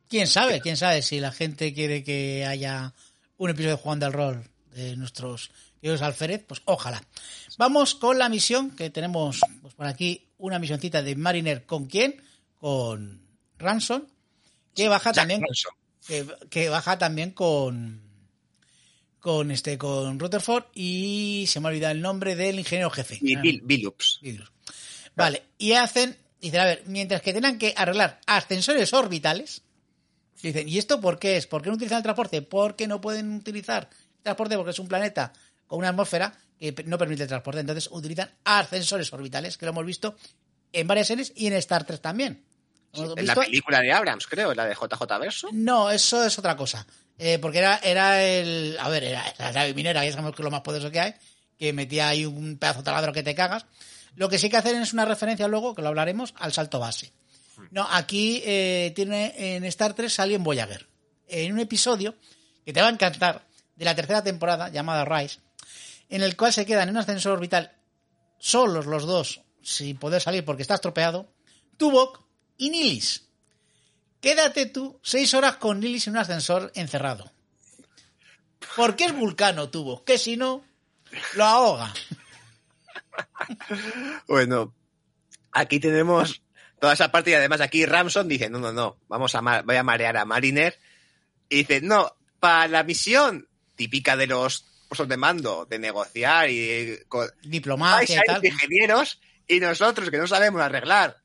¿Quién 0.10 0.28
sabe? 0.28 0.60
¿Quién 0.60 0.76
sabe 0.76 1.02
si 1.02 1.20
la 1.20 1.32
gente 1.32 1.74
quiere 1.74 2.04
que 2.04 2.46
haya 2.46 2.94
un 3.38 3.52
episodio 3.52 3.78
de 3.78 4.06
al 4.06 4.14
Rol 4.14 4.44
de 4.74 4.98
nuestros 4.98 5.52
queridos 5.80 6.02
alférez? 6.02 6.44
Pues 6.48 6.64
ojalá. 6.66 7.02
Vamos 7.58 7.94
con 7.94 8.18
la 8.18 8.28
misión 8.28 8.72
que 8.72 8.90
tenemos 8.90 9.42
pues 9.62 9.76
por 9.76 9.86
aquí, 9.86 10.28
una 10.40 10.58
misioncita 10.58 11.04
de 11.04 11.16
Mariner. 11.16 11.66
¿Con 11.68 11.86
quién? 11.86 12.24
Con 12.60 13.22
Ransom, 13.58 14.04
que 14.76 14.88
baja 14.88 15.12
Jack 15.12 15.28
también, 15.28 15.41
que, 16.06 16.28
que 16.50 16.69
baja 16.69 16.98
también 16.98 17.32
con 17.32 18.10
con 19.19 19.52
este 19.52 19.78
con 19.78 20.19
Rutherford 20.19 20.65
y 20.74 21.45
se 21.48 21.60
me 21.60 21.67
ha 21.67 21.72
olvidado 21.72 21.93
el 21.93 22.02
nombre 22.02 22.36
del 22.36 22.60
ingeniero 22.60 22.89
jefe. 22.89 23.17
Y 23.22 23.36
Bill, 23.36 23.62
Billups. 23.63 24.19
Vale, 25.15 25.43
y 25.58 25.74
hacen, 25.74 26.17
dicen, 26.39 26.62
a 26.62 26.65
ver, 26.65 26.84
mientras 26.86 27.22
que 27.22 27.34
tengan 27.34 27.58
que 27.58 27.74
arreglar 27.76 28.22
ascensores 28.26 28.93
orbitales, 28.93 29.63
dicen, 30.41 30.69
¿y 30.69 30.78
esto 30.78 31.02
por 31.02 31.19
qué 31.19 31.36
es? 31.36 31.48
¿Por 31.48 31.62
qué 31.62 31.69
no 31.69 31.76
utilizan 31.76 31.98
el 31.98 32.04
transporte? 32.04 32.41
Porque 32.41 32.88
no 32.88 33.02
pueden 33.02 33.36
utilizar 33.36 33.89
el 33.91 34.24
transporte 34.24 34.56
porque 34.56 34.72
es 34.72 34.80
un 34.80 34.88
planeta 34.88 35.34
con 35.67 35.80
una 35.80 35.89
atmósfera 35.89 36.34
que 36.58 36.74
no 36.86 36.98
permite 36.98 37.24
el 37.24 37.30
transporte. 37.30 37.60
Entonces 37.60 37.89
utilizan 37.91 38.32
ascensores 38.45 39.12
orbitales, 39.12 39.58
que 39.58 39.65
lo 39.65 39.72
hemos 39.72 39.86
visto 39.86 40.15
en 40.72 40.88
varias 40.88 41.08
series 41.08 41.34
y 41.36 41.48
en 41.48 41.54
Star 41.54 41.86
Trek 41.86 42.00
también. 42.00 42.45
¿Lo 42.93 43.04
hemos 43.04 43.17
En 43.17 43.28
la 43.28 43.36
película 43.36 43.82
de 43.82 43.91
Abrams, 43.91 44.28
creo, 44.28 44.54
la 44.54 44.65
de 44.65 44.75
JJ 44.75 45.19
Verso. 45.19 45.49
No, 45.52 45.89
eso 45.89 46.23
es 46.23 46.38
otra 46.39 46.56
cosa. 46.56 46.86
Eh, 47.17 47.38
porque 47.39 47.60
era, 47.60 47.78
era 47.84 48.23
el. 48.23 48.78
A 48.80 48.89
ver, 48.89 49.04
era 49.04 49.23
la 49.38 49.52
nave 49.52 49.73
minera, 49.73 50.06
ya 50.06 50.12
sabemos 50.12 50.34
que 50.34 50.41
es 50.41 50.45
lo 50.45 50.52
más 50.52 50.62
poderoso 50.62 50.91
que 50.91 50.99
hay, 50.99 51.13
que 51.58 51.73
metía 51.73 52.08
ahí 52.08 52.25
un 52.25 52.58
pedazo 52.58 52.80
de 52.80 52.86
taladro 52.86 53.13
que 53.13 53.23
te 53.23 53.36
cagas. 53.36 53.65
Lo 54.15 54.30
que 54.30 54.39
sí 54.39 54.49
que 54.49 54.58
hacen 54.58 54.82
es 54.82 54.93
una 54.93 55.06
referencia 55.06 55.47
luego, 55.47 55.75
que 55.75 55.82
lo 55.82 55.89
hablaremos, 55.89 56.34
al 56.38 56.54
salto 56.54 56.80
base. 56.80 57.12
No, 57.71 57.88
aquí 57.91 58.41
eh, 58.45 58.93
tiene 58.95 59.34
en 59.56 59.65
Star 59.65 59.93
Trek 59.93 60.10
salió 60.10 60.36
en 60.38 60.43
Voyager. 60.43 60.88
En 61.28 61.52
un 61.54 61.60
episodio 61.60 62.15
que 62.65 62.73
te 62.73 62.82
va 62.82 62.88
a 62.88 62.91
encantar, 62.91 63.45
de 63.75 63.86
la 63.86 63.95
tercera 63.95 64.23
temporada, 64.23 64.69
llamada 64.69 65.06
Rise, 65.06 65.39
en 66.10 66.21
el 66.21 66.36
cual 66.36 66.54
se 66.54 66.65
quedan 66.65 66.89
en 66.89 66.95
un 66.95 67.02
ascensor 67.02 67.34
orbital 67.34 67.73
solos 68.39 68.86
los 68.86 69.06
dos, 69.06 69.41
sin 69.62 69.97
poder 69.97 70.21
salir 70.21 70.45
porque 70.45 70.62
está 70.62 70.75
estropeado, 70.75 71.32
Tuvok 71.78 72.21
y 72.60 72.69
Nilis. 72.69 73.28
Quédate 74.22 74.67
tú 74.67 75.00
seis 75.02 75.34
horas 75.34 75.56
con 75.56 75.80
Nilis 75.80 76.06
en 76.06 76.13
un 76.13 76.19
ascensor 76.19 76.72
encerrado. 76.76 77.32
Porque 78.76 79.06
es 79.06 79.15
vulcano, 79.15 79.69
Tuvok, 79.69 80.06
que 80.06 80.19
si 80.19 80.38
no, 80.38 80.63
lo 81.34 81.43
ahoga. 81.43 81.91
Bueno, 84.28 84.74
aquí 85.52 85.80
tenemos 85.80 86.41
toda 86.80 86.93
esa 86.93 87.12
parte 87.12 87.32
y 87.32 87.34
además 87.34 87.60
aquí 87.60 87.86
Ramson 87.86 88.30
dice, 88.30 88.50
no, 88.50 88.60
no, 88.60 88.72
no, 88.72 88.98
vamos 89.10 89.36
a 89.36 89.41
voy 89.63 89.76
a 89.76 89.84
marear 89.84 90.15
a 90.15 90.24
Mariner. 90.24 90.78
Y 91.50 91.58
dice, 91.58 91.82
no, 91.82 92.15
para 92.39 92.67
la 92.67 92.84
misión 92.84 93.50
típica 93.76 94.15
de 94.15 94.28
los 94.28 94.65
puestos 94.88 95.10
de 95.10 95.17
mando, 95.17 95.65
de 95.65 95.80
negociar 95.80 96.50
y 96.50 97.00
Diplomacia 97.43 98.22
y 98.24 98.26
tal. 98.26 98.45
ingenieros 98.45 99.19
y 99.48 99.60
nosotros 99.60 100.10
que 100.10 100.17
no 100.17 100.28
sabemos 100.28 100.62
arreglar, 100.62 101.18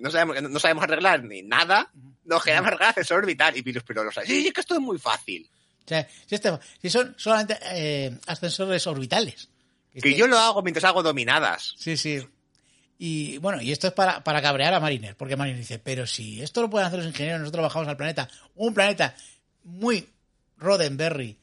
no 0.00 0.10
sabemos, 0.10 0.42
no 0.50 0.58
sabemos 0.58 0.84
arreglar 0.84 1.24
ni 1.24 1.42
nada, 1.42 1.90
nos 2.24 2.42
quedamos 2.42 2.68
arreglar 2.68 2.90
ascensor 2.90 3.18
orbital 3.18 3.56
y 3.56 3.62
Pilus 3.62 3.82
pero 3.84 4.04
lo 4.04 4.12
sabes. 4.12 4.28
Sí, 4.28 4.46
es 4.46 4.52
que 4.52 4.60
esto 4.60 4.74
es 4.74 4.80
muy 4.80 4.98
fácil. 4.98 5.48
O 5.84 5.88
sea, 5.88 6.08
si, 6.26 6.34
este- 6.34 6.58
si 6.80 6.90
son 6.90 7.14
solamente 7.18 7.58
eh, 7.72 8.16
ascensores 8.26 8.86
orbitales. 8.86 9.48
Que 9.92 10.14
yo 10.14 10.26
lo 10.26 10.38
hago 10.38 10.62
mientras 10.62 10.84
hago 10.84 11.02
dominadas. 11.02 11.74
Sí, 11.78 11.96
sí. 11.96 12.26
Y 12.98 13.38
bueno, 13.38 13.60
y 13.60 13.70
esto 13.72 13.88
es 13.88 13.92
para, 13.92 14.24
para 14.24 14.40
cabrear 14.40 14.72
a 14.74 14.80
Mariner, 14.80 15.16
porque 15.16 15.36
Mariner 15.36 15.58
dice, 15.60 15.78
pero 15.78 16.06
si 16.06 16.42
esto 16.42 16.62
lo 16.62 16.70
pueden 16.70 16.86
hacer 16.86 16.98
los 17.00 17.08
ingenieros, 17.08 17.40
nosotros 17.40 17.64
bajamos 17.64 17.88
al 17.88 17.96
planeta, 17.96 18.28
un 18.54 18.72
planeta 18.74 19.14
muy 19.64 20.08
Roddenberry. 20.58 21.36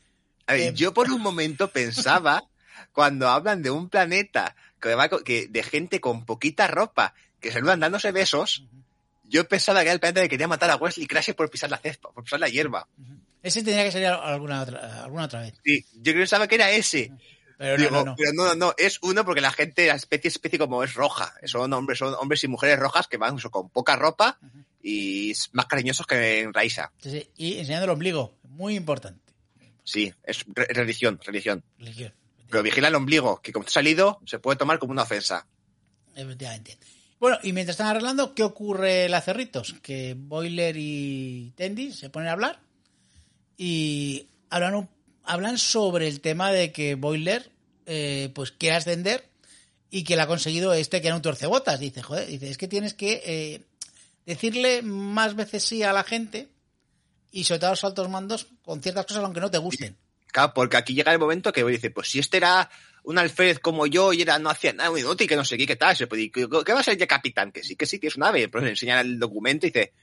A 0.47 0.53
ver, 0.53 0.61
Eh, 0.61 0.73
yo 0.75 0.93
por 0.93 1.11
un 1.11 1.21
momento 1.21 1.69
pensaba, 1.69 2.43
cuando 2.93 3.29
hablan 3.29 3.61
de 3.61 3.69
un 3.71 3.89
planeta 3.89 4.55
que, 5.23 5.47
de 5.49 5.63
gente 5.63 5.99
con 6.01 6.25
poquita 6.25 6.67
ropa, 6.67 7.13
que 7.41 7.51
saludan 7.51 7.79
dándose 7.79 8.11
besos, 8.11 8.63
yo 9.23 9.47
pensaba 9.47 9.79
que 9.81 9.85
era 9.87 9.93
el 9.93 9.99
planeta 9.99 10.21
que 10.21 10.29
quería 10.29 10.47
matar 10.47 10.69
a 10.71 10.75
Wesley 10.77 11.07
Crusher 11.07 11.35
por 11.35 11.49
pisar 11.49 11.69
la 11.69 11.77
cespa, 11.77 12.11
por 12.11 12.23
pisar 12.23 12.39
la 12.39 12.49
hierba. 12.49 12.87
Ese 13.43 13.63
tendría 13.63 13.83
que 13.83 13.91
salir 13.91 14.07
alguna 14.07 14.61
otra, 14.61 15.03
alguna 15.03 15.25
otra 15.25 15.41
vez. 15.41 15.53
Sí, 15.63 15.83
yo 16.01 16.13
pensaba 16.13 16.47
que 16.47 16.55
era 16.55 16.69
ese. 16.71 17.11
Pero 17.57 17.77
no, 17.77 17.83
Digo, 17.83 17.91
no, 17.95 18.05
no. 18.05 18.15
Pero 18.15 18.33
no, 18.33 18.43
no, 18.45 18.55
no, 18.55 18.73
es 18.77 18.97
uno 19.03 19.23
porque 19.23 19.41
la 19.41 19.51
gente, 19.51 19.85
la 19.87 19.93
especie, 19.95 20.29
especie 20.29 20.57
como 20.59 20.83
es 20.83 20.93
roja. 20.95 21.33
Son 21.45 21.71
hombres, 21.73 21.99
son 21.99 22.13
hombres 22.15 22.43
y 22.43 22.47
mujeres 22.47 22.79
rojas 22.79 23.07
que 23.07 23.17
van 23.17 23.37
con 23.37 23.69
poca 23.69 23.95
ropa 23.95 24.39
y 24.83 25.31
más 25.53 25.65
cariñosos 25.67 26.07
que 26.07 26.41
en 26.41 26.53
Raisa. 26.53 26.91
Sí, 27.01 27.11
sí. 27.11 27.29
Y 27.37 27.57
enseñando 27.59 27.85
el 27.85 27.91
ombligo, 27.91 28.35
muy 28.43 28.75
importante. 28.75 29.21
Sí, 29.83 30.11
es 30.23 30.43
re- 30.53 30.67
religión, 30.69 31.19
religión. 31.23 31.63
Religión, 31.79 32.13
Pero 32.49 32.63
vigila 32.63 32.87
el 32.87 32.95
ombligo, 32.95 33.41
que 33.41 33.51
como 33.53 33.63
está 33.63 33.73
salido, 33.73 34.19
se 34.25 34.39
puede 34.39 34.57
tomar 34.57 34.77
como 34.79 34.91
una 34.91 35.03
ofensa. 35.03 35.45
efectivamente. 36.15 36.77
Bueno, 37.21 37.37
y 37.43 37.53
mientras 37.53 37.75
están 37.75 37.87
arreglando, 37.87 38.33
¿qué 38.35 38.43
ocurre 38.43 39.05
en 39.05 39.11
la 39.11 39.21
Cerritos? 39.21 39.75
Que 39.81 40.15
Boiler 40.17 40.75
y 40.77 41.53
Tendi 41.55 41.93
se 41.93 42.09
ponen 42.09 42.27
a 42.27 42.31
hablar 42.33 42.59
y 43.57 44.27
hablan, 44.49 44.75
un- 44.75 44.89
hablan 45.23 45.57
sobre 45.57 46.07
el 46.07 46.19
tema 46.19 46.51
de 46.51 46.71
que 46.71 46.95
Boiler 46.95 47.51
eh, 47.85 48.31
pues 48.33 48.51
quiere 48.51 48.75
ascender 48.75 49.29
y 49.89 50.03
que 50.03 50.15
le 50.15 50.23
ha 50.23 50.27
conseguido 50.27 50.73
este 50.73 50.99
que 51.01 51.07
era 51.07 51.15
un 51.15 51.21
torcebotas. 51.21 51.79
Dice, 51.79 52.01
joder, 52.01 52.27
dice, 52.27 52.49
es 52.49 52.57
que 52.57 52.67
tienes 52.67 52.93
que 52.95 53.21
eh, 53.25 53.61
decirle 54.25 54.81
más 54.81 55.35
veces 55.35 55.63
sí 55.63 55.83
a 55.83 55.93
la 55.93 56.03
gente 56.03 56.49
y 57.31 57.43
sobre 57.43 57.59
todo 57.59 57.67
a 57.69 57.73
los 57.73 57.83
altos 57.83 58.09
mandos 58.09 58.47
con 58.63 58.81
ciertas 58.81 59.05
cosas 59.05 59.23
aunque 59.23 59.41
no 59.41 59.51
te 59.51 59.57
gusten. 59.59 59.95
Claro, 60.27 60.53
porque 60.55 60.77
aquí 60.77 60.93
llega 60.95 61.11
el 61.13 61.19
momento 61.19 61.51
que 61.53 61.63
dice, 61.65 61.91
pues 61.91 62.09
si 62.09 62.17
este 62.19 62.37
era 62.37 62.69
un 63.03 63.17
alférez 63.17 63.59
como 63.59 63.87
yo 63.87 64.13
y 64.13 64.21
era 64.21 64.37
no 64.39 64.49
hacía 64.49 64.73
nada 64.73 64.91
muy 64.91 65.01
inútil, 65.01 65.27
que 65.27 65.35
no 65.35 65.43
sé 65.45 65.57
qué, 65.57 65.65
qué 65.65 65.75
tal, 65.75 65.95
se 65.95 66.07
puede, 66.07 66.29
¿qué, 66.31 66.47
qué 66.65 66.73
va 66.73 66.79
a 66.79 66.83
ser 66.83 66.97
ya 66.97 67.07
capitán? 67.07 67.51
Que 67.51 67.63
sí, 67.63 67.75
que 67.75 67.85
sí, 67.85 67.99
que 67.99 68.07
es 68.07 68.15
un 68.15 68.23
ave. 68.23 68.47
Pues 68.49 68.63
le 68.63 68.69
enseña 68.71 69.01
el 69.01 69.19
documento 69.19 69.65
y 69.65 69.71
dice, 69.71 69.93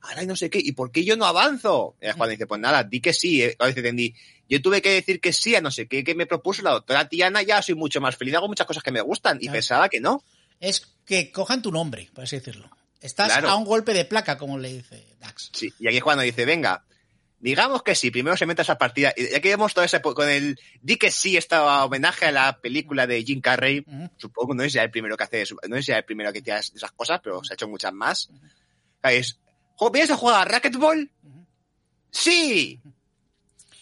ahora 0.00 0.24
no 0.24 0.34
sé 0.36 0.50
qué, 0.50 0.58
¿y 0.62 0.72
por 0.72 0.90
qué 0.90 1.04
yo 1.04 1.16
no 1.16 1.26
avanzo? 1.26 1.96
Y 2.00 2.06
cuando 2.16 2.28
dice, 2.30 2.46
pues 2.46 2.60
nada, 2.60 2.82
di 2.84 3.00
que 3.00 3.12
sí. 3.12 3.42
Eh. 3.42 3.56
Dice, 3.66 3.78
entendí, 3.80 4.14
yo 4.48 4.60
tuve 4.60 4.82
que 4.82 4.90
decir 4.90 5.20
que 5.20 5.32
sí 5.32 5.54
a 5.54 5.60
no 5.60 5.70
sé 5.70 5.86
qué, 5.86 6.02
que 6.02 6.14
me 6.14 6.26
propuso 6.26 6.62
la 6.62 6.72
doctora 6.72 7.08
Tiana, 7.08 7.42
ya 7.42 7.62
soy 7.62 7.74
mucho 7.76 8.00
más 8.00 8.16
feliz, 8.16 8.34
hago 8.34 8.48
muchas 8.48 8.66
cosas 8.66 8.82
que 8.82 8.90
me 8.90 9.00
gustan. 9.00 9.36
Y 9.38 9.42
Claro. 9.42 9.52
pensaba 9.52 9.88
que 9.88 10.00
no. 10.00 10.24
Es 10.58 10.94
que 11.06 11.30
cojan 11.30 11.62
tu 11.62 11.70
nombre, 11.72 12.10
por 12.14 12.24
así 12.24 12.36
decirlo. 12.36 12.68
Estás 13.00 13.28
Claro. 13.28 13.48
a 13.48 13.56
un 13.56 13.64
golpe 13.64 13.94
de 13.94 14.04
placa, 14.04 14.36
como 14.36 14.58
le 14.58 14.74
dice 14.74 15.06
Dax. 15.20 15.50
Sí, 15.54 15.72
y 15.78 15.88
aquí 15.88 16.00
cuando 16.00 16.22
dice, 16.22 16.44
venga, 16.44 16.84
digamos 17.40 17.82
que 17.82 17.94
sí, 17.94 18.10
primero 18.10 18.36
se 18.36 18.46
mete 18.46 18.60
a 18.60 18.64
esa 18.64 18.78
partida. 18.78 19.12
Y 19.16 19.34
aquí 19.34 19.48
vemos 19.48 19.74
todo 19.74 19.84
ese, 19.84 20.00
con 20.00 20.28
el, 20.28 20.58
di 20.80 20.96
que 20.96 21.10
sí, 21.10 21.36
esta 21.36 21.84
homenaje 21.84 22.26
a 22.26 22.32
la 22.32 22.60
película 22.60 23.06
de 23.06 23.22
Jim 23.24 23.40
Carrey. 23.40 23.84
Supongo, 24.16 24.54
no 24.54 24.62
es 24.62 24.72
ya 24.72 24.82
el 24.82 24.90
primero 24.90 25.16
que 25.16 25.24
hace 25.24 25.44
no 25.68 25.76
es 25.76 25.86
ya 25.86 25.96
el 25.98 26.04
primero 26.04 26.32
que 26.32 26.42
tiene 26.42 26.60
esas 26.60 26.92
cosas, 26.92 27.20
pero 27.24 27.42
se 27.42 27.52
ha 27.52 27.54
hecho 27.54 27.66
muchas 27.68 27.92
más. 27.92 28.30
Es, 29.02 29.38
"Jo, 29.76 29.90
¿vienes 29.90 30.10
a 30.10 30.16
jugar 30.16 30.42
a 30.42 30.44
racquetball? 30.50 31.10
¡Sí! 32.10 32.80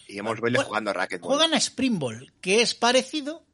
Y 0.07 0.17
hemos 0.19 0.39
Jue- 0.39 0.63
jugando 0.63 0.91
a 0.91 0.93
racquetball. 0.93 1.29
Juegan 1.29 1.53
a 1.53 1.59
Springball, 1.59 2.33
que 2.41 2.61
es 2.61 2.73
parecido 2.73 3.45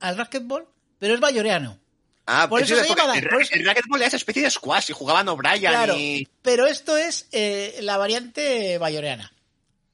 al 0.00 0.16
racquetball, 0.16 0.68
pero 0.98 1.14
es 1.14 1.20
bayoreano. 1.20 1.80
Ah, 2.26 2.48
por 2.48 2.62
eso 2.62 2.74
es 2.76 2.86
se 2.86 2.94
llama- 2.94 3.18
el, 3.18 3.24
eso- 3.26 3.54
el 3.54 3.64
racquetball 3.66 3.98
era 4.00 4.06
esa 4.08 4.16
especie 4.16 4.42
de 4.42 4.50
squash 4.50 4.90
y 4.90 4.92
jugaban 4.92 5.28
O'Brien 5.28 5.58
Claro, 5.60 5.96
y... 5.98 6.28
pero 6.42 6.66
esto 6.66 6.96
es 6.96 7.26
eh, 7.32 7.78
la 7.82 7.96
variante 7.96 8.78
bayoreana, 8.78 9.32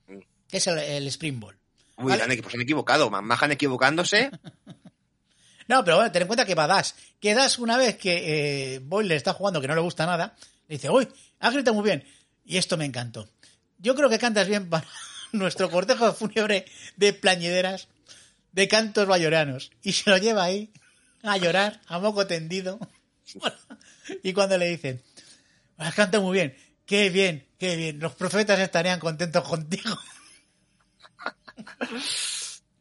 Mm. 0.09 0.19
que 0.49 0.57
es 0.59 0.67
el, 0.67 0.79
el 0.79 1.11
Springball. 1.11 1.57
Uy, 1.99 2.11
Vale. 2.11 2.23
han, 2.25 2.43
pues 2.43 2.55
han 2.55 2.61
equivocado, 2.61 3.11
Mahan 3.11 3.53
equivocándose. 3.53 4.31
No, 5.69 5.83
pero 5.85 5.97
bueno, 5.97 6.13
ten 6.13 6.23
en 6.23 6.29
cuenta 6.29 6.45
que 6.45 6.55
va 6.55 6.69
Das. 6.69 6.95
Que 7.21 7.35
Das, 7.35 7.59
una 7.59 7.77
vez 7.77 7.97
que 7.97 8.75
eh, 8.75 8.79
Boiler 8.79 9.17
está 9.17 9.33
jugando, 9.33 9.61
que 9.61 9.67
no 9.67 9.75
le 9.75 9.81
gusta 9.81 10.07
nada, 10.07 10.37
le 10.69 10.77
dice, 10.77 10.91
uy, 10.91 11.09
has 11.41 11.55
gritado 11.55 11.75
muy 11.75 11.83
bien. 11.83 12.05
Y 12.45 12.57
esto 12.57 12.77
me 12.77 12.85
encantó. 12.85 13.29
Yo 13.79 13.97
creo 13.97 14.09
que 14.09 14.19
cantas 14.21 14.47
bien 14.47 14.69
para 14.71 14.87
nuestro 15.33 15.69
cortejo 15.69 16.13
fúnebre 16.13 16.67
de 16.97 17.13
plañideras, 17.13 17.89
de 18.53 18.69
cantos 18.69 19.09
bayoranos. 19.09 19.73
Y 19.83 19.93
se 19.93 20.09
lo 20.09 20.19
lleva 20.19 20.45
ahí 20.45 20.71
a 21.29 21.37
llorar, 21.37 21.81
a 21.87 21.99
moco 21.99 22.27
tendido. 22.27 22.79
y 24.23 24.33
cuando 24.33 24.57
le 24.59 24.69
dicen, 24.69 25.03
has 25.79 25.95
cantado 25.95 26.23
muy 26.25 26.35
bien, 26.39 26.57
qué 26.85 27.11
bien, 27.11 27.47
qué 27.59 27.77
bien, 27.77 27.99
los 28.01 28.15
profetas 28.15 28.59
estarían 28.61 29.01
contentos 29.01 29.47
contigo. 29.47 29.97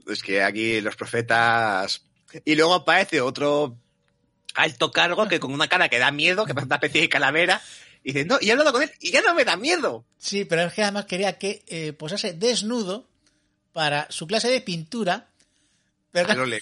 Es 0.08 0.22
que 0.22 0.43
aquí 0.43 0.82
los 0.82 0.96
profetas. 0.96 2.04
Y 2.43 2.56
luego 2.56 2.76
aparece 2.76 3.22
otro 3.22 3.78
alto 4.54 4.91
cargo 4.91 5.28
que 5.28 5.39
con 5.39 5.52
una 5.54 5.68
cara 5.68 5.89
que 5.89 5.98
da 6.00 6.12
miedo, 6.12 6.46
que 6.46 6.54
parece 6.54 6.68
una 6.68 6.76
especie 6.76 7.02
de 7.02 7.10
calavera, 7.10 7.62
y 8.04 8.14
dice, 8.14 8.26
no, 8.26 8.38
y 8.39 8.50
he 8.50 8.52
hablado 8.52 8.72
con 8.72 8.84
él, 8.84 8.91
y 9.00 9.12
ya 9.12 9.22
no 9.22 9.34
me 9.34 9.46
da 9.46 9.58
miedo. 9.58 10.06
Sí, 10.18 10.46
pero 10.46 10.62
es 10.64 10.74
que 10.74 10.84
además 10.84 11.06
quería 11.06 11.39
que 11.39 11.64
eh, 11.68 11.93
posase 11.93 12.34
desnudo 12.34 13.10
para 13.74 14.06
su 14.12 14.28
clase 14.28 14.50
de 14.50 14.62
pintura, 14.62 15.30
pero 16.12 16.30
A 16.32 16.36
lo 16.36 16.46
le- 16.46 16.62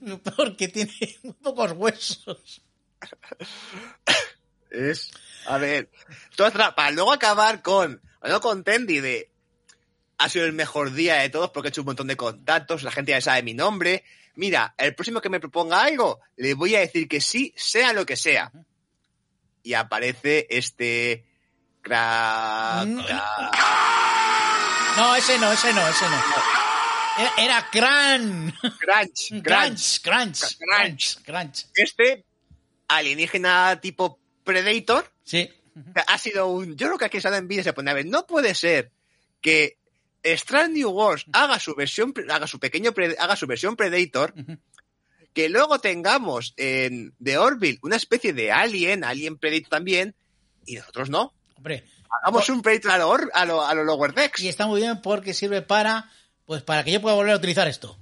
porque 0.36 0.68
tiene 0.68 0.92
muy 1.22 1.32
pocos 1.34 1.72
huesos. 1.72 2.62
Es. 4.70 5.10
A 5.46 5.58
ver. 5.58 5.90
Para 6.36 6.90
luego 6.90 7.12
acabar 7.12 7.62
con. 7.62 8.00
Bueno, 8.20 8.40
con 8.40 8.64
Tendi 8.64 9.00
de. 9.00 9.30
Ha 10.18 10.28
sido 10.28 10.44
el 10.44 10.52
mejor 10.52 10.92
día 10.92 11.16
de 11.16 11.30
todos 11.30 11.50
porque 11.50 11.68
he 11.68 11.70
hecho 11.70 11.80
un 11.80 11.86
montón 11.86 12.06
de 12.06 12.16
contactos, 12.16 12.82
la 12.82 12.90
gente 12.90 13.12
ya 13.12 13.20
sabe 13.22 13.42
mi 13.42 13.54
nombre. 13.54 14.04
Mira, 14.34 14.74
el 14.76 14.94
próximo 14.94 15.20
que 15.22 15.30
me 15.30 15.40
proponga 15.40 15.82
algo, 15.82 16.20
le 16.36 16.52
voy 16.54 16.74
a 16.76 16.80
decir 16.80 17.08
que 17.08 17.20
sí, 17.22 17.54
sea 17.56 17.92
lo 17.94 18.04
que 18.04 18.16
sea. 18.16 18.52
Y 19.62 19.72
aparece 19.74 20.46
este. 20.50 21.24
Cra... 21.80 22.84
Mm. 22.86 22.98
cra- 23.00 23.50
No, 24.96 25.16
ese 25.16 25.38
no, 25.38 25.50
ese 25.52 25.72
no, 25.72 25.88
ese 25.88 26.04
no. 26.08 26.59
Era. 27.38 27.68
Crunch, 27.70 28.54
crunch. 29.42 29.42
Crunch, 29.42 30.00
crunch, 30.02 31.16
Crunch. 31.24 31.66
Este 31.74 32.24
alienígena 32.88 33.80
tipo 33.80 34.18
Predator 34.44 35.10
Sí. 35.24 35.48
ha 36.06 36.18
sido 36.18 36.48
un. 36.48 36.76
Yo 36.76 36.86
creo 36.88 36.98
que 36.98 37.04
aquí 37.04 37.20
se 37.20 37.28
en 37.28 37.48
vídeo 37.48 37.62
se 37.62 37.72
pone 37.72 37.90
a 37.90 37.94
ver. 37.94 38.06
No 38.06 38.26
puede 38.26 38.54
ser 38.54 38.90
que 39.40 39.76
Strange 40.22 40.72
New 40.72 40.90
Wars 40.90 41.24
haga 41.32 41.58
su 41.58 41.74
versión, 41.74 42.12
haga 42.30 42.46
su 42.46 42.58
pequeño, 42.58 42.92
haga 43.18 43.36
su 43.36 43.46
versión 43.46 43.76
Predator, 43.76 44.34
que 45.32 45.48
luego 45.48 45.78
tengamos 45.78 46.52
en 46.56 47.14
The 47.22 47.38
Orville 47.38 47.78
una 47.82 47.96
especie 47.96 48.32
de 48.32 48.50
alien, 48.52 49.04
alien 49.04 49.38
Predator 49.38 49.68
también, 49.70 50.14
y 50.66 50.76
nosotros 50.76 51.10
no. 51.10 51.32
Hombre, 51.56 51.84
Hagamos 52.22 52.48
un 52.48 52.60
Predator 52.60 52.90
a 52.92 52.98
lo, 52.98 53.34
a 53.34 53.44
lo, 53.46 53.62
a 53.64 53.74
lo 53.74 53.84
Lower 53.84 54.12
Decks. 54.12 54.40
y 54.42 54.48
está 54.48 54.66
muy 54.66 54.80
bien 54.80 55.00
porque 55.00 55.32
sirve 55.32 55.62
para, 55.62 56.10
pues 56.50 56.64
para 56.64 56.82
que 56.82 56.90
yo 56.90 57.00
pueda 57.00 57.14
volver 57.14 57.32
a 57.32 57.36
utilizar 57.36 57.68
esto. 57.68 57.96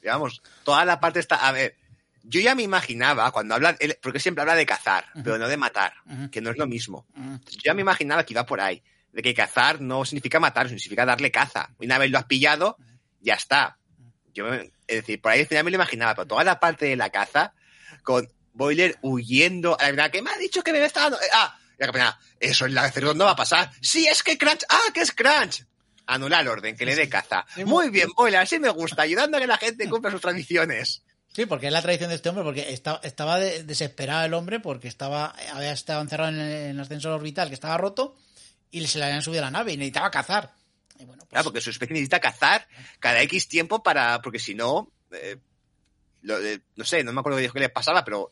digamos, 0.00 0.42
toda 0.64 0.84
la 0.84 1.00
parte 1.00 1.20
está, 1.20 1.36
a 1.46 1.52
ver, 1.52 1.76
yo 2.22 2.40
ya 2.40 2.54
me 2.54 2.62
imaginaba 2.62 3.30
cuando 3.32 3.54
habla, 3.54 3.76
él- 3.80 3.98
porque 4.02 4.20
siempre 4.20 4.42
habla 4.42 4.54
de 4.54 4.66
cazar, 4.66 5.06
pero 5.24 5.38
no 5.38 5.48
de 5.48 5.56
matar, 5.56 5.94
que 6.30 6.40
no 6.40 6.50
es 6.50 6.58
lo 6.58 6.66
mismo. 6.66 7.06
Yo 7.16 7.58
ya 7.64 7.74
me 7.74 7.80
imaginaba 7.82 8.24
que 8.24 8.34
iba 8.34 8.44
por 8.46 8.60
ahí, 8.60 8.82
de 9.12 9.22
que 9.22 9.34
cazar 9.34 9.80
no 9.80 10.04
significa 10.04 10.40
matar, 10.40 10.68
significa 10.68 11.06
darle 11.06 11.30
caza. 11.30 11.70
Una 11.78 11.98
vez 11.98 12.10
lo 12.10 12.18
has 12.18 12.24
pillado, 12.26 12.76
ya 13.20 13.34
está. 13.34 13.78
Yo, 14.34 14.52
es 14.52 14.70
decir, 14.86 15.20
por 15.20 15.32
ahí 15.32 15.40
al 15.40 15.46
final 15.46 15.64
me 15.64 15.70
lo 15.70 15.76
imaginaba, 15.76 16.14
pero 16.14 16.26
toda 16.26 16.44
la 16.44 16.60
parte 16.60 16.86
de 16.86 16.96
la 16.96 17.10
caza, 17.10 17.54
con 18.02 18.28
Boiler 18.54 18.96
huyendo, 19.02 19.76
la 19.94 20.10
que 20.10 20.22
me 20.22 20.30
ha 20.30 20.38
dicho 20.38 20.62
que 20.62 20.72
me 20.72 20.82
está 20.84 21.02
dando, 21.02 21.20
eh, 21.20 21.26
ah, 21.34 21.58
la 21.78 21.86
capitana, 21.86 22.18
eso 22.40 22.66
en 22.66 22.74
la 22.74 22.90
cerdo 22.90 23.12
no 23.14 23.24
va 23.26 23.32
a 23.32 23.36
pasar. 23.36 23.70
Sí, 23.82 24.06
es 24.06 24.22
que 24.22 24.38
Crunch, 24.38 24.64
ah, 24.68 24.80
que 24.94 25.00
es 25.02 25.12
Crunch. 25.12 25.64
Anula 26.06 26.40
el 26.40 26.48
orden, 26.48 26.76
que 26.76 26.84
le 26.86 26.94
dé 26.94 27.08
caza. 27.08 27.46
Muy 27.64 27.90
bien, 27.90 28.08
Boiler, 28.16 28.40
así 28.40 28.58
me 28.58 28.68
gusta, 28.70 29.02
ayudando 29.02 29.36
a 29.36 29.40
que 29.40 29.46
la 29.46 29.56
gente 29.58 29.88
cumpla 29.88 30.10
sus 30.10 30.20
tradiciones. 30.20 31.02
Sí, 31.34 31.46
porque 31.46 31.66
es 31.66 31.72
la 31.72 31.82
tradición 31.82 32.10
de 32.10 32.16
este 32.16 32.28
hombre, 32.28 32.44
porque 32.44 32.72
estaba, 32.72 33.00
estaba 33.02 33.40
de- 33.40 33.64
desesperado 33.64 34.24
el 34.24 34.34
hombre 34.34 34.60
porque 34.60 34.86
estaba 34.86 35.34
había 35.52 35.72
estado 35.72 36.00
encerrado 36.00 36.30
en 36.30 36.38
el, 36.40 36.52
en 36.52 36.70
el 36.72 36.80
ascensor 36.80 37.12
orbital 37.12 37.48
que 37.48 37.54
estaba 37.54 37.76
roto 37.76 38.16
y 38.70 38.86
se 38.86 38.98
le 38.98 39.06
habían 39.06 39.22
subido 39.22 39.42
a 39.42 39.46
la 39.46 39.50
nave 39.50 39.72
y 39.72 39.76
necesitaba 39.76 40.10
cazar. 40.12 40.52
Y 41.00 41.04
bueno, 41.04 41.22
pues, 41.24 41.30
Claro, 41.30 41.44
porque 41.44 41.60
su 41.60 41.70
especie 41.70 41.92
necesita 41.94 42.20
cazar 42.20 42.68
cada 43.00 43.20
X 43.22 43.48
tiempo 43.48 43.82
para, 43.82 44.20
porque 44.22 44.38
si 44.38 44.54
no, 44.54 44.92
eh, 45.10 45.38
lo- 46.22 46.38
eh, 46.38 46.60
no 46.76 46.84
sé, 46.84 47.02
no 47.02 47.12
me 47.12 47.18
acuerdo 47.20 47.38
qué 47.52 47.58
le 47.60 47.68
pasaba, 47.68 48.04
pero 48.04 48.30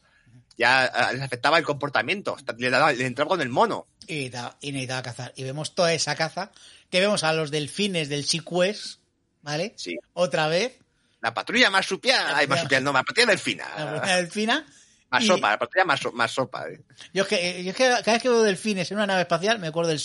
ya 0.57 0.85
ah, 0.85 1.13
les 1.13 1.23
afectaba 1.23 1.59
el 1.59 1.65
comportamiento, 1.65 2.37
le, 2.59 2.71
daba, 2.71 2.93
le 2.93 3.07
entraba 3.07 3.29
con 3.31 3.41
el 3.41 3.49
mono. 3.49 3.87
y, 4.07 4.15
necesitaba, 4.15 4.57
y 4.61 4.73
necesitaba 4.73 5.03
cazar. 5.03 5.33
Y 5.37 5.45
vemos 5.45 5.75
toda 5.75 5.93
esa 5.93 6.15
caza, 6.17 6.53
que 6.91 7.01
vemos 7.01 7.25
a 7.25 7.33
los 7.33 7.51
delfines 7.51 8.09
del 8.09 8.25
Siquest, 8.25 9.01
¿vale? 9.43 9.73
Sí. 9.77 9.97
Otra 10.13 10.47
vez, 10.49 10.79
La 11.21 11.33
patrulla 11.35 11.71
marsupial, 11.71 12.19
La 12.25 12.39
ay, 12.39 12.47
patrulla- 12.47 12.49
marsupial, 12.49 12.85
no, 12.85 12.93
la 12.93 13.03
patrulla 13.05 13.27
delfina. 13.29 13.65
la 13.77 13.91
primera 13.93 14.17
delfina. 14.17 14.67
Más 15.11 15.25
y- 15.25 15.27
sopa, 15.27 15.51
la 15.51 15.59
patrulla 15.59 15.85
más, 15.85 16.01
so- 16.01 16.13
más 16.13 16.31
sopa. 16.33 16.69
eh. 16.69 16.81
Yo 17.13 17.23
es, 17.25 17.29
que, 17.29 17.63
yo 17.65 17.71
es 17.71 17.77
que 17.77 17.85
cada 17.85 18.13
vez 18.15 18.23
que 18.23 18.29
veo 18.31 18.43
delfines 18.43 18.91
en 18.91 18.97
una 18.97 19.07
nave 19.07 19.21
espacial 19.23 19.59
me 19.59 19.67
acuerdo 19.69 19.91
del. 19.91 20.01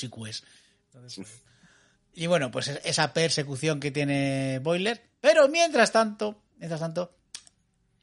Entonces, 0.93 1.25
y 2.13 2.27
bueno, 2.27 2.51
pues 2.51 2.67
es- 2.67 2.81
esa 2.83 3.13
persecución 3.13 3.79
que 3.79 3.89
tiene 3.91 4.59
Boiler. 4.59 5.01
Pero 5.21 5.47
mientras 5.47 5.91
tanto, 5.91 6.43
mientras 6.57 6.79
tanto, 6.81 7.15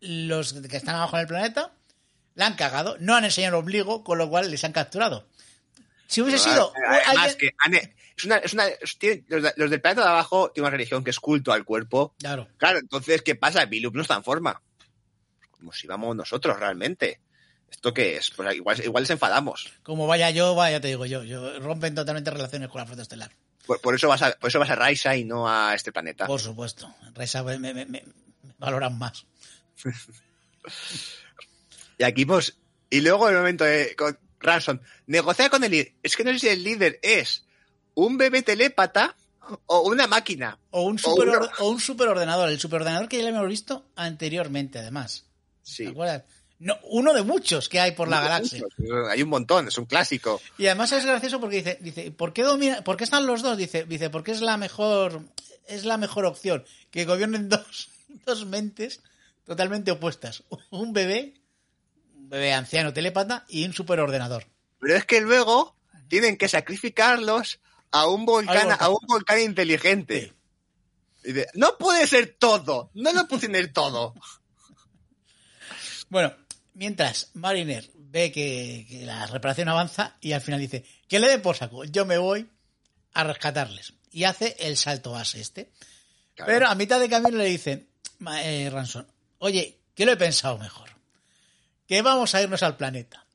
los 0.01 0.53
que 0.55 0.76
están 0.76 0.97
abajo 0.97 1.16
en 1.16 1.22
el 1.22 1.26
planeta 1.28 1.72
la 2.35 2.47
han 2.47 2.55
cagado, 2.55 2.97
no 3.01 3.14
han 3.14 3.24
enseñado 3.24 3.57
el 3.57 3.61
ombligo, 3.62 4.03
con 4.05 4.18
lo 4.18 4.28
cual 4.28 4.51
les 4.51 4.64
han 4.64 4.72
capturado. 4.72 5.26
Si 6.07 6.20
hubiese 6.20 6.39
sido 6.51 6.72
Además, 6.89 7.07
alguien- 7.09 7.39
que 7.39 7.47
es 8.16 8.24
una, 8.24 8.37
es 8.37 8.53
una, 8.55 8.64
los, 9.28 9.43
de- 9.43 9.53
los 9.57 9.70
del 9.70 9.80
planeta 9.80 10.03
de 10.03 10.09
abajo 10.09 10.51
tienen 10.51 10.66
una 10.68 10.76
religión 10.76 11.03
que 11.03 11.11
es 11.11 11.18
culto 11.18 11.53
al 11.53 11.64
cuerpo. 11.64 12.14
Claro. 12.18 12.49
Claro, 12.59 12.78
entonces, 12.78 13.22
¿qué 13.22 13.35
pasa? 13.35 13.64
Bilup 13.64 13.95
no 13.97 14.03
está 14.03 14.14
en 14.14 14.22
forma. 14.24 14.61
Como 15.51 15.72
si 15.72 15.87
vamos 15.87 16.14
nosotros 16.14 16.59
realmente. 16.59 17.20
¿Esto 17.70 17.93
qué 17.93 18.16
es? 18.16 18.30
Pues 18.30 18.55
igual, 18.55 18.80
igual 18.85 19.03
les 19.03 19.11
enfadamos. 19.11 19.72
Como 19.82 20.07
vaya 20.07 20.30
yo, 20.30 20.55
vaya, 20.55 20.80
te 20.80 20.89
digo 20.89 21.07
yo, 21.07 21.24
yo 21.24 21.59
rompen 21.59 21.95
totalmente 21.97 22.30
relaciones 22.30 22.68
con 22.68 22.80
la 22.80 22.87
flota 22.87 23.03
estelar. 23.03 23.32
Por, 23.66 23.80
por 23.80 23.95
eso 23.97 24.07
vas 24.07 24.22
a, 24.22 24.32
por 24.32 24.49
eso 24.49 24.59
vas 24.61 24.70
a 24.70 24.76
Raisa 24.76 25.16
y 25.16 25.24
no 25.24 25.49
a 25.49 25.74
este 25.74 25.91
planeta. 25.91 26.26
Por 26.26 26.41
supuesto. 26.41 26.95
Me, 27.45 27.59
me- 27.59 27.74
me- 27.74 27.87
me 27.87 28.05
valoran 28.59 28.97
más. 28.97 29.26
Y 31.99 32.05
aquí, 32.05 32.24
pues, 32.24 32.57
y 32.90 33.01
luego 33.01 33.28
el 33.28 33.36
momento 33.36 33.64
de 33.64 33.95
con 33.97 34.18
Ransom, 34.40 34.78
negociar 35.07 35.51
con 35.51 35.64
el 35.64 35.70
líder. 35.70 35.92
Es 36.03 36.16
que 36.16 36.24
no 36.24 36.32
sé 36.32 36.38
si 36.38 36.49
el 36.49 36.62
líder 36.62 36.99
es 37.03 37.45
un 37.95 38.18
bebé 38.18 38.42
telépata 38.42 39.16
o 39.66 39.80
una 39.88 40.07
máquina. 40.07 40.59
O 40.70 40.82
un, 40.82 40.99
super, 40.99 41.28
o 41.59 41.68
un 41.68 41.80
superordenador. 41.80 42.49
El 42.49 42.61
superordenador 42.61 43.09
que 43.09 43.18
ya 43.18 43.24
lo 43.24 43.28
hemos 43.30 43.49
visto 43.49 43.86
anteriormente, 43.97 44.78
además. 44.78 45.24
Sí. 45.62 45.84
¿Te 45.84 45.90
acuerdas? 45.90 46.22
No, 46.59 46.78
uno 46.84 47.12
de 47.12 47.22
muchos 47.22 47.68
que 47.68 47.80
hay 47.80 47.92
por 47.92 48.09
la 48.09 48.20
galaxia. 48.20 48.62
Hay 49.11 49.22
un 49.22 49.28
montón, 49.28 49.68
es 49.68 49.76
un 49.76 49.86
clásico. 49.86 50.40
Y 50.57 50.66
además 50.66 50.92
es 50.92 51.05
gracioso 51.05 51.40
porque 51.40 51.57
dice, 51.57 51.78
dice, 51.80 52.11
¿por 52.11 52.32
qué 52.32 52.42
domina, 52.42 52.82
por 52.84 52.97
qué 52.97 53.05
están 53.05 53.26
los 53.26 53.42
dos? 53.42 53.59
Dice, 53.59 53.84
dice, 53.84 54.09
porque 54.09 54.32
es 54.32 54.40
la 54.40 54.57
mejor, 54.57 55.22
es 55.66 55.84
la 55.84 55.99
mejor 55.99 56.24
opción 56.24 56.64
que 56.90 57.05
gobiernen 57.05 57.49
dos, 57.51 57.90
dos 58.24 58.47
mentes 58.47 59.01
totalmente 59.45 59.90
opuestas. 59.90 60.45
Un 60.70 60.92
bebé, 60.92 61.34
bebé 62.35 62.53
anciano 62.53 62.93
telépata 62.93 63.45
y 63.49 63.64
un 63.64 63.72
superordenador. 63.72 64.47
Pero 64.80 64.97
es 64.97 65.05
que 65.05 65.20
luego 65.20 65.76
tienen 66.09 66.37
que 66.37 66.49
sacrificarlos 66.49 67.61
a 67.91 68.07
un 68.09 68.26
volcán, 68.26 68.68
a 68.78 68.89
un 68.89 68.99
volcán 69.07 69.41
inteligente. 69.41 70.32
Y 71.24 71.32
de, 71.32 71.47
no 71.55 71.78
puede 71.78 72.07
ser 72.07 72.37
todo, 72.39 72.91
no 72.95 73.12
lo 73.12 73.26
puede 73.28 73.43
tener 73.43 73.72
todo. 73.72 74.14
Bueno, 76.09 76.35
mientras 76.74 77.30
Mariner 77.35 77.91
ve 77.97 78.30
que, 78.30 78.87
que 78.89 79.07
la 79.07 79.26
reparación 79.26 79.68
avanza 79.68 80.16
y 80.20 80.32
al 80.32 80.41
final 80.41 80.61
dice, 80.61 80.85
que 81.09 81.18
le 81.18 81.28
dé 81.28 81.39
por 81.39 81.57
saco, 81.57 81.85
yo 81.85 82.05
me 82.05 82.18
voy 82.18 82.49
a 83.14 83.24
rescatarles. 83.24 83.95
Y 84.11 84.24
hace 84.24 84.57
el 84.61 84.76
salto 84.76 85.12
base 85.12 85.41
este. 85.41 85.70
Claro. 86.35 86.53
Pero 86.53 86.68
a 86.68 86.74
mitad 86.74 87.01
de 87.01 87.09
camino 87.09 87.39
le 87.39 87.45
dicen, 87.47 87.89
"Ma- 88.18 88.43
eh, 88.45 88.68
Ransom, 88.70 89.05
oye, 89.39 89.78
que 89.95 90.05
lo 90.05 90.12
he 90.12 90.16
pensado 90.16 90.59
mejor. 90.59 90.91
Que 91.87 92.03
vamos 92.03 92.35
a 92.35 92.43
irnos 92.43 92.62
al 92.62 92.76
planeta. 92.76 93.26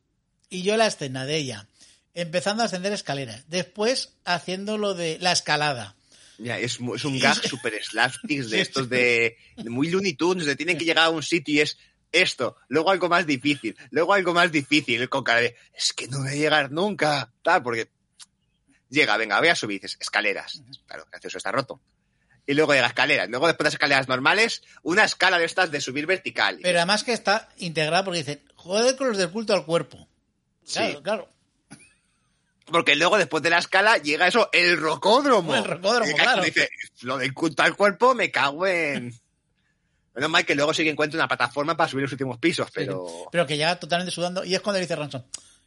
Y 0.49 0.63
yo 0.63 0.77
la 0.77 0.87
escena 0.87 1.25
de 1.25 1.37
ella, 1.37 1.67
empezando 2.13 2.63
a 2.63 2.65
ascender 2.65 2.91
escaleras, 2.91 3.43
después 3.47 4.13
haciendo 4.25 4.77
lo 4.77 4.93
de 4.93 5.19
la 5.19 5.31
escalada. 5.31 5.95
Ya, 6.39 6.57
es, 6.57 6.79
es 6.95 7.05
un 7.05 7.19
gag 7.19 7.35
super 7.47 7.73
slapsticks 7.83 8.49
de 8.49 8.61
estos 8.61 8.89
de 8.89 9.37
muy 9.65 9.89
Looney 9.89 10.13
Tunes, 10.13 10.45
de 10.45 10.55
tienen 10.55 10.77
que 10.77 10.85
llegar 10.85 11.05
a 11.05 11.09
un 11.09 11.21
sitio 11.21 11.55
y 11.55 11.59
es 11.59 11.77
esto, 12.11 12.55
luego 12.69 12.89
algo 12.89 13.07
más 13.09 13.27
difícil, 13.27 13.75
luego 13.91 14.13
algo 14.13 14.33
más 14.33 14.51
difícil, 14.51 15.07
con 15.09 15.23
cara 15.23 15.41
de, 15.41 15.55
es 15.73 15.93
que 15.93 16.07
no 16.07 16.19
voy 16.19 16.29
a 16.29 16.35
llegar 16.35 16.71
nunca, 16.71 17.31
tal, 17.43 17.61
porque 17.61 17.89
llega, 18.89 19.15
venga, 19.17 19.39
voy 19.39 19.49
a 19.49 19.55
subir, 19.55 19.81
dices, 19.81 19.97
escaleras, 19.99 20.61
claro, 20.87 21.05
gracioso, 21.11 21.37
está 21.37 21.51
roto. 21.51 21.79
Y 22.49 22.55
luego 22.55 22.73
llega 22.73 22.87
escaleras, 22.87 23.29
luego 23.29 23.45
después 23.45 23.65
de 23.65 23.67
las 23.67 23.73
escaleras 23.75 24.07
normales, 24.07 24.63
una 24.81 25.03
escala 25.03 25.37
de 25.37 25.45
estas 25.45 25.69
de 25.69 25.79
subir 25.79 26.07
vertical. 26.07 26.57
Pero 26.63 26.79
además 26.79 27.03
que 27.03 27.13
está 27.13 27.47
integrada 27.57 28.03
porque 28.03 28.17
dicen, 28.17 28.41
joder 28.55 28.95
con 28.95 29.09
los 29.09 29.19
del 29.19 29.29
culto 29.29 29.53
al 29.53 29.65
cuerpo. 29.65 30.07
Claro, 30.73 30.93
Sí. 30.97 31.03
claro. 31.03 31.29
Porque 32.65 32.95
luego, 32.95 33.19
después 33.19 33.43
de 33.43 33.51
la 33.51 33.59
escala, 33.59 33.97
llega 33.97 34.27
eso, 34.27 34.49
el 34.51 34.79
rocódromo. 34.79 35.53
El 35.53 35.63
rocódromo, 35.63 36.11
claro. 36.15 36.41
Dice, 36.41 36.71
lo 37.01 37.19
del 37.19 37.35
culto 37.35 37.61
al 37.61 37.75
cuerpo, 37.75 38.15
me 38.15 38.31
cago 38.31 38.65
en... 38.65 39.13
Menos 40.15 40.29
mal 40.31 40.43
que 40.43 40.55
luego 40.55 40.73
sí 40.73 40.83
que 40.83 40.89
encuentra 40.89 41.19
una 41.19 41.27
plataforma 41.27 41.77
para 41.77 41.87
subir 41.87 42.01
los 42.01 42.11
últimos 42.13 42.39
pisos, 42.39 42.67
pero... 42.73 43.27
Pero 43.31 43.45
que 43.45 43.57
llega 43.57 43.79
totalmente 43.79 44.09
sudando. 44.11 44.43
Y 44.43 44.55
es 44.55 44.61
cuando 44.61 44.79
le 44.79 44.85
dice 44.85 44.95
Ransom, 44.95 45.21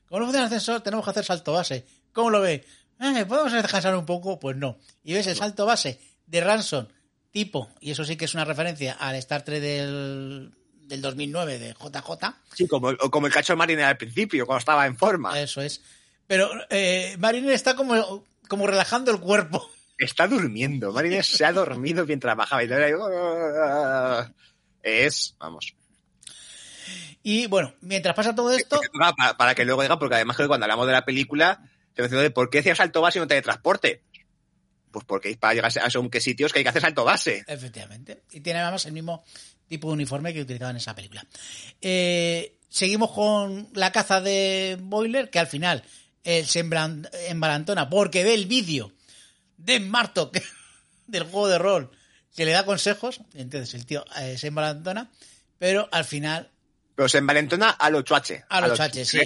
como 0.08 0.18
no 0.18 0.26
funciona 0.26 0.48
el 0.48 0.52
ascensor, 0.52 0.80
tenemos 0.80 1.04
que 1.04 1.10
hacer 1.12 1.24
salto 1.24 1.52
base. 1.52 1.86
¿Cómo 2.12 2.28
lo 2.30 2.40
ve? 2.40 2.64
Eh, 3.00 3.24
¿Podemos 3.24 3.52
descansar 3.52 3.94
un 3.94 4.04
poco? 4.04 4.40
Pues 4.40 4.56
no. 4.56 4.78
Y 5.04 5.14
ves 5.14 5.28
el 5.28 5.36
salto 5.36 5.64
base 5.64 6.00
de 6.32 6.40
Ransom, 6.40 6.86
tipo, 7.30 7.68
y 7.80 7.90
eso 7.90 8.04
sí 8.04 8.16
que 8.16 8.24
es 8.24 8.32
una 8.34 8.44
referencia 8.46 8.94
al 8.94 9.14
Star 9.16 9.42
Trek 9.44 9.60
del, 9.60 10.50
del 10.88 11.00
2009 11.02 11.58
de 11.58 11.74
JJ. 11.74 12.34
Sí, 12.54 12.66
como, 12.66 12.96
como 12.96 13.26
el 13.26 13.32
cacho 13.32 13.54
mariner 13.56 13.84
al 13.84 13.98
principio, 13.98 14.46
cuando 14.46 14.60
estaba 14.60 14.86
en 14.86 14.96
forma. 14.96 15.38
Eso 15.38 15.60
es. 15.60 15.82
Pero 16.26 16.48
eh, 16.70 17.16
Mariner 17.18 17.52
está 17.52 17.76
como, 17.76 18.24
como 18.48 18.66
relajando 18.66 19.10
el 19.12 19.20
cuerpo. 19.20 19.70
Está 19.98 20.26
durmiendo. 20.26 20.90
Mariner 20.90 21.22
se 21.22 21.44
ha 21.44 21.52
dormido 21.52 22.06
mientras 22.06 22.34
bajaba. 22.34 22.64
Y 22.64 22.66
era- 22.66 24.32
Es, 24.82 25.36
vamos. 25.38 25.74
Y 27.22 27.46
bueno, 27.46 27.74
mientras 27.82 28.14
pasa 28.16 28.34
todo 28.34 28.50
esto, 28.52 28.80
Para, 28.98 29.12
para- 29.12 29.36
para 29.36 29.54
que 29.54 29.64
luego 29.64 29.82
diga, 29.82 29.98
porque 29.98 30.14
además 30.16 30.36
creo 30.36 30.46
que 30.46 30.50
cuando 30.50 30.64
hablamos 30.64 30.86
de 30.86 30.92
la 30.94 31.04
película, 31.04 31.60
se 31.94 32.02
menciona 32.02 32.22
de 32.22 32.30
por 32.30 32.50
qué 32.50 32.60
hacía 32.60 32.74
salto 32.74 33.00
base 33.02 33.18
y 33.18 33.20
no 33.20 33.26
teletransporte. 33.28 34.02
Pues 34.92 35.04
porque 35.04 35.36
para 35.36 35.54
llegar 35.54 35.72
a 35.82 35.90
según 35.90 36.10
qué 36.10 36.20
sitios 36.20 36.52
que 36.52 36.60
hay 36.60 36.64
que 36.64 36.68
hacer 36.68 36.82
salto 36.82 37.04
base. 37.04 37.44
Efectivamente. 37.46 38.22
Y 38.30 38.40
tiene 38.40 38.60
además 38.60 38.84
el 38.86 38.92
mismo 38.92 39.24
tipo 39.66 39.88
de 39.88 39.94
uniforme 39.94 40.34
que 40.34 40.42
utilizaban 40.42 40.76
en 40.76 40.82
esa 40.82 40.94
película. 40.94 41.26
Eh, 41.80 42.58
seguimos 42.68 43.10
con 43.12 43.68
la 43.72 43.90
caza 43.90 44.20
de 44.20 44.76
Boiler, 44.80 45.30
que 45.30 45.38
al 45.38 45.46
final 45.46 45.82
él 46.24 46.46
se 46.46 46.60
embalantona 46.60 47.88
porque 47.88 48.22
ve 48.22 48.34
el 48.34 48.46
vídeo 48.46 48.92
de 49.56 49.80
Martok 49.80 50.36
del 51.06 51.24
juego 51.24 51.48
de 51.48 51.58
rol 51.58 51.90
que 52.34 52.44
le 52.44 52.52
da 52.52 52.64
consejos. 52.64 53.20
Entonces 53.34 53.74
el 53.74 53.86
tío 53.86 54.04
eh, 54.20 54.36
se 54.38 54.48
embalantona, 54.48 55.10
pero 55.58 55.88
al 55.92 56.04
final 56.04 56.50
Pero 56.94 57.08
se 57.08 57.18
envalentona 57.18 57.70
a 57.70 57.90
lo 57.90 58.02
chuache. 58.02 58.44
A 58.48 58.60
lo 58.60 58.76
chuache, 58.76 59.04
sí. 59.04 59.20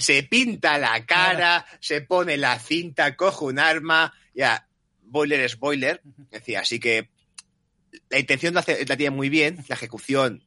Se 0.00 0.22
pinta 0.22 0.76
la 0.76 1.06
cara, 1.06 1.64
se 1.80 2.02
pone 2.02 2.36
la 2.36 2.58
cinta, 2.58 3.16
coge 3.16 3.46
un 3.46 3.58
arma. 3.58 4.12
Ya, 4.34 4.67
boiler 5.10 5.40
es 5.40 5.58
boiler. 5.58 6.00
Decía, 6.30 6.60
así 6.60 6.78
que 6.80 7.10
la 8.10 8.18
intención 8.18 8.54
la, 8.54 8.60
hace- 8.60 8.84
la 8.86 8.96
tiene 8.96 9.14
muy 9.14 9.28
bien, 9.28 9.64
la 9.68 9.74
ejecución 9.74 10.44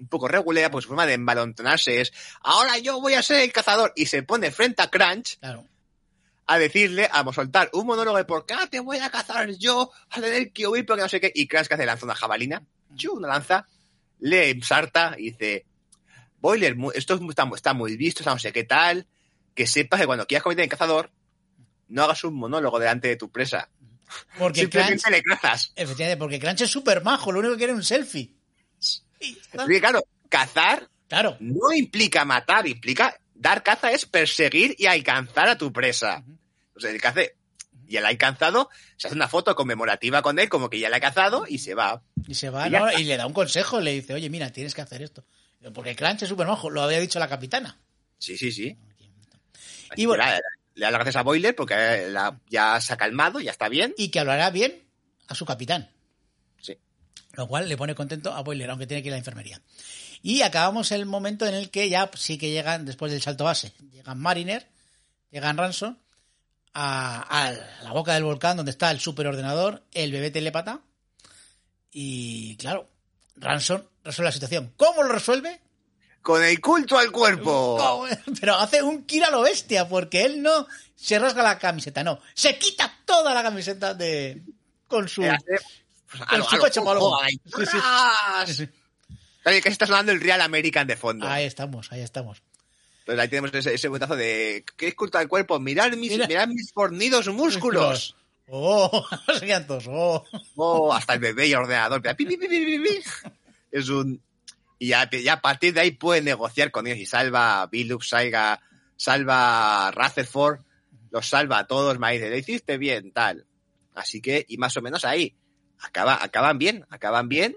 un 0.00 0.08
poco 0.08 0.26
regular, 0.28 0.70
pues 0.70 0.82
su 0.84 0.88
forma 0.88 1.06
de 1.06 1.14
embalontonarse 1.14 2.00
es 2.00 2.12
ahora 2.42 2.78
yo 2.78 3.00
voy 3.00 3.14
a 3.14 3.22
ser 3.22 3.42
el 3.42 3.52
cazador 3.52 3.92
y 3.94 4.06
se 4.06 4.22
pone 4.24 4.50
frente 4.50 4.82
a 4.82 4.90
Crunch 4.90 5.38
Claro. 5.38 5.66
a 6.46 6.58
decirle, 6.58 7.08
a 7.12 7.24
soltar 7.32 7.70
un 7.72 7.86
monólogo 7.86 8.16
de 8.16 8.24
por 8.24 8.44
qué 8.44 8.54
te 8.70 8.80
voy 8.80 8.98
a 8.98 9.10
cazar 9.10 9.50
yo, 9.52 9.90
a 10.10 10.20
tener 10.20 10.52
que 10.52 10.66
huir 10.66 10.84
porque 10.84 11.02
no 11.02 11.08
sé 11.08 11.20
qué, 11.20 11.30
y 11.34 11.46
Crunch 11.46 11.68
que 11.68 11.74
hace 11.74 11.86
lanza 11.86 12.04
una 12.06 12.14
jabalina, 12.16 12.62
chu, 12.96 13.12
una 13.12 13.28
lanza, 13.28 13.66
le 14.18 14.50
ensarta 14.50 15.14
y 15.16 15.30
dice, 15.30 15.64
Boiler, 16.40 16.76
esto 16.94 17.14
es 17.14 17.20
está, 17.28 17.48
está 17.54 17.72
muy 17.72 17.96
visto, 17.96 18.20
está 18.20 18.32
no 18.32 18.38
sé 18.38 18.52
qué 18.52 18.64
tal, 18.64 19.06
que 19.54 19.66
sepas 19.66 20.00
que 20.00 20.06
cuando 20.06 20.26
quieras 20.26 20.42
convertir 20.42 20.64
en 20.64 20.70
cazador, 20.70 21.10
no 21.88 22.02
hagas 22.02 22.24
un 22.24 22.34
monólogo 22.34 22.78
delante 22.80 23.08
de 23.08 23.16
tu 23.16 23.30
presa. 23.30 23.70
Porque 24.38 24.68
Crunch, 24.68 25.06
le 25.10 25.22
cazas. 25.22 25.72
efectivamente, 25.76 26.18
porque 26.18 26.38
Crunch 26.38 26.62
es 26.62 26.70
súper 26.70 27.02
majo, 27.02 27.32
lo 27.32 27.40
único 27.40 27.54
que 27.54 27.58
quiere 27.58 27.72
es 27.72 27.78
un 27.78 27.84
selfie. 27.84 28.32
Y 29.20 29.34
claro, 29.80 30.04
cazar 30.28 30.88
Claro. 31.08 31.36
no 31.40 31.72
implica 31.72 32.24
matar, 32.24 32.66
implica 32.66 33.16
dar 33.34 33.62
caza 33.62 33.92
es 33.92 34.06
perseguir 34.06 34.74
y 34.78 34.86
alcanzar 34.86 35.48
a 35.48 35.58
tu 35.58 35.72
presa. 35.72 36.24
O 36.76 36.80
sea, 36.80 36.90
el 36.90 37.00
que 37.00 37.06
hace, 37.08 37.36
ya 37.86 38.00
la 38.00 38.08
ha 38.08 38.10
alcanzado, 38.10 38.68
se 38.96 39.06
hace 39.08 39.16
una 39.16 39.28
foto 39.28 39.54
conmemorativa 39.54 40.22
con 40.22 40.38
él, 40.38 40.48
como 40.48 40.68
que 40.70 40.78
ya 40.78 40.88
la 40.90 40.96
ha 40.96 41.00
cazado 41.00 41.44
y 41.48 41.58
se 41.58 41.74
va. 41.74 42.02
Y 42.26 42.34
se 42.34 42.50
va, 42.50 42.66
Y 42.66 42.70
¿no? 42.70 42.92
Y 42.98 43.04
le 43.04 43.16
da 43.16 43.26
un 43.26 43.32
consejo, 43.32 43.80
le 43.80 43.92
dice, 43.92 44.14
oye, 44.14 44.28
mira, 44.30 44.50
tienes 44.50 44.74
que 44.74 44.80
hacer 44.82 45.02
esto. 45.02 45.24
Porque 45.72 45.96
Crunch 45.96 46.22
es 46.22 46.28
súper 46.28 46.46
majo, 46.46 46.68
lo 46.68 46.82
había 46.82 47.00
dicho 47.00 47.18
la 47.18 47.28
capitana. 47.28 47.80
Sí, 48.18 48.36
sí, 48.36 48.52
sí. 48.52 48.76
Y 49.96 50.06
bueno. 50.06 50.24
Le 50.74 50.84
da 50.86 50.90
las 50.90 50.98
gracias 50.98 51.16
a 51.16 51.22
Boiler 51.22 51.54
porque 51.54 51.74
eh, 51.74 52.10
la- 52.10 52.40
ya 52.48 52.80
se 52.80 52.92
ha 52.92 52.96
calmado, 52.96 53.40
ya 53.40 53.50
está 53.50 53.68
bien. 53.68 53.94
Y 53.96 54.08
que 54.08 54.20
hablará 54.20 54.50
bien 54.50 54.82
a 55.28 55.34
su 55.34 55.44
capitán. 55.44 55.90
Sí. 56.60 56.76
Lo 57.32 57.46
cual 57.48 57.68
le 57.68 57.76
pone 57.76 57.94
contento 57.94 58.32
a 58.32 58.42
Boiler, 58.42 58.68
aunque 58.70 58.86
tiene 58.86 59.02
que 59.02 59.08
ir 59.08 59.12
a 59.12 59.16
la 59.16 59.18
enfermería. 59.20 59.60
Y 60.22 60.42
acabamos 60.42 60.90
el 60.92 61.04
momento 61.06 61.46
en 61.46 61.54
el 61.54 61.70
que 61.70 61.88
ya 61.88 62.10
sí 62.14 62.38
que 62.38 62.50
llegan, 62.50 62.84
después 62.86 63.12
del 63.12 63.20
salto 63.22 63.44
base, 63.44 63.72
llegan 63.92 64.18
Mariner, 64.18 64.66
llegan 65.30 65.56
Ransom 65.58 65.96
a, 66.72 67.20
a 67.48 67.52
la 67.84 67.92
boca 67.92 68.14
del 68.14 68.24
volcán 68.24 68.56
donde 68.56 68.70
está 68.72 68.90
el 68.90 69.00
superordenador, 69.00 69.84
el 69.92 70.10
bebé 70.12 70.30
telépata. 70.30 70.80
Y 71.92 72.56
claro, 72.56 72.88
Ransom 73.36 73.82
resuelve 74.02 74.28
la 74.28 74.32
situación. 74.32 74.72
¿Cómo 74.76 75.02
lo 75.02 75.10
resuelve? 75.12 75.60
Con 76.24 76.42
el 76.42 76.58
culto 76.58 76.98
al 76.98 77.12
cuerpo. 77.12 78.06
Pero 78.40 78.54
hace 78.56 78.82
un 78.82 79.04
kilo 79.04 79.26
a 79.26 79.30
lo 79.30 79.42
bestia, 79.42 79.86
porque 79.86 80.24
él 80.24 80.40
no 80.42 80.66
se 80.96 81.18
rasga 81.18 81.42
la 81.42 81.58
camiseta, 81.58 82.02
no. 82.02 82.18
Se 82.32 82.58
quita 82.58 82.90
toda 83.04 83.34
la 83.34 83.42
camiseta 83.42 83.92
de 83.92 84.40
con 84.88 85.06
su. 85.06 85.22
Eh, 85.22 85.36
pues, 86.10 86.22
Con 86.24 86.38
lo- 86.38 86.44
su 86.46 86.54
a 86.54 86.56
lo 86.56 86.62
coche 86.64 86.80
Hulk 86.80 86.88
palomo. 86.88 87.06
Hogan, 87.08 87.26
ahí. 87.26 87.34
Sí, 87.44 87.66
sí. 87.66 87.76
¡Ras! 87.78 88.68
Claro, 89.42 89.60
que 89.62 89.68
está 89.68 89.86
sonando 89.86 90.12
el 90.12 90.20
Real 90.22 90.40
American 90.40 90.86
de 90.86 90.96
fondo. 90.96 91.28
Ahí 91.28 91.44
estamos, 91.44 91.92
ahí 91.92 92.00
estamos. 92.00 92.42
Entonces 93.00 93.20
ahí 93.22 93.28
tenemos 93.28 93.52
ese, 93.52 93.74
ese 93.74 93.88
botazo 93.88 94.16
de 94.16 94.64
¿qué 94.78 94.88
es 94.88 94.94
culto 94.94 95.18
al 95.18 95.28
cuerpo? 95.28 95.60
Mirad 95.60 95.92
mis, 95.92 96.12
Mira. 96.12 96.26
mirad 96.26 96.48
mis 96.48 96.72
fornidos 96.72 97.28
músculos. 97.28 98.16
Oh, 98.48 99.06
todos. 99.66 99.84
Oh. 99.88 100.24
Oh, 100.56 100.94
hasta 100.94 101.12
el 101.12 101.18
bebé 101.20 101.48
y 101.48 101.52
el 101.52 101.58
ordenador. 101.58 102.00
Pi, 102.00 102.24
pi, 102.24 102.38
pi. 102.38 103.02
Es 103.70 103.90
un. 103.90 104.22
Y 104.78 104.88
ya, 104.88 105.08
ya 105.10 105.34
a 105.34 105.40
partir 105.40 105.74
de 105.74 105.80
ahí 105.80 105.92
puede 105.92 106.20
negociar 106.20 106.70
con 106.70 106.86
ellos 106.86 106.98
y 106.98 107.06
salva 107.06 107.62
a 107.62 107.66
Billux, 107.66 108.08
salva, 108.08 108.60
salva 108.96 109.88
a 109.88 109.90
Rutherford, 109.90 110.60
los 111.10 111.28
salva 111.28 111.58
a 111.58 111.66
todos, 111.66 111.98
me 111.98 112.12
dice, 112.12 112.28
lo 112.28 112.36
hiciste 112.36 112.76
bien, 112.76 113.12
tal. 113.12 113.46
Así 113.94 114.20
que, 114.20 114.44
y 114.48 114.56
más 114.58 114.76
o 114.76 114.82
menos 114.82 115.04
ahí. 115.04 115.36
Acaba, 115.80 116.22
acaban 116.22 116.58
bien, 116.58 116.84
acaban 116.90 117.28
bien. 117.28 117.56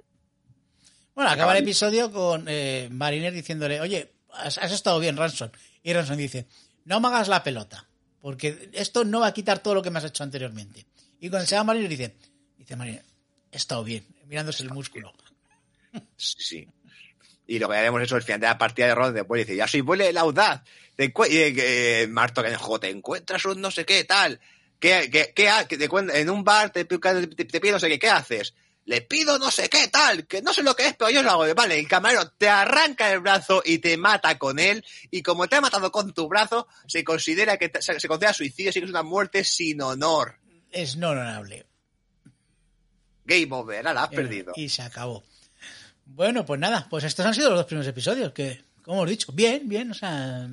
Bueno, 1.15 1.31
acaba 1.31 1.57
el 1.57 1.63
episodio 1.63 2.11
con 2.11 2.45
eh, 2.47 2.89
Mariner 2.91 3.33
diciéndole, 3.33 3.81
oye, 3.81 4.13
has, 4.33 4.57
has 4.59 4.71
estado 4.71 4.99
bien, 4.99 5.17
Ransom. 5.17 5.49
Y 5.81 5.93
Ransom 5.93 6.17
dice, 6.17 6.47
no 6.85 6.99
me 6.99 7.07
hagas 7.07 7.27
la 7.27 7.43
pelota. 7.43 7.87
Porque 8.21 8.69
esto 8.73 9.03
no 9.05 9.21
va 9.21 9.27
a 9.27 9.33
quitar 9.33 9.59
todo 9.59 9.75
lo 9.75 9.81
que 9.81 9.89
me 9.89 9.99
has 9.99 10.05
hecho 10.05 10.23
anteriormente. 10.23 10.85
Y 11.19 11.29
cuando 11.29 11.47
se 11.47 11.55
va 11.55 11.63
Mariner 11.63 11.89
dice, 11.89 12.15
dice 12.57 12.75
Mariner, 12.75 13.03
he 13.51 13.57
estado 13.57 13.83
bien, 13.83 14.05
mirándose 14.25 14.63
el 14.63 14.69
músculo. 14.69 15.13
Sí, 16.15 16.35
sí. 16.37 16.67
Y 17.47 17.59
lo 17.59 17.69
que 17.69 17.77
haremos 17.77 18.01
eso 18.01 18.15
al 18.15 18.23
final 18.23 18.41
de 18.41 18.47
la 18.47 18.57
partida 18.57 18.87
de 18.87 18.95
rol 18.95 19.13
después 19.13 19.45
dice, 19.45 19.55
ya 19.55 19.67
soy 19.67 19.81
vuele 19.81 20.11
la 20.11 20.21
audaz. 20.21 20.61
Te 20.95 21.13
eh, 21.29 22.07
Marto 22.09 22.43
que 22.43 22.55
juego 22.55 22.79
te 22.79 22.89
encuentras 22.89 23.45
un 23.45 23.61
no 23.61 23.71
sé 23.71 23.85
qué 23.85 24.03
tal. 24.03 24.39
¿Qué, 24.79 25.09
qué, 25.11 25.31
qué 25.33 25.49
que 25.67 25.77
te 25.77 25.89
en 26.19 26.29
un 26.29 26.43
bar 26.43 26.71
te, 26.71 26.85
te, 26.85 26.97
te 26.97 27.59
pide 27.59 27.71
no 27.71 27.79
sé 27.79 27.87
qué, 27.87 27.97
¿qué 27.97 28.09
haces? 28.09 28.53
Le 28.85 29.01
pido 29.01 29.37
no 29.37 29.51
sé 29.51 29.69
qué 29.69 29.87
tal, 29.89 30.27
que 30.27 30.41
no 30.41 30.53
sé 30.53 30.63
lo 30.63 30.75
que 30.75 30.87
es, 30.87 30.95
pero 30.95 31.09
yo 31.09 31.21
lo 31.23 31.31
hago. 31.31 31.55
Vale, 31.55 31.77
el 31.77 31.87
camarero 31.87 32.29
te 32.31 32.47
arranca 32.47 33.11
el 33.11 33.19
brazo 33.19 33.61
y 33.65 33.79
te 33.79 33.97
mata 33.97 34.37
con 34.37 34.59
él. 34.59 34.83
Y 35.11 35.23
como 35.23 35.47
te 35.47 35.57
ha 35.57 35.61
matado 35.61 35.91
con 35.91 36.13
tu 36.13 36.27
brazo, 36.27 36.67
se 36.85 37.03
considera 37.03 37.57
que 37.57 37.71
se, 37.79 37.99
se 37.99 38.07
considera 38.07 38.33
suicidio, 38.33 38.69
así 38.69 38.79
que 38.79 38.85
es 38.85 38.91
una 38.91 39.03
muerte 39.03 39.43
sin 39.43 39.81
honor. 39.81 40.39
Es 40.71 40.95
no 40.95 41.09
honorable. 41.09 41.65
Game 43.25 43.47
over, 43.51 43.85
ahora 43.87 44.03
has 44.03 44.11
Eh, 44.13 44.15
perdido. 44.15 44.53
Y 44.55 44.69
se 44.69 44.81
acabó. 44.83 45.23
Bueno, 46.09 46.45
pues 46.45 46.59
nada, 46.59 46.87
pues 46.89 47.03
estos 47.03 47.25
han 47.25 47.33
sido 47.33 47.49
los 47.49 47.59
dos 47.59 47.65
primeros 47.67 47.87
episodios, 47.87 48.31
que, 48.33 48.63
como 48.83 48.97
hemos 48.99 49.09
dicho, 49.09 49.31
bien, 49.33 49.67
bien, 49.69 49.91
o 49.91 49.93
sea, 49.93 50.49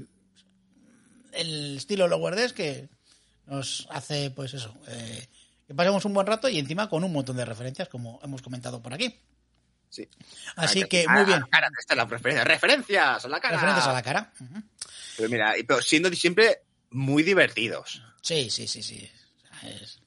el 1.33 1.77
estilo 1.77 2.07
Lower 2.09 2.35
Decks 2.35 2.53
que 2.53 2.89
nos 3.47 3.87
hace, 3.91 4.31
pues 4.31 4.55
eso, 4.55 4.75
eh, 4.89 5.27
que 5.67 5.75
pasemos 5.75 6.05
un 6.05 6.15
buen 6.15 6.27
rato 6.27 6.49
y 6.49 6.59
encima 6.59 6.89
con 6.89 7.03
un 7.05 7.13
montón 7.13 7.37
de 7.37 7.45
referencias, 7.45 7.89
como 7.89 8.21
hemos 8.23 8.43
comentado 8.43 8.83
por 8.83 8.93
aquí. 8.95 9.19
Sí. 9.89 10.09
Así 10.57 10.85
que, 10.85 11.07
muy 11.07 11.21
a 11.21 11.25
bien, 11.25 11.41
la 11.41 11.47
cara, 11.47 11.69
esta 11.79 11.95
es 11.95 11.97
la 11.99 12.05
referencia. 12.05 12.45
Referencias 12.45 13.25
a 13.25 13.29
la 13.29 13.41
cara. 13.41 13.55
referencias 13.55 13.87
a 13.87 13.93
la 13.93 14.03
cara. 14.03 14.33
Pero 15.17 15.29
mira, 15.29 15.55
pero 15.69 15.81
siendo 15.81 16.11
siempre 16.13 16.63
muy 16.91 17.23
divertidos. 17.23 18.03
Sí, 18.21 18.51
sí, 18.51 18.67
sí, 18.67 18.83
sí. 18.83 19.09
O 19.45 19.61
sea, 19.61 19.71
es- 19.71 20.01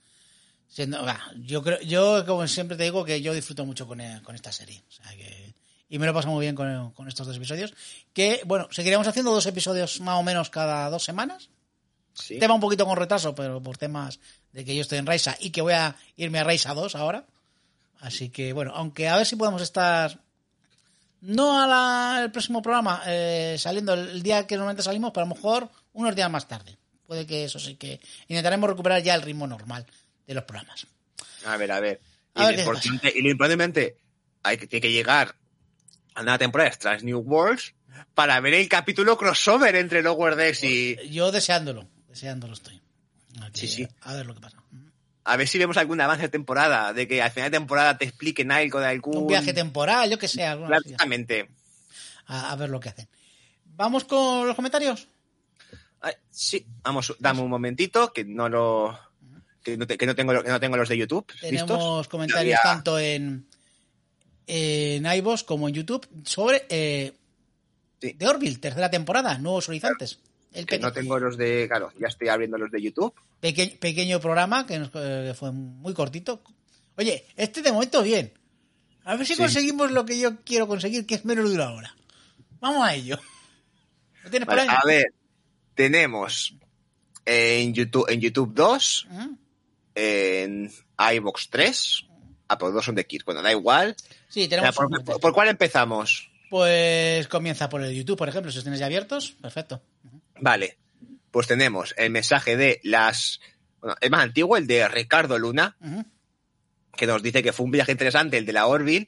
siendo- 0.77 1.03
yo 1.43 1.63
creo, 1.63 1.81
yo 1.81 2.23
como 2.27 2.47
siempre 2.47 2.77
te 2.77 2.83
digo 2.83 3.03
que 3.03 3.19
yo 3.19 3.33
disfruto 3.33 3.65
mucho 3.65 3.87
con, 3.87 3.99
eh, 3.99 4.21
con 4.23 4.35
esta 4.35 4.51
serie. 4.51 4.83
O 4.87 4.91
sea 4.91 5.11
que, 5.15 5.55
y 5.89 5.97
me 5.97 6.05
lo 6.05 6.13
paso 6.13 6.27
muy 6.27 6.45
bien 6.45 6.53
con, 6.53 6.91
con 6.91 7.07
estos 7.07 7.25
dos 7.25 7.35
episodios. 7.35 7.73
Que, 8.13 8.41
bueno, 8.45 8.67
seguiremos 8.69 9.07
haciendo 9.07 9.31
dos 9.31 9.45
episodios 9.47 9.99
más 10.01 10.19
o 10.19 10.23
menos 10.23 10.51
cada 10.51 10.87
dos 10.91 11.03
semanas. 11.03 11.49
Sí. 12.13 12.37
Tema 12.37 12.53
un 12.53 12.59
poquito 12.61 12.85
con 12.85 12.95
retraso, 12.95 13.33
pero 13.33 13.59
por 13.61 13.77
temas 13.77 14.19
de 14.53 14.63
que 14.65 14.75
yo 14.75 14.81
estoy 14.81 14.99
en 14.99 15.07
Raisa 15.07 15.35
y 15.39 15.49
que 15.49 15.61
voy 15.61 15.73
a 15.73 15.95
irme 16.15 16.37
a 16.39 16.43
Raisa 16.43 16.75
2 16.75 16.93
ahora. 16.95 17.25
Así 17.99 18.29
que, 18.29 18.53
bueno, 18.53 18.73
aunque 18.75 19.07
a 19.09 19.17
ver 19.17 19.25
si 19.25 19.35
podemos 19.35 19.61
estar. 19.63 20.19
No 21.21 21.59
a 21.59 21.65
la- 21.65 22.21
el 22.23 22.31
próximo 22.31 22.61
programa, 22.61 23.01
eh, 23.07 23.55
saliendo 23.57 23.95
el 23.95 24.21
día 24.21 24.45
que 24.45 24.55
normalmente 24.55 24.83
salimos, 24.83 25.09
pero 25.11 25.25
a 25.25 25.27
lo 25.29 25.33
mejor 25.35 25.69
unos 25.93 26.15
días 26.15 26.29
más 26.29 26.47
tarde. 26.47 26.77
Puede 27.07 27.25
que 27.25 27.45
eso 27.45 27.57
sí 27.57 27.75
que. 27.75 27.99
Intentaremos 28.27 28.69
recuperar 28.69 29.01
ya 29.01 29.15
el 29.15 29.23
ritmo 29.23 29.47
normal 29.47 29.83
de 30.27 30.33
los 30.33 30.43
programas. 30.43 30.85
A 31.45 31.57
ver, 31.57 31.71
a 31.71 31.79
ver. 31.79 32.01
Y, 32.35 32.39
ver 32.41 32.55
lo 32.55 32.59
importante, 32.59 33.13
y 33.15 33.21
lo 33.21 33.29
importante, 33.31 33.97
hay 34.43 34.57
que, 34.57 34.67
tiene 34.67 34.81
que 34.81 34.91
llegar 34.91 35.35
a 36.13 36.21
una 36.21 36.37
temporada 36.37 36.69
de 36.69 36.77
Trans 36.77 37.03
New 37.03 37.19
Worlds 37.19 37.73
para 38.13 38.39
ver 38.39 38.53
el 38.53 38.69
capítulo 38.69 39.17
crossover 39.17 39.75
entre 39.75 40.03
Lower 40.03 40.35
Decks 40.35 40.63
y. 40.63 40.97
Yo 41.09 41.31
deseándolo, 41.31 41.87
deseándolo 42.09 42.53
estoy. 42.53 42.81
Aquí, 43.41 43.61
Sí, 43.61 43.67
sí. 43.67 43.87
A 44.01 44.13
ver 44.13 44.25
lo 44.25 44.35
que 44.35 44.41
pasa. 44.41 44.57
A 45.23 45.35
ver 45.35 45.47
si 45.47 45.57
vemos 45.57 45.77
algún 45.77 45.99
avance 45.99 46.23
de 46.23 46.29
temporada, 46.29 46.93
de 46.93 47.07
que 47.07 47.21
al 47.21 47.31
final 47.31 47.51
de 47.51 47.57
temporada 47.57 47.97
te 47.97 48.05
expliquen 48.05 48.51
algo 48.51 48.79
de 48.79 48.87
algún. 48.87 49.17
Un 49.17 49.27
viaje 49.27 49.53
temporal, 49.53 50.09
yo 50.09 50.17
que 50.17 50.27
sé, 50.27 50.45
alguna. 50.45 50.77
Exactamente. 50.77 51.49
a, 52.25 52.51
a 52.51 52.55
ver 52.55 52.69
lo 52.69 52.79
que 52.79 52.89
hacen. 52.89 53.07
Vamos 53.65 54.05
con 54.05 54.47
los 54.47 54.55
comentarios. 54.55 55.07
Ay, 56.01 56.13
sí, 56.29 56.65
vamos, 56.81 57.15
dame 57.19 57.41
un 57.41 57.49
momentito, 57.49 58.13
que 58.13 58.23
no 58.23 58.49
lo. 58.49 59.06
Que 59.67 59.75
no, 59.77 59.85
te- 59.85 59.97
que 59.97 60.05
no 60.05 60.15
tengo, 60.15 60.41
que 60.41 60.49
no 60.49 60.59
tengo 60.61 60.77
los 60.77 60.87
de 60.87 60.97
YouTube. 60.97 61.25
Tenemos 61.41 62.07
comentarios 62.07 62.57
tanto 62.63 62.97
en, 62.97 63.45
en 64.47 65.05
iVoox 65.05 65.43
como 65.43 65.67
en 65.67 65.73
YouTube 65.75 66.07
sobre 66.23 66.65
eh, 66.69 67.13
Sí. 67.99 68.13
The 68.13 68.27
Orville, 68.27 68.57
tercera 68.59 68.89
temporada, 68.91 69.37
Nuevos 69.39 69.67
Horizontes. 69.67 70.19
El 70.53 70.65
Que 70.67 70.79
no 70.79 70.93
tengo 70.93 71.19
los 71.19 71.35
de. 71.35 71.65
Claro, 71.67 71.91
ya 71.99 72.07
estoy 72.07 72.29
abriendo 72.29 72.57
los 72.57 72.71
de 72.71 72.81
YouTube. 72.81 73.13
peque- 73.41 73.75
pequeño 73.79 74.21
programa 74.21 74.65
que, 74.65 74.79
nos- 74.79 74.89
que 74.91 75.33
fue 75.35 75.51
muy 75.51 75.93
cortito. 75.93 76.41
Oye, 76.95 77.25
este 77.35 77.61
de 77.61 77.71
momento 77.73 78.01
bien. 78.03 78.31
A 79.03 79.15
ver 79.17 79.25
si 79.27 79.33
Sí. 79.33 79.41
conseguimos 79.41 79.91
lo 79.91 80.05
que 80.05 80.17
yo 80.17 80.37
quiero 80.45 80.67
conseguir, 80.67 81.05
que 81.05 81.15
es 81.15 81.25
menos 81.25 81.49
de 81.49 81.55
una 81.55 81.71
hora. 81.73 81.95
Vamos 82.61 82.87
a 82.87 82.93
ello. 82.93 83.19
¿Lo 84.23 84.29
tienes 84.29 84.47
Vale, 84.47 84.61
a 84.69 84.81
ver, 84.85 85.13
tenemos 85.75 86.55
en 87.25 87.73
YouTube, 87.73 88.05
en 88.09 88.21
YouTube 88.21 88.53
2, 88.53 89.07
Ujú. 89.11 89.37
En 89.97 90.71
iBox 91.13 91.49
3. 91.49 92.05
Ah, 92.47 92.57
pues 92.57 92.73
dos 92.73 92.85
son 92.85 92.95
de 92.95 93.05
Kirk. 93.05 93.25
Bueno, 93.25 93.41
da 93.41 93.51
igual. 93.51 93.95
Sí, 94.29 94.47
tenemos 94.47 94.75
¿Por, 94.75 94.85
un 94.85 94.91
comentario. 94.91 95.19
por 95.19 95.33
cuál 95.33 95.49
empezamos? 95.49 96.31
Pues 96.49 97.27
comienza 97.27 97.67
por 97.67 97.81
el 97.83 97.93
YouTube, 97.93 98.17
por 98.17 98.29
ejemplo, 98.29 98.51
si 98.51 98.57
los 98.57 98.63
tienes 98.63 98.79
ya 98.79 98.85
abiertos. 98.85 99.35
Perfecto. 99.41 99.81
Vale. 100.39 100.77
Pues 101.31 101.47
tenemos 101.47 101.93
el 101.97 102.11
mensaje 102.11 102.55
de 102.55 102.79
las. 102.83 103.41
Bueno, 103.81 103.95
es 103.99 104.09
más 104.09 104.21
antiguo, 104.21 104.55
el 104.55 104.67
de 104.67 104.87
Ricardo 104.87 105.37
Luna, 105.37 105.75
que 106.95 107.07
nos 107.07 107.21
dice 107.21 107.43
que 107.43 107.51
fue 107.51 107.65
un 107.65 107.71
viaje 107.71 107.91
interesante, 107.91 108.37
el 108.37 108.45
de 108.45 108.53
la 108.53 108.67
Orville, 108.67 109.07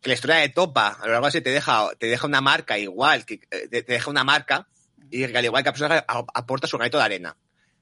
que 0.00 0.08
la 0.08 0.14
historia 0.14 0.36
de 0.36 0.48
Topa, 0.48 0.98
a 1.00 1.06
lo 1.06 1.12
largo 1.12 1.26
así 1.26 1.40
te 1.40 1.50
deja, 1.50 1.90
te 1.98 2.06
deja 2.06 2.26
una 2.26 2.40
marca 2.40 2.78
igual, 2.78 3.24
que 3.24 3.40
eh, 3.50 3.68
te, 3.68 3.82
deja 3.82 4.10
una 4.10 4.24
marca, 4.24 4.66
y 5.10 5.26
que 5.26 5.38
al 5.38 5.44
igual 5.44 5.62
que 5.62 5.68
el 5.68 5.74
personaje 5.74 6.04
aporta 6.06 6.66
su 6.66 6.78
granito 6.78 6.98
de 6.98 7.04
arena. 7.04 7.36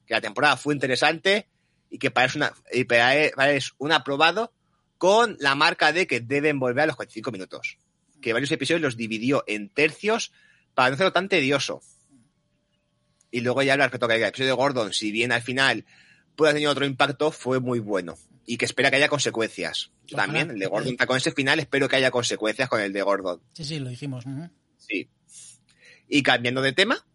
Que 0.05 0.13
la 0.13 0.21
temporada 0.21 0.57
fue 0.57 0.73
interesante 0.73 1.47
y 1.89 1.99
que 1.99 2.11
una, 2.35 2.53
y 2.73 2.83
para- 2.83 3.51
es 3.51 3.73
un 3.77 3.91
aprobado 3.91 4.51
con 4.97 5.37
la 5.39 5.55
marca 5.55 5.91
de 5.93 6.07
que 6.07 6.19
deben 6.19 6.59
volver 6.59 6.83
a 6.83 6.87
los 6.87 6.95
45 6.95 7.31
minutos. 7.31 7.77
Que 8.21 8.33
varios 8.33 8.51
episodios 8.51 8.81
los 8.81 8.97
dividió 8.97 9.43
en 9.47 9.69
tercios 9.69 10.31
para 10.73 10.89
no 10.89 10.95
hacerlo 10.95 11.13
tan 11.13 11.29
tedioso. 11.29 11.81
Y 13.29 13.41
luego 13.41 13.61
ya 13.61 13.73
hablar 13.73 13.91
que 13.91 13.99
toca 13.99 14.15
el 14.15 14.23
episodio 14.23 14.51
de 14.51 14.55
Gordon, 14.55 14.93
si 14.93 15.11
bien 15.11 15.31
al 15.31 15.41
final 15.41 15.85
puede 16.35 16.53
tener 16.53 16.67
otro 16.69 16.85
impacto, 16.85 17.31
fue 17.31 17.59
muy 17.59 17.79
bueno. 17.79 18.17
Y 18.45 18.57
que 18.57 18.65
espera 18.65 18.89
que 18.89 18.95
haya 18.95 19.09
consecuencias. 19.09 19.91
Yo 20.05 20.15
Ojalá. 20.15 20.25
también, 20.27 20.51
el 20.51 20.59
de 20.59 20.67
Gordon, 20.67 20.95
con 20.95 21.17
ese 21.17 21.31
final 21.33 21.59
espero 21.59 21.89
que 21.89 21.97
haya 21.97 22.11
consecuencias 22.11 22.69
con 22.69 22.79
el 22.79 22.93
de 22.93 23.01
Gordon. 23.01 23.41
Sí, 23.53 23.65
sí, 23.65 23.79
lo 23.79 23.89
dijimos. 23.89 24.23
Sí. 24.77 25.09
Y 26.07 26.23
cambiando 26.23 26.61
de 26.61 26.71
tema, 26.71 27.05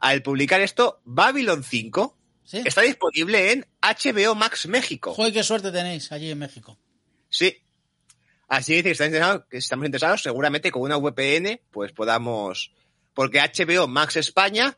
al 0.00 0.22
publicar 0.22 0.60
esto, 0.60 1.00
Babylon 1.04 1.62
5 1.62 2.18
¿Sí? 2.46 2.62
está 2.64 2.82
disponible 2.82 3.52
en 3.52 3.66
HBO 3.82 4.36
Max 4.36 4.66
México. 4.68 5.12
Joder, 5.12 5.32
qué 5.32 5.42
suerte 5.42 5.72
tenéis 5.72 6.10
allí 6.12 6.30
en 6.30 6.38
México. 6.38 6.78
Sí. 7.28 7.56
Así 8.48 8.82
que 8.82 8.94
si 8.94 9.02
interesados, 9.02 9.42
estamos 9.50 9.86
interesados, 9.86 10.22
seguramente 10.22 10.70
con 10.70 10.82
una 10.82 10.96
VPN, 10.96 11.60
pues 11.70 11.92
podamos. 11.92 12.72
Porque 13.14 13.40
HBO 13.40 13.88
Max 13.88 14.16
España 14.16 14.76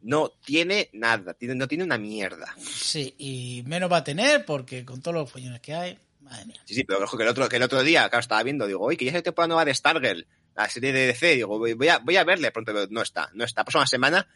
no 0.00 0.30
tiene 0.30 0.88
nada, 0.92 1.34
tiene, 1.34 1.54
no 1.54 1.68
tiene 1.68 1.84
una 1.84 1.98
mierda. 1.98 2.54
Sí, 2.58 3.14
y 3.18 3.62
menos 3.66 3.92
va 3.92 3.98
a 3.98 4.04
tener 4.04 4.46
porque 4.46 4.84
con 4.84 5.02
todos 5.02 5.14
los 5.14 5.30
follones 5.30 5.60
que 5.60 5.74
hay, 5.74 5.98
madre 6.20 6.46
mía. 6.46 6.62
Sí, 6.64 6.74
sí, 6.74 6.84
pero 6.84 7.06
que 7.06 7.22
el 7.22 7.28
otro, 7.28 7.48
que 7.48 7.56
el 7.56 7.62
otro 7.62 7.82
día, 7.82 8.08
claro, 8.08 8.20
estaba 8.20 8.42
viendo, 8.42 8.66
digo, 8.66 8.80
oye, 8.80 8.96
que 8.96 9.04
ya 9.04 9.10
es 9.10 9.16
la 9.16 9.22
temporada 9.22 9.48
nueva 9.48 9.64
de 9.64 9.74
Stargirl, 9.74 10.26
la 10.54 10.68
serie 10.68 10.92
de 10.92 11.06
DC, 11.08 11.34
digo, 11.34 11.58
voy 11.58 11.74
voy 11.74 11.88
a, 11.88 11.98
voy 11.98 12.16
a 12.16 12.24
verle, 12.24 12.50
pronto 12.50 12.72
pero 12.72 12.86
no 12.90 13.02
está, 13.02 13.30
no 13.34 13.44
está, 13.44 13.64
pasó 13.64 13.78
una 13.78 13.86
semana 13.86 14.26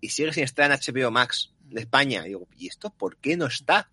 y 0.00 0.10
sigue 0.10 0.32
sin 0.32 0.44
estar 0.44 0.70
en 0.70 0.78
HBO 0.78 1.10
Max 1.10 1.52
de 1.68 1.80
España. 1.80 2.22
Y 2.24 2.28
digo, 2.28 2.48
¿y 2.56 2.68
esto 2.68 2.90
por 2.90 3.16
qué 3.16 3.36
no 3.36 3.46
está? 3.46 3.88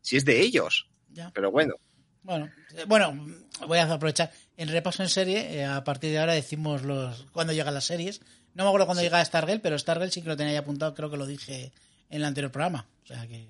Si 0.00 0.16
es 0.16 0.24
de 0.24 0.40
ellos. 0.40 0.88
Ya. 1.12 1.30
Pero 1.34 1.50
bueno, 1.50 1.74
Bueno, 2.22 2.50
eh, 2.74 2.84
bueno, 2.86 3.26
voy 3.66 3.78
a 3.78 3.92
aprovechar. 3.92 4.32
En 4.56 4.68
repaso 4.68 5.02
en 5.02 5.08
serie, 5.08 5.58
eh, 5.58 5.64
a 5.64 5.82
partir 5.84 6.10
de 6.10 6.18
ahora 6.18 6.34
decimos 6.34 6.82
los 6.82 7.26
cuando 7.32 7.52
llegan 7.52 7.74
las 7.74 7.84
series. 7.84 8.20
No 8.54 8.64
me 8.64 8.68
acuerdo 8.68 8.86
cuándo 8.86 9.02
llega 9.02 9.24
Stargirl, 9.24 9.60
pero 9.60 9.78
Stargirl 9.78 10.10
sí 10.10 10.22
que 10.22 10.28
lo 10.28 10.36
tenía 10.36 10.52
ya 10.52 10.60
apuntado, 10.60 10.94
creo 10.94 11.10
que 11.10 11.16
lo 11.16 11.26
dije 11.26 11.72
en 12.10 12.16
el 12.18 12.24
anterior 12.24 12.52
programa. 12.52 12.86
O 13.04 13.06
sea 13.06 13.26
que. 13.26 13.46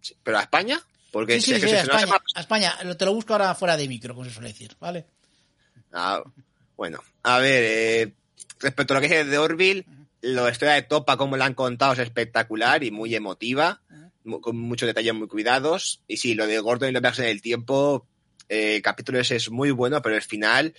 sí, 0.00 0.14
¿pero 0.22 0.38
a 0.38 0.42
España? 0.42 0.80
Porque 1.10 1.40
Sí, 1.40 1.54
sí, 1.54 1.60
que 1.60 1.68
sí, 1.68 1.74
a 1.74 1.82
España, 1.82 2.22
a 2.34 2.40
España. 2.40 2.74
Te 2.96 3.04
lo 3.04 3.14
busco 3.14 3.32
ahora 3.34 3.54
fuera 3.54 3.76
de 3.76 3.88
micro, 3.88 4.14
como 4.14 4.26
se 4.26 4.34
suele 4.34 4.48
decir, 4.48 4.76
¿vale? 4.80 5.04
Ah, 5.92 6.22
bueno, 6.76 7.02
a 7.22 7.38
ver, 7.38 7.64
eh, 7.64 8.12
respecto 8.60 8.94
a 8.94 9.00
lo 9.00 9.06
que 9.06 9.20
es 9.20 9.26
de 9.26 9.38
Orville, 9.38 9.84
la 10.22 10.50
historia 10.50 10.74
de 10.74 10.82
Topa, 10.82 11.16
como 11.16 11.36
la 11.36 11.46
han 11.46 11.54
contado, 11.54 11.92
es 11.92 11.98
espectacular 11.98 12.84
y 12.84 12.90
muy 12.90 13.14
emotiva, 13.14 13.82
con 14.40 14.56
muchos 14.56 14.86
detalles 14.86 15.14
muy 15.14 15.28
cuidados. 15.28 16.02
Y 16.06 16.16
sí, 16.16 16.34
lo 16.34 16.46
de 16.46 16.60
Gordon 16.60 16.88
y 16.88 16.92
los 16.92 17.02
viajes 17.02 17.18
en 17.20 17.30
el 17.30 17.42
tiempo, 17.42 18.06
eh, 18.48 18.76
el 18.76 18.82
capítulo 18.82 19.18
ese 19.18 19.36
es 19.36 19.50
muy 19.50 19.72
bueno, 19.72 20.00
pero 20.00 20.14
el 20.14 20.22
final, 20.22 20.74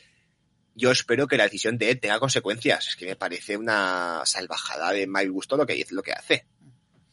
yo 0.76 0.92
espero 0.92 1.28
que 1.28 1.38
la 1.38 1.44
decisión 1.44 1.78
de 1.78 1.92
Ed 1.92 2.00
tenga 2.00 2.20
consecuencias. 2.20 2.88
Es 2.88 2.96
que 2.96 3.06
me 3.06 3.18
parece 3.18 3.58
una 3.58 4.22
salvajada 4.26 4.92
de 4.92 5.08
mal 5.08 5.30
gusto 5.30 5.58
lo 5.58 5.66
que, 5.66 5.86
lo 5.90 6.02
que 6.02 6.14
hace. 6.14 6.48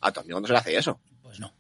A 0.01 0.13
tu 0.13 0.21
amigo 0.21 0.41
no 0.41 0.47
se 0.47 0.53
le 0.53 0.59
hace 0.61 0.77
eso. 0.77 1.01
Pues 1.23 1.41
no. 1.41 1.53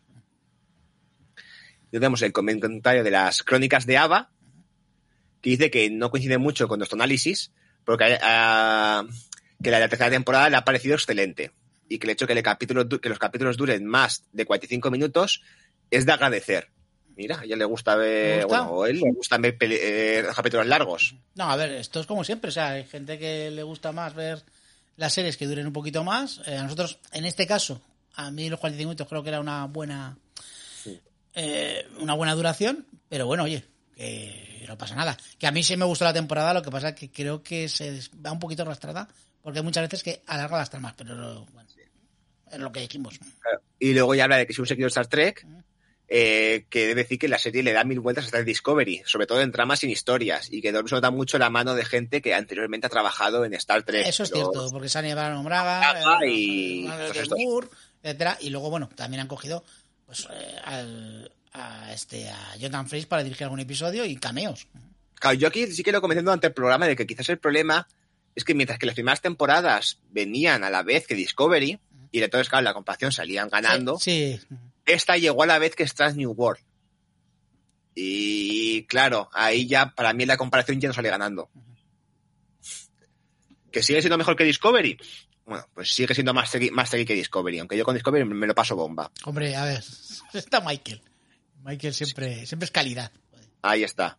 Y 1.89 1.97
tenemos 1.97 2.23
el 2.23 2.33
comentario 2.33 3.03
de 3.03 3.11
las 3.11 3.43
crónicas 3.43 3.87
de 3.87 3.99
Ava, 3.99 4.31
que 5.41 5.51
dice 5.51 5.71
que 5.71 5.91
no 5.91 6.11
coincide 6.11 6.39
mucho 6.39 6.68
con 6.68 6.79
nuestro 6.79 6.97
análisis, 6.97 7.51
porque 7.85 8.16
ah, 8.23 9.05
que 9.63 9.71
la, 9.71 9.79
la 9.79 9.89
tercera 9.89 10.11
temporada 10.11 10.49
le 10.49 10.57
ha 10.57 10.65
parecido 10.65 10.95
excelente. 10.95 11.53
y 11.89 11.99
que 11.99 12.07
el 12.07 12.13
hecho 12.13 12.27
que, 12.27 12.33
el 12.33 12.43
capítulo, 12.43 12.89
que 12.89 13.09
los 13.09 13.19
capítulos 13.19 13.57
duren 13.57 13.85
más 13.85 14.25
de 14.33 14.47
45 14.47 14.91
minutos 14.91 15.43
es 15.91 16.07
de 16.07 16.13
agradecer. 16.13 16.71
Mira, 17.17 17.41
a 17.41 17.45
ella 17.45 17.57
le 17.57 17.65
gusta 17.65 17.97
ver, 17.97 18.47
bueno, 18.47 18.83
a 18.83 18.89
él 18.89 19.01
le 19.01 19.13
gusta 19.13 19.37
ver 19.37 19.57
eh, 19.61 20.25
capítulos 20.35 20.67
largos. 20.67 21.15
No, 21.35 21.51
a 21.51 21.57
ver, 21.57 21.73
esto 21.73 22.01
es 22.01 22.07
como 22.07 22.25
siempre. 22.25 22.49
O 22.49 22.53
sea, 22.53 22.71
hay 22.71 22.85
gente 22.85 23.19
que 23.19 23.51
le 23.51 23.63
gusta 23.63 23.93
más 23.93 24.15
ver 24.15 24.43
las 24.97 25.13
series 25.13 25.37
que 25.37 25.47
duren 25.47 25.67
un 25.67 25.73
poquito 25.73 26.05
más. 26.05 26.41
Eh, 26.47 26.57
a 26.57 26.63
nosotros, 26.63 26.99
en 27.13 27.25
este 27.25 27.47
caso, 27.47 27.83
a 28.15 28.31
mí 28.31 28.49
los 28.49 28.61
45 28.61 28.89
minutos 28.89 29.09
creo 29.09 29.23
que 29.23 29.29
era 29.29 29.41
una 29.41 29.67
buena 29.67 30.17
eh, 31.35 31.87
una 31.99 32.15
buena 32.15 32.35
duración. 32.35 32.87
Pero 33.09 33.27
bueno, 33.27 33.45
oye, 33.45 33.65
que 33.97 34.65
no 34.69 34.79
pasa 34.79 34.95
nada. 34.95 35.17
Que 35.39 35.47
a 35.47 35.51
mí 35.51 35.63
sí 35.63 35.77
me 35.77 35.85
gustó 35.85 36.05
la 36.05 36.13
temporada, 36.13 36.55
lo 36.55 36.63
que 36.63 36.71
pasa 36.71 36.91
es 36.91 36.95
que 36.95 37.11
creo 37.11 37.43
que 37.43 37.69
se 37.69 38.01
va 38.25 38.33
un 38.33 38.39
poquito 38.39 38.63
arrastrada. 38.63 39.09
Porque 39.43 39.62
muchas 39.62 39.84
veces 39.84 40.03
que 40.03 40.22
alarga 40.26 40.59
las 40.59 40.70
tramas, 40.70 40.95
pero 40.97 41.47
bueno, 41.53 41.68
es 42.51 42.59
lo 42.59 42.72
que 42.72 42.80
dijimos. 42.80 43.18
Y 43.78 43.95
luego 43.95 44.14
ya 44.14 44.24
habla 44.24 44.36
de 44.38 44.47
que 44.47 44.53
es 44.53 44.59
un 44.59 44.66
seguidor 44.66 44.88
de 44.91 44.93
Star 44.93 45.07
Trek, 45.07 45.47
eh, 46.09 46.66
que 46.68 46.88
debe 46.88 47.03
decir 47.03 47.18
que 47.18 47.28
la 47.28 47.38
serie 47.38 47.62
le 47.62 47.72
da 47.72 47.84
mil 47.84 48.01
vueltas 48.01 48.24
hasta 48.24 48.38
el 48.38 48.45
Discovery, 48.45 49.03
sobre 49.07 49.26
todo 49.26 49.41
en 49.41 49.53
tramas 49.53 49.78
sin 49.78 49.91
historias, 49.91 50.53
y 50.53 50.61
que 50.61 50.72
se 50.72 50.95
nota 50.95 51.11
mucho 51.11 51.38
la 51.38 51.51
mano 51.51 51.74
de 51.74 51.84
gente 51.84 52.20
que 52.20 52.34
anteriormente 52.34 52.88
ha 52.88 52.91
trabajado 52.91 53.45
en 53.45 53.55
Star 53.55 53.84
Trek. 53.84 54.07
Eso 54.07 54.24
es 54.24 54.30
Los- 54.30 54.38
cierto, 54.41 54.68
porque 54.72 54.88
Sania 54.88 55.14
Baron 55.14 55.45
Braga, 55.45 55.93
Braga 55.93 56.18
eh, 56.24 56.30
y. 56.30 56.88
Moore, 57.38 57.68
etcétera, 58.03 58.36
y 58.41 58.51
luego 58.51 58.70
bueno, 58.70 58.88
también 58.95 59.20
han 59.20 59.28
cogido 59.28 59.64
pues 60.05 60.26
eh, 60.32 60.57
al, 60.64 61.30
a 61.53 61.93
este 61.93 62.28
a 62.28 62.57
Jonathan 62.57 62.88
Frakes 62.88 63.07
para 63.07 63.22
dirigir 63.22 63.45
algún 63.45 63.61
episodio 63.61 64.05
y 64.05 64.16
cameos. 64.16 64.66
Claro, 65.14 65.34
yo 65.36 65.47
aquí 65.49 65.68
sí 65.68 65.84
que 65.84 65.93
lo 65.93 66.01
comenté 66.01 66.22
durante 66.22 66.49
el 66.49 66.53
programa 66.53 66.88
de 66.88 66.97
que 66.97 67.07
quizás 67.07 67.28
el 67.28 67.38
problema 67.38 67.86
es 68.41 68.45
que 68.45 68.55
mientras 68.55 68.78
que 68.78 68.86
las 68.86 68.95
primeras 68.95 69.20
temporadas 69.20 69.99
venían 70.11 70.64
a 70.64 70.70
la 70.70 70.82
vez 70.82 71.07
que 71.07 71.14
Discovery, 71.14 71.78
y 72.12 72.22
entonces, 72.22 72.49
claro, 72.49 72.64
la 72.64 72.74
comparación 72.74 73.12
salían 73.12 73.49
ganando, 73.49 73.99
Sí, 73.99 74.38
esta 74.84 75.16
llegó 75.16 75.43
a 75.45 75.47
la 75.47 75.59
vez 75.59 75.74
que 75.76 75.84
Strange 75.84 76.16
New 76.16 76.32
World. 76.32 76.62
Y 77.95 78.84
claro, 78.84 79.28
ahí 79.32 79.66
ya, 79.66 79.95
para 79.95 80.12
mí 80.12 80.24
la 80.26 80.36
comparación 80.36 80.80
ya 80.80 80.88
no 80.88 80.95
sale 80.95 81.11
ganando. 81.11 81.51
¿Que 83.70 83.82
sigue 83.82 84.01
siendo 84.01 84.18
mejor 84.18 84.36
que 84.36 84.45
Discovery? 84.45 84.99
Bueno, 85.47 85.64
pues 85.74 85.93
sigue 85.95 86.14
siendo 86.14 86.32
más 86.34 86.53
segui- 86.53 86.70
más 86.70 86.91
que 86.91 87.05
Discovery, 87.05 87.59
aunque 87.59 87.76
yo 87.76 87.84
con 87.84 87.95
Discovery 87.95 88.24
me 88.24 88.47
lo 88.47 88.55
paso 88.55 88.76
bomba. 88.76 89.11
hombre, 89.24 89.55
a 89.57 89.64
ver, 89.64 89.84
está 90.32 90.61
Michael. 90.61 91.03
Michael 91.64 91.93
siempre 91.95 92.47
siempre 92.47 92.64
es 92.64 92.70
calidad. 92.70 93.12
Ahí 93.62 93.82
está. 93.84 94.18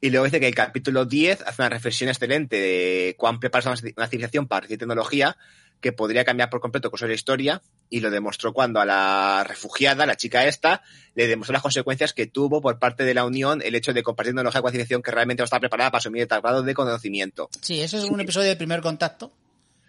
Y 0.00 0.10
luego 0.10 0.24
dice 0.24 0.40
que 0.40 0.48
el 0.48 0.54
capítulo 0.54 1.04
10 1.04 1.42
hace 1.42 1.62
una 1.62 1.68
reflexión 1.68 2.08
excelente 2.08 2.56
de 2.56 3.14
cuán 3.18 3.38
preparada 3.38 3.74
es 3.74 3.82
una 3.96 4.06
civilización 4.06 4.48
para 4.48 4.62
recibir 4.62 4.78
tecnología 4.78 5.36
que 5.80 5.92
podría 5.92 6.24
cambiar 6.24 6.50
por 6.50 6.60
completo 6.60 6.88
el 6.88 6.90
curso 6.90 7.06
de 7.06 7.10
la 7.10 7.14
historia 7.14 7.62
y 7.88 8.00
lo 8.00 8.10
demostró 8.10 8.52
cuando 8.52 8.80
a 8.80 8.84
la 8.84 9.44
refugiada, 9.46 10.06
la 10.06 10.16
chica 10.16 10.46
esta, 10.46 10.82
le 11.14 11.26
demostró 11.26 11.52
las 11.52 11.62
consecuencias 11.62 12.12
que 12.12 12.26
tuvo 12.26 12.60
por 12.60 12.78
parte 12.78 13.04
de 13.04 13.14
la 13.14 13.24
Unión 13.24 13.60
el 13.62 13.74
hecho 13.74 13.92
de 13.92 14.02
compartir 14.02 14.30
tecnología 14.30 14.60
con 14.60 14.68
una 14.68 14.72
civilización 14.72 15.02
que 15.02 15.10
realmente 15.10 15.40
no 15.40 15.44
estaba 15.44 15.60
preparada 15.60 15.90
para 15.90 15.98
asumir 15.98 16.26
tal 16.26 16.42
grado 16.42 16.62
de 16.62 16.74
conocimiento. 16.74 17.48
Sí, 17.60 17.80
eso 17.80 17.98
es 17.98 18.04
un 18.04 18.20
episodio 18.20 18.48
de 18.48 18.56
primer 18.56 18.80
contacto. 18.80 19.32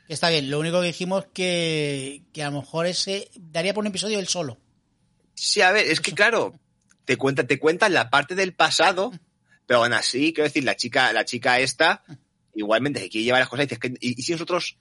Está 0.07 0.29
bien, 0.29 0.49
lo 0.49 0.59
único 0.59 0.81
que 0.81 0.87
dijimos 0.87 1.25
que, 1.33 2.23
que 2.33 2.43
a 2.43 2.49
lo 2.49 2.59
mejor 2.59 2.85
ese 2.85 3.29
daría 3.35 3.73
por 3.73 3.83
un 3.83 3.87
episodio 3.87 4.19
él 4.19 4.27
solo. 4.27 4.57
Sí, 5.35 5.61
a 5.61 5.71
ver, 5.71 5.87
es 5.87 6.01
que 6.01 6.13
claro, 6.13 6.59
te 7.05 7.17
cuenta, 7.17 7.45
te 7.45 7.59
cuentan 7.59 7.93
la 7.93 8.09
parte 8.09 8.35
del 8.35 8.53
pasado, 8.53 9.11
pero 9.71 9.85
aún 9.85 9.93
así, 9.93 10.33
quiero 10.33 10.49
decir, 10.49 10.65
la 10.65 10.75
chica, 10.75 11.13
la 11.13 11.23
chica 11.23 11.57
esta, 11.61 12.03
igualmente, 12.53 12.99
que 12.99 13.09
quiere 13.09 13.23
llevar 13.23 13.39
las 13.39 13.47
cosas, 13.47 13.63
y 13.63 13.67
dices 13.67 13.79
que, 13.79 13.93
y, 14.01 14.21
si 14.21 14.33
nosotros 14.33 14.77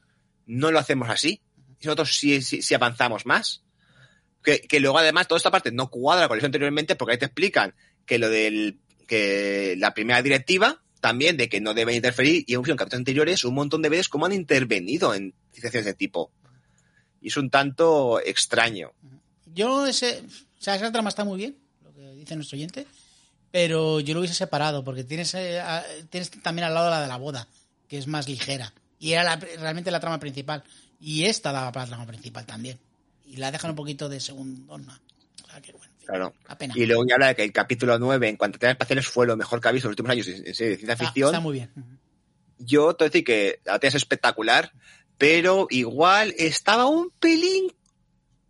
no 0.46 0.72
lo 0.72 0.80
hacemos 0.80 1.08
así, 1.08 1.40
y 1.80 1.86
nosotros 1.86 2.16
sí, 2.16 2.42
sí, 2.42 2.60
sí 2.60 2.74
avanzamos 2.74 3.24
más, 3.24 3.62
que, 4.42 4.62
que 4.62 4.80
luego 4.80 4.98
además 4.98 5.28
toda 5.28 5.36
esta 5.36 5.52
parte 5.52 5.70
no 5.70 5.90
cuadra 5.90 6.26
con 6.26 6.38
eso 6.38 6.46
anteriormente, 6.46 6.96
porque 6.96 7.12
ahí 7.12 7.18
te 7.20 7.26
explican 7.26 7.72
que 8.04 8.18
lo 8.18 8.28
del, 8.28 8.80
que 9.06 9.76
la 9.78 9.94
primera 9.94 10.22
directiva, 10.22 10.82
también 11.00 11.36
de 11.36 11.48
que 11.48 11.60
no 11.60 11.72
deben 11.72 11.94
interferir, 11.94 12.42
y 12.48 12.54
en 12.54 12.62
capítulos 12.62 12.94
anteriores 12.94 13.44
un 13.44 13.54
montón 13.54 13.82
de 13.82 13.90
veces 13.90 14.08
cómo 14.08 14.26
han 14.26 14.32
intervenido 14.32 15.14
en 15.14 15.34
situaciones 15.52 15.86
de 15.86 15.94
tipo. 15.94 16.32
Y 17.20 17.28
es 17.28 17.36
un 17.36 17.48
tanto 17.48 18.18
extraño. 18.18 18.90
Yo 19.54 19.86
ese, 19.86 20.24
o 20.58 20.60
sea, 20.60 20.74
esa 20.74 20.90
trama 20.90 21.10
está 21.10 21.22
muy 21.22 21.38
bien, 21.38 21.56
lo 21.84 21.94
que 21.94 22.12
dice 22.16 22.34
nuestro 22.34 22.56
oyente, 22.56 22.88
pero 23.50 24.00
yo 24.00 24.14
lo 24.14 24.20
hubiese 24.20 24.34
separado 24.34 24.84
porque 24.84 25.04
tienes, 25.04 25.34
eh, 25.34 25.60
a- 25.60 25.84
tienes 26.10 26.30
también 26.42 26.64
al 26.66 26.74
lado 26.74 26.90
la 26.90 27.00
de 27.00 27.08
la 27.08 27.16
boda, 27.16 27.46
que 27.88 27.98
es 27.98 28.06
más 28.06 28.28
ligera 28.28 28.72
y 28.98 29.12
era 29.12 29.24
la- 29.24 29.36
realmente 29.36 29.90
la 29.90 30.00
trama 30.00 30.20
principal 30.20 30.62
y 31.00 31.24
esta 31.24 31.52
daba 31.52 31.72
para 31.72 31.86
la 31.86 31.90
trama 31.90 32.06
principal 32.06 32.46
también 32.46 32.78
y 33.24 33.36
la 33.36 33.50
dejan 33.50 33.70
un 33.70 33.76
poquito 33.76 34.08
de 34.08 34.20
segundona. 34.20 35.00
O 35.44 35.50
sea, 35.50 35.60
que 35.60 35.72
bueno, 35.72 35.86
en 35.92 35.98
fin, 35.98 36.06
Claro. 36.06 36.34
la 36.48 36.58
pena. 36.58 36.74
Y 36.76 36.86
luego 36.86 37.04
ya 37.06 37.14
habla 37.14 37.28
de 37.28 37.36
que 37.36 37.44
el 37.44 37.52
capítulo 37.52 37.98
9, 37.98 38.28
en 38.28 38.36
cuanto 38.36 38.56
a 38.56 38.60
temas 38.60 38.74
espaciales, 38.74 39.06
fue 39.06 39.26
lo 39.26 39.36
mejor 39.36 39.60
que 39.60 39.68
ha 39.68 39.72
visto 39.72 39.88
en 39.88 39.90
los 39.90 39.92
últimos 39.94 40.10
años 40.12 40.26
en 40.28 40.54
serie 40.54 40.70
de 40.70 40.76
ciencia 40.76 40.92
está, 40.94 41.04
ficción. 41.06 41.28
está 41.30 41.40
muy 41.40 41.54
bien. 41.54 41.70
Yo 42.58 42.94
te 42.94 43.04
voy 43.04 43.06
a 43.06 43.10
decir 43.10 43.24
que 43.24 43.60
la 43.64 43.76
es 43.80 43.94
espectacular, 43.94 44.72
pero 45.18 45.66
igual 45.70 46.34
estaba 46.38 46.86
un 46.86 47.10
pelín 47.10 47.72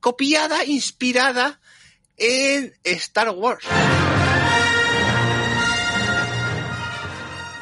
copiada, 0.01 0.65
inspirada 0.65 1.61
en 2.17 2.75
Star 2.83 3.31
Wars. 3.31 3.65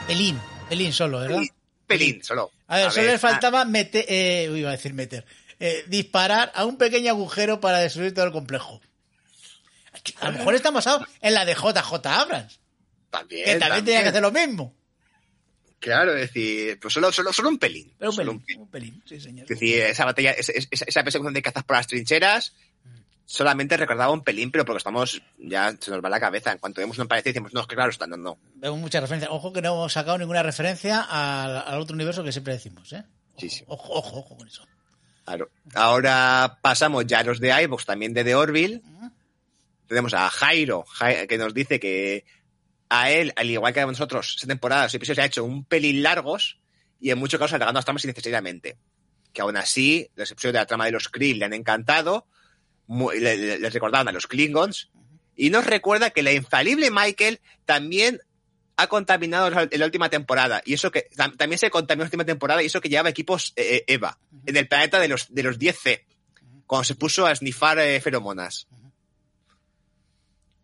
Pelín, 0.08 0.40
pelín 0.68 0.92
solo, 0.92 1.20
¿verdad? 1.20 1.42
Pelín, 1.86 2.22
solo. 2.24 2.50
A 2.66 2.76
ver, 2.78 2.86
A 2.86 2.90
solo 2.90 3.02
ver, 3.04 3.12
le 3.12 3.18
faltaba 3.18 3.64
meter, 3.64 4.04
eh, 4.08 4.50
iba 4.54 4.68
a 4.70 4.72
decir 4.72 4.92
meter, 4.94 5.24
eh, 5.60 5.84
disparar 5.86 6.50
a 6.54 6.64
un 6.64 6.76
pequeño 6.76 7.10
agujero 7.10 7.60
para 7.60 7.78
destruir 7.78 8.12
todo 8.12 8.24
el 8.26 8.32
complejo. 8.32 8.80
A 10.20 10.30
lo 10.30 10.38
mejor 10.38 10.54
está 10.54 10.70
basado 10.70 11.06
en 11.20 11.34
la 11.34 11.44
de 11.44 11.54
JJ 11.54 12.06
Abrams, 12.06 12.58
ah, 12.58 13.18
también, 13.18 13.44
que 13.44 13.54
también 13.56 13.84
tenía 13.84 14.02
que 14.02 14.08
hacer 14.08 14.22
lo 14.22 14.32
mismo. 14.32 14.74
Claro, 15.80 16.12
es 16.16 16.22
decir, 16.32 16.78
pues 16.80 16.92
solo, 16.92 17.12
solo, 17.12 17.32
solo 17.32 17.50
un 17.50 17.58
pelín. 17.58 17.92
Pero 17.98 18.10
un 18.10 18.16
solo 18.16 18.32
pelín, 18.40 18.60
un 18.60 18.68
pelín. 18.68 18.94
un 18.94 19.00
pelín, 19.00 19.02
sí, 19.06 19.20
señor. 19.20 19.44
Es 19.44 19.48
decir, 19.48 19.80
esa 19.80 20.04
batalla, 20.04 20.32
esa, 20.32 20.52
esa- 20.52 20.84
esa 20.86 21.04
persecución 21.04 21.34
de 21.34 21.42
cazas 21.42 21.62
por 21.64 21.76
las 21.76 21.86
trincheras, 21.86 22.52
solamente 23.30 23.76
recordaba 23.76 24.10
un 24.10 24.24
pelín, 24.24 24.50
pero 24.50 24.64
porque 24.64 24.78
estamos, 24.78 25.20
ya 25.38 25.76
se 25.78 25.90
nos 25.90 26.02
va 26.02 26.08
la 26.08 26.18
cabeza. 26.18 26.50
En 26.50 26.58
cuanto 26.58 26.80
vemos 26.80 26.98
un 26.98 27.06
parecer, 27.08 27.34
decimos, 27.34 27.52
no, 27.52 27.60
es 27.60 27.66
que 27.66 27.74
claro, 27.74 27.90
está, 27.90 28.06
no, 28.06 28.16
no. 28.16 28.38
Vemos 28.54 28.78
muchas 28.78 29.02
referencias. 29.02 29.30
Ojo 29.30 29.52
que 29.52 29.60
no 29.60 29.68
hemos 29.74 29.92
sacado 29.92 30.16
ninguna 30.16 30.42
referencia 30.42 31.02
al, 31.02 31.58
al 31.58 31.78
otro 31.78 31.94
universo 31.94 32.24
que 32.24 32.32
siempre 32.32 32.54
decimos, 32.54 32.90
¿eh? 32.94 33.04
Ojo, 33.04 33.40
Sí, 33.40 33.50
sí. 33.50 33.64
Ojo, 33.66 33.92
ojo, 33.92 34.18
ojo 34.20 34.36
con 34.38 34.48
eso. 34.48 34.64
Claro. 35.26 35.50
Ahora 35.74 36.58
pasamos 36.62 37.06
ya 37.06 37.18
a 37.18 37.24
los 37.24 37.38
de 37.38 37.50
iVox, 37.64 37.84
también 37.84 38.14
de 38.14 38.24
The 38.24 38.34
Orville. 38.34 38.80
Tenemos 39.86 40.14
a 40.14 40.28
Jairo, 40.30 40.84
Jai- 40.98 41.26
que 41.26 41.36
nos 41.38 41.52
dice 41.54 41.78
que 41.78 42.24
a 42.88 43.10
él, 43.10 43.32
al 43.36 43.50
igual 43.50 43.72
que 43.74 43.80
a 43.80 43.86
nosotros, 43.86 44.34
esta 44.36 44.46
temporada, 44.46 44.84
los 44.84 44.94
episodios 44.94 45.16
se 45.16 45.22
ha 45.22 45.26
hecho 45.26 45.44
un 45.44 45.64
pelín 45.64 46.02
largos 46.02 46.58
y 46.98 47.10
en 47.10 47.18
muchos 47.18 47.38
casos 47.38 47.54
alargando 47.54 47.78
las 47.78 47.84
tramas 47.84 48.04
innecesariamente. 48.04 48.78
Que 49.32 49.42
aún 49.42 49.56
así, 49.58 50.08
los 50.14 50.30
episodios 50.30 50.54
de 50.54 50.58
la 50.60 50.66
trama 50.66 50.86
de 50.86 50.92
los 50.92 51.08
Krill 51.08 51.38
le 51.38 51.44
han 51.44 51.52
encantado, 51.52 52.26
le- 52.88 53.58
les 53.58 53.72
recordaban 53.72 54.08
a 54.08 54.12
los 54.12 54.26
Klingons, 54.26 54.88
y 55.36 55.50
nos 55.50 55.66
recuerda 55.66 56.10
que 56.10 56.22
la 56.22 56.32
infalible 56.32 56.90
Michael 56.90 57.40
también 57.64 58.20
ha 58.76 58.86
contaminado 58.86 59.48
en 59.70 59.78
la 59.80 59.86
última 59.86 60.08
temporada. 60.08 60.62
Y 60.64 60.74
eso 60.74 60.90
que 60.90 61.08
tam- 61.10 61.36
también 61.36 61.58
se 61.58 61.70
contaminó 61.70 62.02
en 62.02 62.06
la 62.06 62.08
última 62.08 62.24
temporada 62.24 62.62
y 62.62 62.66
eso 62.66 62.80
que 62.80 62.88
llevaba 62.88 63.08
equipos 63.10 63.52
eh, 63.56 63.76
eh, 63.76 63.84
Eva 63.94 64.18
en 64.46 64.56
el 64.56 64.68
planeta 64.68 64.98
de 65.00 65.08
los, 65.08 65.32
de 65.34 65.42
los 65.42 65.58
10C, 65.58 66.04
cuando 66.66 66.84
se 66.84 66.94
puso 66.94 67.26
a 67.26 67.34
snifar 67.34 67.78
eh, 67.80 68.00
feromonas. 68.00 68.66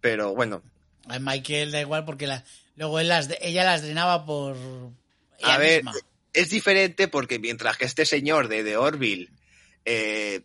Pero 0.01 0.35
bueno, 0.35 0.63
A 1.09 1.19
Michael 1.19 1.73
da 1.73 1.81
igual 1.81 2.05
porque 2.05 2.27
la, 2.27 2.45
luego 2.77 3.01
él 3.01 3.09
las, 3.09 3.29
ella 3.41 3.65
las 3.65 3.83
drenaba 3.83 4.25
por 4.25 4.57
ella 5.39 5.55
a 5.55 5.59
ver, 5.59 5.83
es 6.33 6.51
diferente 6.51 7.09
porque 7.09 7.39
mientras 7.39 7.77
que 7.77 7.85
este 7.85 8.07
señor 8.07 8.49
de, 8.49 8.63
de 8.63 8.77
Orville 8.77 9.31
eh, 9.85 10.43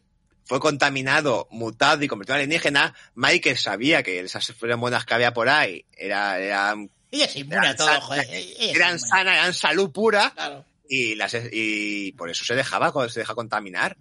fue 0.50 0.60
contaminado, 0.60 1.48
mutado 1.52 2.04
y 2.04 2.08
convertido 2.08 2.38
en 2.38 2.42
alienígena, 2.42 2.96
Michael 3.14 3.56
sabía 3.56 4.02
que 4.02 4.20
esas 4.20 4.48
feromonas 4.48 5.06
que 5.06 5.14
había 5.14 5.32
por 5.32 5.48
ahí 5.48 5.86
era, 5.96 6.40
eran, 6.40 6.90
Ella 7.12 7.26
es 7.26 7.36
eran, 7.36 7.76
todo, 7.76 7.86
san- 7.88 8.02
joder. 8.02 8.26
Ella 8.32 8.72
es 8.72 8.76
eran 8.76 9.00
sanas, 9.00 9.36
eran 9.36 9.54
salud 9.54 9.92
pura 9.92 10.32
Claro. 10.34 10.66
y, 10.90 11.14
las, 11.14 11.38
y 11.52 12.14
por 12.14 12.32
eso 12.32 12.44
se 12.46 12.56
dejaba, 12.56 12.92
se 13.10 13.20
deja 13.20 13.36
contaminar. 13.36 13.96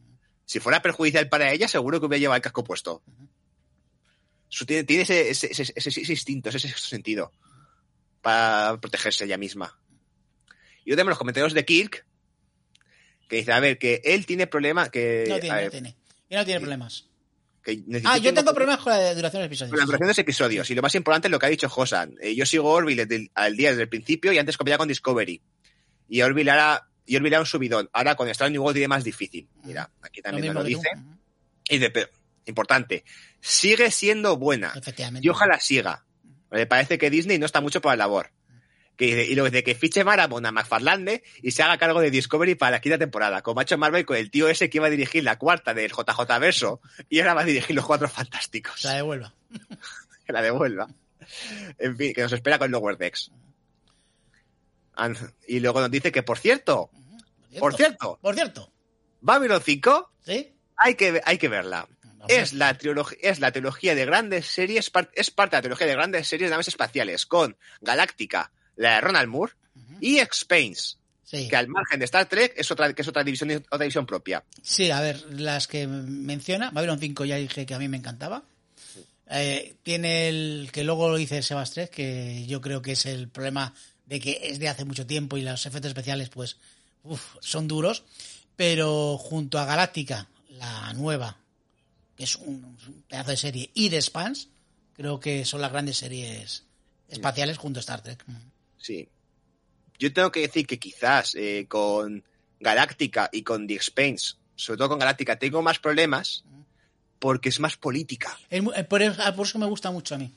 Si 0.47 0.59
fuera 0.59 0.81
perjudicial 0.81 1.29
para 1.29 1.53
ella, 1.53 1.69
seguro 1.69 2.01
que 2.01 2.07
hubiera 2.07 2.19
llevado 2.21 2.37
el 2.37 2.43
casco 2.43 2.65
puesto. 2.65 3.03
Tiene, 4.67 4.85
tiene 4.85 5.03
ese, 5.03 5.29
ese, 5.29 5.51
ese, 5.53 6.13
instinto, 6.13 6.49
ese 6.49 6.61
sexto 6.61 6.89
sentido 6.89 7.31
para 8.23 8.79
protegerse 8.81 9.25
ella 9.27 9.37
misma. 9.37 9.79
Y 10.83 10.89
luego 10.91 10.97
tenemos 10.97 11.11
los 11.11 11.19
comentarios 11.19 11.53
de 11.53 11.67
Kirk, 11.67 12.07
que 13.29 13.37
dice, 13.37 13.53
a 13.53 13.61
ver, 13.61 13.77
que 13.79 14.01
él 14.03 14.25
tiene 14.25 14.47
problemas, 14.47 14.89
que... 14.89 15.27
No 15.29 15.39
tiene, 15.39 15.55
ver, 15.57 15.65
no 15.67 15.71
tiene. 15.71 15.97
Y 16.29 16.35
no 16.35 16.45
tiene 16.45 16.61
problemas. 16.61 17.05
que 17.63 17.83
Ah, 18.05 18.17
yo 18.19 18.33
tengo 18.33 18.55
problemas 18.55 18.81
con 18.83 18.93
la 18.93 19.15
duración 19.15 19.41
del 19.43 19.47
episodio. 19.49 19.71
con 19.71 19.79
la 19.79 19.85
duración 19.85 20.07
de 20.07 20.11
los 20.13 20.19
episodios. 20.19 20.71
Y 20.71 20.75
lo 20.75 20.83
más 20.83 20.95
importante 20.95 21.29
es 21.29 21.33
lo 21.33 21.39
que 21.39 21.47
ha 21.47 21.51
dicho 21.51 21.69
Josan. 21.69 22.15
Eh, 22.21 22.35
yo 22.35 22.47
sigo 22.47 22.71
Orville 22.71 23.05
desde 23.05 23.17
el- 23.25 23.31
al 23.35 23.57
día 23.57 23.71
desde 23.71 23.83
el 23.83 23.89
principio 23.89 24.33
y 24.33 24.39
antes 24.39 24.57
copiaba 24.57 24.79
con 24.79 24.89
Discovery. 24.89 25.43
Y 26.09 26.23
Orville 26.23 26.51
ahora 26.51 26.89
y 27.05 27.17
olvidar 27.17 27.41
un 27.41 27.47
subidón. 27.47 27.89
Ahora 27.93 28.15
con 28.17 28.29
Star 28.29 28.51
New 28.51 28.63
World 28.63 28.75
tiene 28.77 28.89
más 28.89 29.05
difícil. 29.05 29.49
Mira, 29.65 29.91
aquí 30.03 30.21
también 30.23 30.47
nos 30.47 30.57
lo 30.57 30.63
que 30.63 30.69
dice. 30.69 30.89
tú. 30.95 31.19
Y 31.71 31.79
dice, 31.79 31.91
pero, 31.91 32.09
importante, 32.47 33.05
sigue 33.41 33.91
siendo 33.91 34.37
buena. 34.39 34.73
Efectivamente. 34.77 35.27
Y 35.27 35.31
ojalá 35.31 35.59
siga. 35.61 36.05
Me 36.51 36.67
parece 36.67 36.97
que 36.99 37.11
Disney 37.11 37.39
no 37.39 37.45
está 37.47 37.61
mucho 37.61 37.81
por 37.83 37.93
la 37.93 37.97
labor. 37.97 38.31
Que 38.99 39.25
y 39.25 39.35
luego 39.35 39.49
dice 39.49 39.63
que 39.65 39.75
fiche 39.75 40.03
Maramon 40.05 40.45
a 40.45 40.53
McFarlane 40.53 41.23
y 41.41 41.53
se 41.53 41.63
haga 41.63 41.79
cargo 41.79 42.01
de 42.01 42.11
Discovery 42.11 42.57
para 42.57 42.73
la 42.73 42.81
quinta 42.81 42.99
temporada. 42.99 43.41
Como 43.43 43.61
ha 43.61 43.63
hecho 43.63 43.79
Marvel 43.79 44.05
con 44.05 44.17
el 44.17 44.31
tío 44.31 44.49
ese 44.49 44.69
que 44.69 44.79
iba 44.79 44.89
a 44.89 44.91
dirigir 44.91 45.23
la 45.25 45.39
cuarta 45.39 45.73
del 45.73 45.91
JJ 45.93 46.39
Verso 46.41 46.81
y 47.09 47.21
ahora 47.21 47.35
va 47.35 47.43
a 47.43 47.45
dirigir 47.45 47.77
los 47.77 47.87
cuatro 47.87 48.09
fantásticos. 48.09 48.83
La 48.85 48.95
devuelva. 48.95 49.33
La 50.29 50.43
devuelva. 50.43 50.89
En 51.79 51.97
fin, 51.97 52.13
que 52.13 52.21
nos 52.23 52.33
espera 52.33 52.59
con 52.59 52.71
Lower 52.71 52.99
Decks. 52.99 53.31
And- 54.97 55.33
Y 55.47 55.61
luego 55.61 55.81
nos 55.81 55.91
dice 55.91 56.11
que, 56.13 56.23
por 56.23 56.39
cierto, 56.39 56.91
por 57.59 57.75
cierto, 57.77 58.19
Por 58.21 58.35
cierto. 58.35 58.73
Babylon 59.21 59.61
5 59.65 60.13
¿Sí? 60.27 60.53
hay 60.77 60.95
que, 60.97 61.21
hay 61.25 61.39
que 61.39 61.49
verla. 61.49 61.89
Es 62.29 62.53
la, 62.53 62.77
es 63.23 63.41
la 63.41 63.53
trilogía 63.53 63.95
de 63.95 64.05
grandes 64.05 64.47
series, 64.47 64.91
es 65.15 65.31
parte 65.31 65.57
de 65.57 65.59
la 65.59 65.63
trilogía 65.63 65.87
de 65.87 65.95
grandes 65.95 66.27
series 66.29 66.51
de 66.51 66.53
naves 66.53 66.69
espaciales, 66.69 67.25
con 67.25 67.57
Galáctica, 67.81 68.53
la 68.79 68.95
de 68.95 69.01
Ronald 69.03 69.29
Moore, 69.29 69.53
y 70.01 70.19
Expanse, 70.19 70.97
Sí. 71.25 71.47
que 71.47 71.57
al 71.57 71.69
margen 71.69 71.99
de 71.99 72.07
Star 72.07 72.27
Trek 72.27 72.55
es 72.57 72.71
otra, 72.71 72.91
que 72.95 73.03
es 73.03 73.09
otra 73.09 73.23
división, 73.23 73.51
otra 73.51 73.79
división 73.81 74.07
propia. 74.07 74.43
Sí, 74.63 74.91
a 74.91 75.01
ver, 75.03 75.23
las 75.31 75.67
que 75.69 75.87
menciona, 75.87 76.71
Babylon 76.71 76.99
5 76.99 77.27
ya 77.27 77.37
dije 77.37 77.67
que 77.67 77.75
a 77.75 77.79
mí 77.79 77.87
me 77.87 77.99
encantaba. 77.99 78.43
Eh, 79.31 79.77
tiene 79.83 80.29
el 80.29 80.71
que 80.73 80.85
luego 80.85 81.11
lo 81.11 81.17
dice 81.17 81.43
Sebastres, 81.43 81.91
que 81.91 82.47
yo 82.47 82.63
creo 82.63 82.81
que 82.81 82.93
es 82.93 83.05
el 83.05 83.29
problema 83.29 83.75
de 84.07 84.21
que 84.21 84.41
es 84.45 84.59
de 84.59 84.71
hace 84.71 84.87
mucho 84.87 85.07
tiempo 85.07 85.37
y 85.37 85.43
los 85.43 85.67
efectos 85.67 85.91
especiales 85.91 86.31
pues 86.31 86.57
uf, 87.03 87.37
son 87.41 87.69
duros, 87.69 88.05
pero 88.57 89.19
junto 89.19 89.59
a 89.59 89.67
Galáctica, 89.67 90.29
la 90.53 90.95
nueva, 90.95 91.37
que 92.17 92.25
es 92.25 92.37
un, 92.37 92.65
un 92.65 93.05
pedazo 93.07 93.33
de 93.33 93.37
serie, 93.37 93.71
y 93.75 93.91
The 93.91 94.01
Spans, 94.01 94.49
creo 94.97 95.21
que 95.21 95.45
son 95.45 95.61
las 95.61 95.73
grandes 95.73 95.99
series 95.99 96.63
espaciales 97.11 97.59
junto 97.59 97.81
a 97.81 97.83
Star 97.83 98.01
Trek. 98.03 98.25
Sí. 98.79 99.09
Yo 99.99 100.13
tengo 100.13 100.31
que 100.31 100.41
decir 100.41 100.67
que 100.67 100.79
quizás 100.79 101.35
eh, 101.35 101.67
con 101.69 102.25
Galáctica 102.61 103.29
y 103.33 103.43
con 103.43 103.67
The 103.67 103.75
Expanse, 103.75 104.37
sobre 104.57 104.79
todo 104.79 104.91
con 104.91 104.99
Galáctica, 105.01 105.39
tengo 105.39 105.63
más 105.63 105.79
problemas 105.79 106.45
porque 107.19 107.49
es 107.49 107.59
más 107.61 107.77
política. 107.77 108.39
Es 108.49 108.63
eh, 108.77 108.85
por, 108.85 109.03
eso, 109.03 109.21
por 109.35 109.47
eso 109.47 109.59
me 109.59 109.67
gusta 109.67 109.91
mucho 109.91 110.15
a 110.15 110.19
mí. 110.19 110.33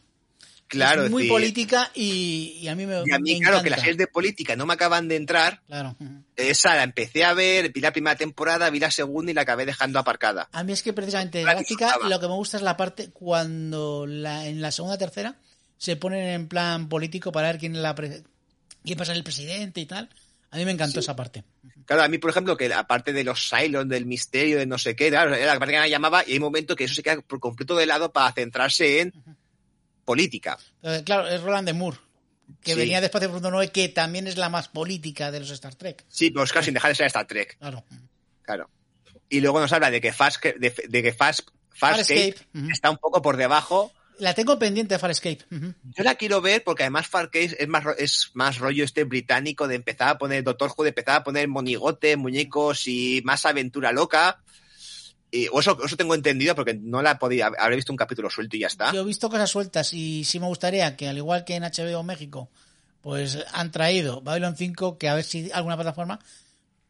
Claro, 0.67 1.03
es 1.03 1.11
muy 1.11 1.23
decir, 1.23 1.33
política 1.33 1.91
y, 1.93 2.59
y 2.61 2.67
a 2.69 2.75
mí 2.75 2.85
me, 2.85 3.03
Y 3.05 3.11
a 3.11 3.19
mí, 3.19 3.39
claro, 3.41 3.57
encanta. 3.57 3.63
que 3.63 3.69
las 3.71 3.79
series 3.81 3.97
de 3.97 4.07
política 4.07 4.55
no 4.55 4.65
me 4.65 4.73
acaban 4.73 5.09
de 5.09 5.17
entrar. 5.17 5.61
Claro. 5.67 5.97
Esa 6.37 6.75
la 6.75 6.83
empecé 6.83 7.25
a 7.25 7.33
ver, 7.33 7.73
vi 7.73 7.81
la 7.81 7.91
primera 7.91 8.15
temporada, 8.15 8.69
vi 8.69 8.79
la 8.79 8.89
segunda 8.89 9.31
y 9.31 9.33
la 9.33 9.41
acabé 9.41 9.65
dejando 9.65 9.99
aparcada. 9.99 10.47
A 10.53 10.63
mí 10.63 10.71
es 10.71 10.81
que 10.81 10.93
precisamente 10.93 11.43
La 11.43 11.53
Galáctica 11.55 11.97
lo 12.07 12.19
que 12.21 12.27
me 12.27 12.35
gusta 12.35 12.55
es 12.55 12.63
la 12.63 12.77
parte 12.77 13.09
cuando 13.11 14.05
la, 14.07 14.47
en 14.47 14.61
la 14.61 14.71
segunda 14.71 14.97
tercera 14.97 15.35
se 15.77 15.97
ponen 15.97 16.25
en 16.29 16.47
plan 16.47 16.87
político 16.87 17.33
para 17.33 17.47
ver 17.47 17.57
quién, 17.59 17.75
es 17.75 17.81
la 17.81 17.93
pre- 17.93 18.23
quién 18.83 18.97
pasa 18.97 19.13
el 19.13 19.23
presidente 19.23 19.79
y 19.81 19.85
tal. 19.85 20.09
A 20.51 20.57
mí 20.57 20.65
me 20.65 20.71
encantó 20.71 20.99
esa 20.99 21.15
parte. 21.15 21.43
Claro, 21.85 22.03
a 22.03 22.07
mí, 22.09 22.17
por 22.17 22.29
ejemplo, 22.29 22.57
que 22.57 22.73
aparte 22.73 23.13
de 23.13 23.23
los 23.23 23.49
Cylons, 23.49 23.87
del 23.89 24.05
misterio, 24.05 24.57
de 24.57 24.65
no 24.65 24.77
sé 24.77 24.95
qué, 24.97 25.07
era 25.07 25.25
la 25.25 25.59
parte 25.59 25.73
que 25.73 25.79
me 25.79 25.89
llamaba 25.89 26.23
y 26.27 26.31
hay 26.31 26.37
un 26.37 26.43
momento 26.43 26.75
que 26.75 26.83
eso 26.83 26.93
se 26.95 27.03
queda 27.03 27.21
por 27.21 27.39
completo 27.39 27.75
de 27.77 27.85
lado 27.85 28.11
para 28.11 28.31
centrarse 28.33 28.99
en 29.01 29.13
política. 30.05 30.57
Pero, 30.81 31.03
claro, 31.03 31.27
es 31.27 31.41
Roland 31.41 31.67
de 31.67 31.73
Moore, 31.73 31.97
que 32.61 32.73
Sí. 32.73 32.77
venía 32.79 32.99
de 32.99 33.05
Espacio 33.05 33.29
Profundo 33.29 33.51
9, 33.51 33.71
que 33.71 33.87
también 33.89 34.27
es 34.27 34.37
la 34.37 34.49
más 34.49 34.67
política 34.67 35.31
de 35.31 35.39
los 35.39 35.51
Star 35.51 35.75
Trek. 35.75 36.03
Sí, 36.09 36.31
pero 36.31 36.43
es 36.43 36.51
claro, 36.51 36.65
sin 36.65 36.73
dejar 36.73 36.91
de 36.91 36.95
ser 36.95 37.05
Star 37.07 37.27
Trek, 37.27 37.57
Claro. 37.57 37.83
claro. 38.43 38.69
Y 39.29 39.39
luego 39.39 39.61
nos 39.61 39.71
habla 39.71 39.89
de 39.89 40.01
que 40.01 40.11
Fast, 40.11 40.43
de, 40.43 40.73
de 40.89 41.03
que 41.03 41.13
Fast, 41.13 41.47
Farscape 41.69 42.33
Farscape, 42.33 42.71
está 42.73 42.89
un 42.91 42.97
poco 42.97 43.21
por 43.21 43.37
debajo. 43.37 43.93
La 44.21 44.35
tengo 44.35 44.59
pendiente, 44.59 44.99
Farscape. 44.99 45.39
Ujú. 45.49 45.73
Yo 45.97 46.03
la 46.03 46.13
quiero 46.13 46.41
ver 46.41 46.63
porque 46.63 46.83
además 46.83 47.07
Farscape 47.07 47.55
es 47.57 47.67
más, 47.67 47.83
es 47.97 48.29
más 48.35 48.59
rollo 48.59 48.83
este 48.83 49.03
británico 49.03 49.67
de 49.67 49.73
empezar 49.73 50.09
a 50.09 50.17
poner 50.19 50.43
Doctor 50.43 50.71
Who, 50.77 50.83
de 50.83 50.89
empezar 50.89 51.15
a 51.15 51.23
poner 51.23 51.47
monigote, 51.47 52.15
muñecos 52.17 52.87
y 52.87 53.23
más 53.25 53.47
aventura 53.47 53.91
loca. 53.91 54.43
Y 55.31 55.47
o 55.47 55.59
eso, 55.59 55.75
eso 55.83 55.97
tengo 55.97 56.13
entendido 56.13 56.53
porque 56.53 56.75
no 56.75 57.01
la 57.01 57.17
podía, 57.17 57.47
habré 57.57 57.77
visto 57.77 57.91
un 57.91 57.97
capítulo 57.97 58.29
suelto 58.29 58.55
y 58.57 58.59
ya 58.59 58.67
está. 58.67 58.93
Yo 58.93 59.01
he 59.01 59.05
visto 59.05 59.27
cosas 59.27 59.49
sueltas 59.49 59.91
y 59.91 60.23
sí 60.23 60.39
me 60.39 60.45
gustaría 60.45 60.95
que, 60.95 61.07
al 61.07 61.17
igual 61.17 61.43
que 61.43 61.55
en 61.55 61.63
HBO 61.63 62.03
México, 62.03 62.51
pues 63.01 63.39
han 63.53 63.71
traído 63.71 64.21
Babylon 64.21 64.55
5, 64.55 64.99
que 64.99 65.09
a 65.09 65.15
ver 65.15 65.23
si 65.23 65.51
alguna 65.51 65.77
plataforma 65.77 66.19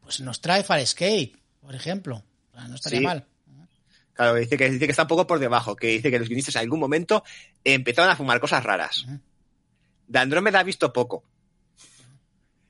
pues 0.02 0.20
nos 0.20 0.42
trae 0.42 0.66
Farscape, 0.66 1.32
por 1.62 1.76
ejemplo. 1.76 2.24
No 2.68 2.76
estaría 2.76 3.00
Sí. 3.00 3.06
mal. 3.06 3.26
Claro, 4.14 4.36
dice 4.36 4.58
que, 4.58 4.70
dice 4.70 4.86
que 4.86 4.92
está 4.92 5.04
un 5.04 5.08
poco 5.08 5.26
por 5.26 5.40
debajo, 5.40 5.76
que 5.76 5.88
dice 5.88 6.12
que 6.12 6.20
los 6.20 6.28
guionistas 6.28 6.56
en 6.56 6.62
algún 6.62 6.80
momento 6.80 7.24
empezaron 7.64 8.12
a 8.12 8.16
fumar 8.16 8.40
cosas 8.40 8.64
raras. 8.64 9.06
De 10.08 10.20
Andrómeda 10.20 10.60
ha 10.60 10.64
visto 10.64 10.92
poco. 10.92 11.24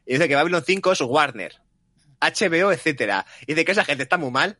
Y 0.06 0.14
dice 0.14 0.28
que 0.28 0.36
Babylon 0.36 0.64
5 0.66 0.92
es 0.92 1.02
Warner, 1.02 1.56
HBO, 2.20 2.72
etcétera. 2.72 3.26
Y 3.42 3.48
dice 3.54 3.66
que 3.66 3.72
esa 3.72 3.86
gente 3.86 4.04
está 4.04 4.18
muy 4.18 4.32
mal, 4.32 4.58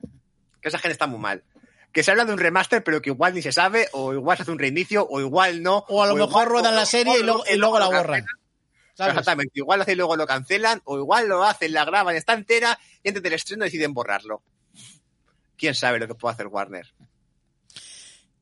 que 0.62 0.70
esa 0.70 0.78
gente 0.80 0.94
está 0.94 1.08
muy 1.08 1.20
mal. 1.20 1.44
Que 1.92 2.04
se 2.04 2.12
habla 2.12 2.26
de 2.26 2.32
un 2.34 2.40
remaster, 2.40 2.84
pero 2.84 3.02
que 3.02 3.10
igual 3.10 3.34
ni 3.34 3.42
se 3.42 3.52
sabe, 3.52 3.88
o 3.92 4.14
igual 4.14 4.38
se 4.38 4.44
hace 4.44 4.52
un 4.52 4.60
reinicio, 4.60 5.06
o 5.10 5.20
igual 5.20 5.62
no. 5.62 5.86
O 5.90 6.04
a 6.04 6.08
lo 6.08 6.16
mejor 6.16 6.30
igual- 6.30 6.48
ruedan 6.48 6.74
o- 6.74 6.78
la 6.78 6.86
serie 6.86 7.20
y 7.20 7.24
luego, 7.24 7.44
y 7.50 7.54
o- 7.56 7.58
luego 7.58 7.80
la 7.80 7.88
borran. 7.88 8.26
Exactamente, 9.10 9.52
igual 9.56 9.80
lo 9.80 9.84
hacen 9.84 9.94
y 9.94 9.98
luego 9.98 10.16
lo 10.16 10.26
cancelan, 10.28 10.82
o 10.86 10.98
igual 10.98 11.28
lo 11.28 11.44
hacen, 11.44 11.74
la 11.74 11.84
graban, 11.86 12.16
está 12.16 12.34
entera, 12.34 12.78
y 13.04 13.10
antes 13.10 13.22
del 13.24 13.34
estreno 13.34 13.64
deciden 13.66 13.94
borrarlo. 13.94 14.42
¿Quién 15.62 15.76
sabe 15.76 16.00
lo 16.00 16.08
que 16.08 16.16
puede 16.16 16.34
hacer 16.34 16.48
Warner? 16.48 16.92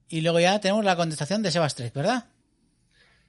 Y 0.08 0.22
luego 0.22 0.40
ya 0.40 0.58
tenemos 0.62 0.86
la 0.86 0.96
contestación 0.96 1.44
de 1.44 1.52
Sebastres, 1.52 1.92
¿verdad? 1.92 2.30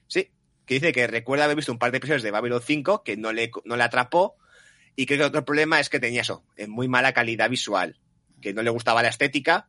Sí, 0.07 0.31
que 0.65 0.75
dice 0.75 0.93
que 0.93 1.07
recuerda 1.07 1.43
haber 1.43 1.57
visto 1.57 1.73
un 1.73 1.77
par 1.77 1.91
de 1.91 1.97
episodios 1.97 2.23
de 2.23 2.31
Babylon 2.31 2.61
5 2.65 3.03
que 3.03 3.17
no 3.17 3.33
le, 3.33 3.51
no 3.65 3.75
le 3.75 3.83
atrapó 3.83 4.37
y 4.95 5.05
creo 5.05 5.19
que 5.19 5.25
otro 5.25 5.43
problema 5.43 5.81
es 5.81 5.89
que 5.89 5.99
tenía 5.99 6.21
eso, 6.21 6.45
en 6.55 6.71
muy 6.71 6.87
mala 6.87 7.11
calidad 7.11 7.49
visual, 7.49 7.99
que 8.39 8.53
no 8.53 8.63
le 8.63 8.69
gustaba 8.69 9.03
la 9.03 9.09
estética, 9.09 9.67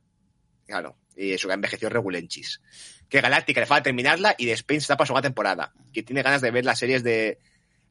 claro, 0.68 0.96
y 1.16 1.32
eso 1.32 1.48
que 1.48 1.54
ha 1.54 1.56
envejecido 1.56 1.90
regulenchis. 1.90 2.60
Que 3.08 3.22
Galáctica 3.22 3.60
le 3.60 3.66
falta 3.66 3.82
terminarla 3.82 4.36
y 4.38 4.46
The 4.46 4.52
Spain 4.52 4.78
está 4.78 4.96
para 4.96 5.06
su 5.06 5.08
segunda 5.08 5.22
temporada, 5.22 5.72
que 5.92 6.04
tiene 6.04 6.22
ganas 6.22 6.42
de 6.42 6.52
ver 6.52 6.64
las 6.64 6.78
series 6.78 7.02
de 7.02 7.40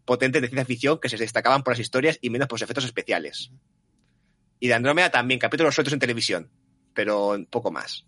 potentes 0.05 0.41
de 0.41 0.47
ciencia 0.47 0.63
ficción 0.63 0.97
que 0.97 1.09
se 1.09 1.17
destacaban 1.17 1.63
por 1.63 1.73
las 1.73 1.79
historias 1.79 2.19
y 2.21 2.29
menos 2.29 2.47
por 2.47 2.57
los 2.57 2.61
efectos 2.61 2.85
especiales. 2.85 3.51
Y 4.61 4.67
de 4.67 4.75
Andrómeda 4.75 5.09
también, 5.09 5.39
capítulos 5.39 5.73
sueltos 5.73 5.91
en 5.91 5.99
televisión, 5.99 6.49
pero 6.93 7.35
poco 7.49 7.71
más. 7.71 8.05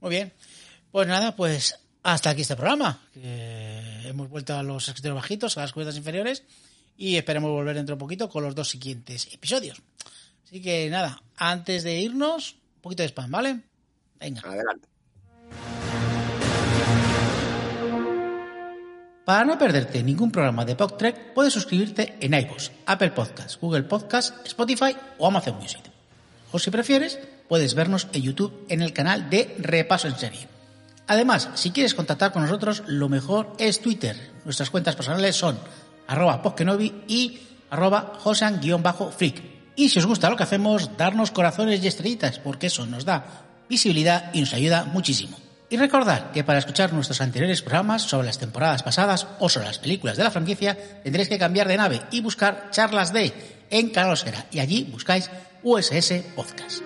Muy 0.00 0.10
bien. 0.10 0.32
Pues 0.92 1.08
nada, 1.08 1.34
pues 1.34 1.80
hasta 2.02 2.30
aquí 2.30 2.42
este 2.42 2.56
programa. 2.56 3.00
Que 3.14 4.02
hemos 4.04 4.28
vuelto 4.28 4.54
a 4.54 4.62
los 4.62 4.86
escritorios 4.86 5.16
bajitos, 5.16 5.56
a 5.56 5.62
las 5.62 5.72
cuerdas 5.72 5.96
inferiores. 5.96 6.44
Y 6.98 7.16
esperemos 7.16 7.50
volver 7.50 7.74
dentro 7.74 7.96
de 7.96 8.00
poquito 8.00 8.28
con 8.28 8.44
los 8.44 8.54
dos 8.54 8.68
siguientes 8.68 9.32
episodios. 9.32 9.80
Así 10.44 10.60
que 10.60 10.90
nada, 10.90 11.22
antes 11.36 11.84
de 11.84 11.98
irnos, 11.98 12.56
un 12.76 12.82
poquito 12.82 13.02
de 13.02 13.08
spam, 13.08 13.30
¿vale? 13.30 13.60
Venga. 14.18 14.42
Adelante. 14.44 14.88
Para 19.30 19.44
no 19.44 19.56
perderte 19.56 20.02
ningún 20.02 20.32
programa 20.32 20.64
de 20.64 20.74
PodTrek, 20.74 21.34
puedes 21.34 21.52
suscribirte 21.52 22.16
en 22.18 22.34
iVoox, 22.34 22.72
Apple 22.84 23.12
Podcasts, 23.12 23.58
Google 23.60 23.84
Podcasts, 23.84 24.34
Spotify 24.44 24.96
o 25.18 25.28
Amazon 25.28 25.54
Music. 25.54 25.82
O 26.50 26.58
si 26.58 26.72
prefieres, 26.72 27.16
puedes 27.48 27.76
vernos 27.76 28.08
en 28.12 28.22
YouTube 28.22 28.66
en 28.68 28.82
el 28.82 28.92
canal 28.92 29.30
de 29.30 29.54
Repaso 29.60 30.08
en 30.08 30.18
Serie. 30.18 30.48
Además, 31.06 31.48
si 31.54 31.70
quieres 31.70 31.94
contactar 31.94 32.32
con 32.32 32.42
nosotros, 32.42 32.82
lo 32.88 33.08
mejor 33.08 33.54
es 33.60 33.80
Twitter. 33.80 34.16
Nuestras 34.44 34.68
cuentas 34.68 34.96
personales 34.96 35.36
son 35.36 35.60
arroba 36.08 36.42
y 37.06 37.38
arroba 37.70 38.14
josan-freak. 38.18 39.42
Y 39.76 39.90
si 39.90 40.00
os 40.00 40.06
gusta 40.06 40.28
lo 40.28 40.36
que 40.36 40.42
hacemos, 40.42 40.96
darnos 40.96 41.30
corazones 41.30 41.84
y 41.84 41.86
estrellitas, 41.86 42.40
porque 42.40 42.66
eso 42.66 42.84
nos 42.84 43.04
da 43.04 43.44
visibilidad 43.68 44.34
y 44.34 44.40
nos 44.40 44.54
ayuda 44.54 44.86
muchísimo. 44.86 45.38
Y 45.72 45.76
recordad 45.76 46.32
que 46.32 46.42
para 46.42 46.58
escuchar 46.58 46.92
nuestros 46.92 47.20
anteriores 47.20 47.62
programas 47.62 48.02
sobre 48.02 48.26
las 48.26 48.40
temporadas 48.40 48.82
pasadas 48.82 49.28
o 49.38 49.48
sobre 49.48 49.68
las 49.68 49.78
películas 49.78 50.16
de 50.16 50.24
la 50.24 50.32
franquicia, 50.32 50.76
tendréis 51.04 51.28
que 51.28 51.38
cambiar 51.38 51.68
de 51.68 51.76
nave 51.76 52.02
y 52.10 52.20
buscar 52.20 52.70
Charlas 52.72 53.12
Day 53.12 53.32
en 53.70 53.90
Canalosfera 53.90 54.46
y 54.50 54.58
allí 54.58 54.88
buscáis 54.90 55.30
USS 55.62 56.24
Podcast. 56.34 56.82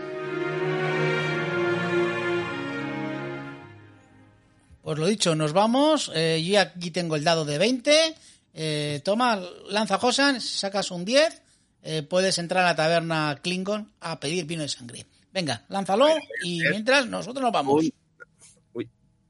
Pues 4.82 4.98
lo 4.98 5.06
dicho, 5.06 5.34
nos 5.34 5.54
vamos. 5.54 6.12
Eh, 6.14 6.44
yo 6.46 6.60
aquí 6.60 6.90
tengo 6.90 7.16
el 7.16 7.24
dado 7.24 7.46
de 7.46 7.56
20. 7.56 8.14
Eh, 8.52 9.00
toma, 9.02 9.40
lanza 9.70 9.96
Josan, 9.96 10.42
sacas 10.42 10.90
un 10.90 11.06
10. 11.06 11.40
eh, 11.84 12.02
puedes 12.02 12.36
entrar 12.36 12.64
a 12.64 12.68
la 12.68 12.76
taberna 12.76 13.38
Klingon 13.42 13.90
a 14.00 14.20
pedir 14.20 14.44
vino 14.44 14.60
de 14.60 14.68
sangre. 14.68 15.06
Venga, 15.32 15.64
lánzalo 15.70 16.08
y 16.42 16.60
mientras 16.60 17.06
nosotros 17.06 17.42
nos 17.42 17.52
vamos 17.52 17.84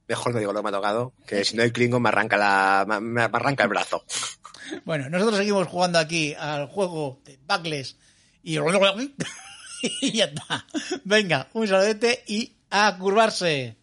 mejor 0.08 0.32
no 0.32 0.38
digo 0.38 0.52
lo 0.52 0.60
que 0.60 0.64
me 0.64 0.68
ha 0.70 0.72
tocado, 0.72 1.12
que 1.26 1.44
si 1.44 1.56
no 1.56 1.62
el 1.62 1.72
Klingon 1.72 2.02
me 2.02 2.08
arranca, 2.08 2.36
la, 2.36 3.00
me, 3.00 3.22
arranca 3.22 3.64
el 3.64 3.68
brazo. 3.68 4.04
Bueno, 4.86 5.10
nosotros 5.10 5.36
seguimos 5.36 5.68
jugando 5.68 5.98
aquí 5.98 6.32
al 6.32 6.68
juego 6.68 7.20
de 7.26 7.38
Backless 7.46 7.98
y... 8.42 8.56
y 10.00 10.12
ya 10.12 10.24
está. 10.24 10.66
Venga, 11.04 11.48
un 11.52 11.68
saludete 11.68 12.24
y 12.26 12.54
a 12.70 12.96
curvarse. 12.96 13.76